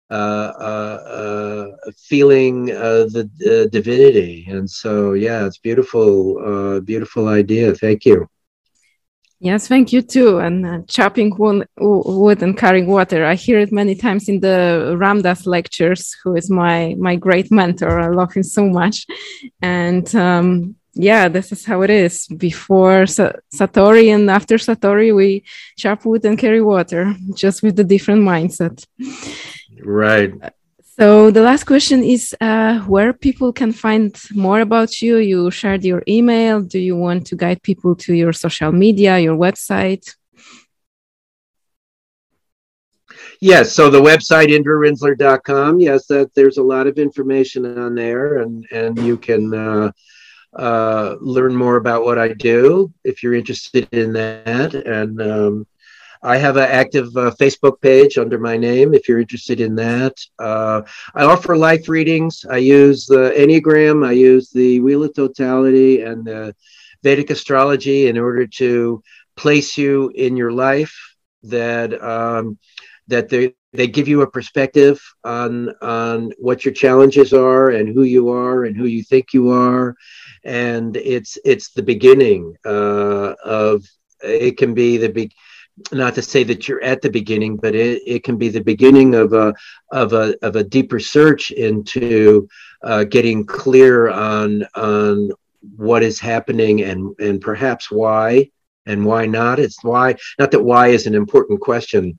uh, 0.10 0.14
uh, 0.14 0.98
uh, 1.10 1.92
feeling 1.98 2.66
the 2.66 3.70
divinity. 3.72 4.46
And 4.50 4.70
so, 4.70 5.14
yeah, 5.14 5.46
it's 5.46 5.58
beautiful, 5.58 6.38
uh, 6.78 6.80
beautiful 6.82 7.28
idea. 7.28 7.74
Thank 7.74 8.06
you. 8.06 8.28
Yes, 9.40 9.68
thank 9.68 9.94
you 9.94 10.02
too. 10.02 10.40
And 10.40 10.66
uh, 10.66 10.82
chopping 10.88 11.36
wood, 11.38 11.68
wood, 11.78 12.42
and 12.42 12.58
carrying 12.58 12.88
water. 12.88 13.24
I 13.24 13.36
hear 13.36 13.60
it 13.60 13.72
many 13.72 13.94
times 13.94 14.28
in 14.28 14.40
the 14.40 14.96
Ram 14.98 15.22
Dass 15.22 15.46
lectures, 15.46 16.16
who 16.24 16.36
is 16.36 16.50
my 16.50 16.96
my 16.98 17.16
great 17.16 17.52
mentor. 17.52 18.00
I 18.00 18.08
love 18.08 18.34
him 18.34 18.44
so 18.44 18.66
much. 18.66 19.06
And 19.62 20.14
um, 20.16 20.76
yeah, 20.94 21.30
this 21.30 21.52
is 21.52 21.66
how 21.66 21.84
it 21.84 21.92
is. 21.92 22.26
Before 22.28 23.06
Sa- 23.06 23.34
Satori 23.54 24.14
and 24.14 24.28
after 24.32 24.56
Satori, 24.56 25.16
we 25.16 25.44
chop 25.78 26.04
wood 26.06 26.26
and 26.26 26.40
carry 26.40 26.62
water, 26.62 27.14
just 27.36 27.62
with 27.62 27.80
a 27.80 27.84
different 27.84 28.24
mindset. 28.24 28.84
Right. 29.84 30.34
So 31.00 31.30
the 31.30 31.44
last 31.44 31.66
question 31.66 32.02
is 32.02 32.36
uh, 32.42 32.80
where 32.80 33.14
people 33.14 33.54
can 33.54 33.72
find 33.72 34.20
more 34.34 34.62
about 34.62 35.00
you. 35.00 35.18
You 35.18 35.52
shared 35.52 35.86
your 35.86 36.02
email. 36.08 36.60
Do 36.62 36.80
you 36.80 36.96
want 36.96 37.28
to 37.28 37.36
guide 37.36 37.62
people 37.62 37.96
to 37.98 38.16
your 38.16 38.34
social 38.34 38.72
media, 38.72 39.20
your 39.20 39.38
website? 39.38 40.16
Yes, 43.40 43.74
so 43.74 43.92
the 43.92 44.02
website 44.02 44.48
indrarinzler.com. 44.48 45.80
Yes, 45.80 46.08
that 46.08 46.34
there's 46.34 46.58
a 46.58 46.64
lot 46.64 46.88
of 46.88 46.98
information 46.98 47.78
on 47.78 47.94
there, 47.94 48.40
and 48.40 48.66
and 48.72 48.98
you 48.98 49.18
can 49.18 49.54
uh, 49.54 49.92
uh, 50.56 51.16
learn 51.22 51.56
more 51.56 51.76
about 51.78 52.06
what 52.06 52.18
I 52.18 52.30
do 52.34 52.92
if 53.04 53.22
you're 53.22 53.36
interested 53.36 53.88
in 53.92 54.14
that. 54.14 54.74
And 54.74 55.22
um, 55.22 55.68
I 56.28 56.36
have 56.36 56.58
an 56.58 56.70
active 56.70 57.08
uh, 57.16 57.32
Facebook 57.40 57.80
page 57.80 58.18
under 58.18 58.38
my 58.38 58.58
name 58.58 58.94
if 58.94 59.08
you're 59.08 59.22
interested 59.22 59.62
in 59.62 59.76
that. 59.76 60.14
Uh, 60.38 60.82
I 61.16 61.24
offer 61.24 61.56
life 61.56 61.88
readings. 61.88 62.46
I 62.50 62.58
use 62.58 63.06
the 63.06 63.34
Enneagram, 63.38 64.06
I 64.06 64.12
use 64.12 64.50
the 64.50 64.82
Wheel 64.82 65.06
of 65.06 65.16
Totality 65.16 66.02
and 66.02 66.26
the 66.26 66.54
Vedic 67.02 67.30
astrology 67.30 68.08
in 68.08 68.18
order 68.18 68.46
to 68.46 69.02
place 69.38 69.78
you 69.78 70.12
in 70.16 70.36
your 70.36 70.52
life 70.52 70.94
that 71.44 71.90
um, 72.04 72.58
that 73.08 73.30
they 73.30 73.54
they 73.72 73.88
give 73.88 74.10
you 74.10 74.22
a 74.22 74.30
perspective 74.30 75.00
on 75.24 75.70
on 75.82 76.34
what 76.40 76.66
your 76.66 76.74
challenges 76.74 77.32
are 77.32 77.70
and 77.70 77.88
who 77.88 78.04
you 78.04 78.28
are 78.28 78.66
and 78.66 78.76
who 78.76 78.86
you 78.86 79.02
think 79.02 79.32
you 79.32 79.50
are 79.52 79.96
and 80.44 80.98
it's 80.98 81.38
it's 81.46 81.72
the 81.72 81.84
beginning 81.84 82.54
uh, 82.66 83.34
of 83.46 83.86
it 84.22 84.58
can 84.58 84.74
be 84.74 84.98
the 84.98 85.10
big 85.10 85.32
not 85.92 86.16
to 86.16 86.22
say 86.22 86.44
that 86.44 86.68
you're 86.68 86.84
at 86.84 87.02
the 87.02 87.10
beginning, 87.10 87.58
but 87.58 87.76
it, 87.76 88.02
it 88.06 88.24
can 88.24 88.38
be 88.38 88.50
the 88.50 88.64
beginning 88.64 89.16
of 89.16 89.34
a 89.34 89.54
of 89.92 90.14
a 90.14 90.36
of 90.42 90.56
a 90.56 90.64
deeper 90.64 91.00
search 91.00 91.52
into 91.52 92.48
uh, 92.84 93.04
getting 93.04 93.46
clear 93.46 94.10
on 94.10 94.64
on 94.76 95.32
what 95.76 96.04
is 96.04 96.20
happening 96.20 96.84
and 96.84 97.16
and 97.20 97.42
perhaps 97.42 97.92
why 97.92 98.50
and 98.86 99.06
why 99.06 99.26
not. 99.26 99.60
It's 99.60 99.84
why 99.84 100.16
not 100.40 100.52
that 100.52 100.64
why 100.64 100.88
is 100.88 101.08
an 101.08 101.16
important 101.16 101.62
question 101.62 102.18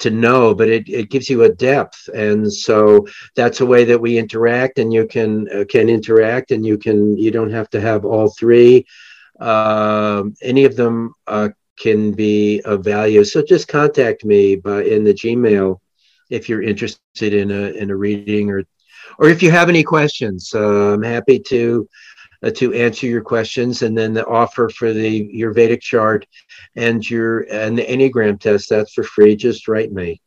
to 0.00 0.10
know, 0.10 0.54
but 0.54 0.68
it, 0.68 0.88
it 0.88 1.10
gives 1.10 1.28
you 1.28 1.42
a 1.42 1.52
depth, 1.52 2.08
and 2.14 2.52
so 2.52 3.04
that's 3.34 3.60
a 3.60 3.66
way 3.66 3.84
that 3.84 4.00
we 4.00 4.16
interact, 4.16 4.78
and 4.78 4.92
you 4.92 5.06
can 5.06 5.48
uh, 5.52 5.64
can 5.68 5.88
interact, 5.88 6.50
and 6.52 6.64
you 6.64 6.78
can 6.78 7.16
you 7.16 7.30
don't 7.30 7.50
have 7.50 7.68
to 7.70 7.80
have 7.80 8.04
all 8.04 8.30
three 8.30 8.86
um, 9.40 10.34
any 10.42 10.64
of 10.64 10.76
them 10.76 11.14
uh, 11.26 11.48
can 11.78 12.12
be 12.12 12.60
of 12.62 12.84
value. 12.84 13.24
So 13.24 13.42
just 13.42 13.68
contact 13.68 14.24
me 14.24 14.56
by 14.56 14.82
in 14.82 15.04
the 15.04 15.14
Gmail 15.14 15.80
if 16.30 16.48
you're 16.48 16.62
interested 16.62 17.34
in 17.34 17.50
a 17.50 17.70
in 17.70 17.90
a 17.90 17.96
reading 17.96 18.50
or 18.50 18.64
or 19.18 19.28
if 19.28 19.42
you 19.42 19.50
have 19.50 19.68
any 19.68 19.82
questions. 19.82 20.52
Uh, 20.54 20.94
I'm 20.94 21.02
happy 21.02 21.38
to 21.40 21.88
uh, 22.42 22.50
to 22.50 22.72
answer 22.72 23.06
your 23.06 23.22
questions, 23.22 23.82
and 23.82 23.96
then 23.96 24.12
the 24.12 24.26
offer 24.26 24.68
for 24.68 24.92
the 24.92 25.08
your 25.08 25.52
Vedic 25.52 25.80
chart 25.80 26.26
and 26.76 27.08
your 27.08 27.40
and 27.50 27.76
the 27.76 27.84
Enneagram 27.84 28.40
test 28.40 28.70
that's 28.70 28.92
for 28.92 29.04
free. 29.04 29.36
Just 29.36 29.68
write 29.68 29.92
me. 29.92 30.20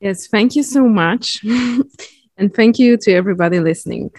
Yes, 0.00 0.26
thank 0.26 0.56
you 0.56 0.62
so 0.62 0.88
much, 0.88 1.42
and 2.36 2.54
thank 2.54 2.78
you 2.78 2.96
to 2.98 3.12
everybody 3.12 3.60
listening. 3.60 4.10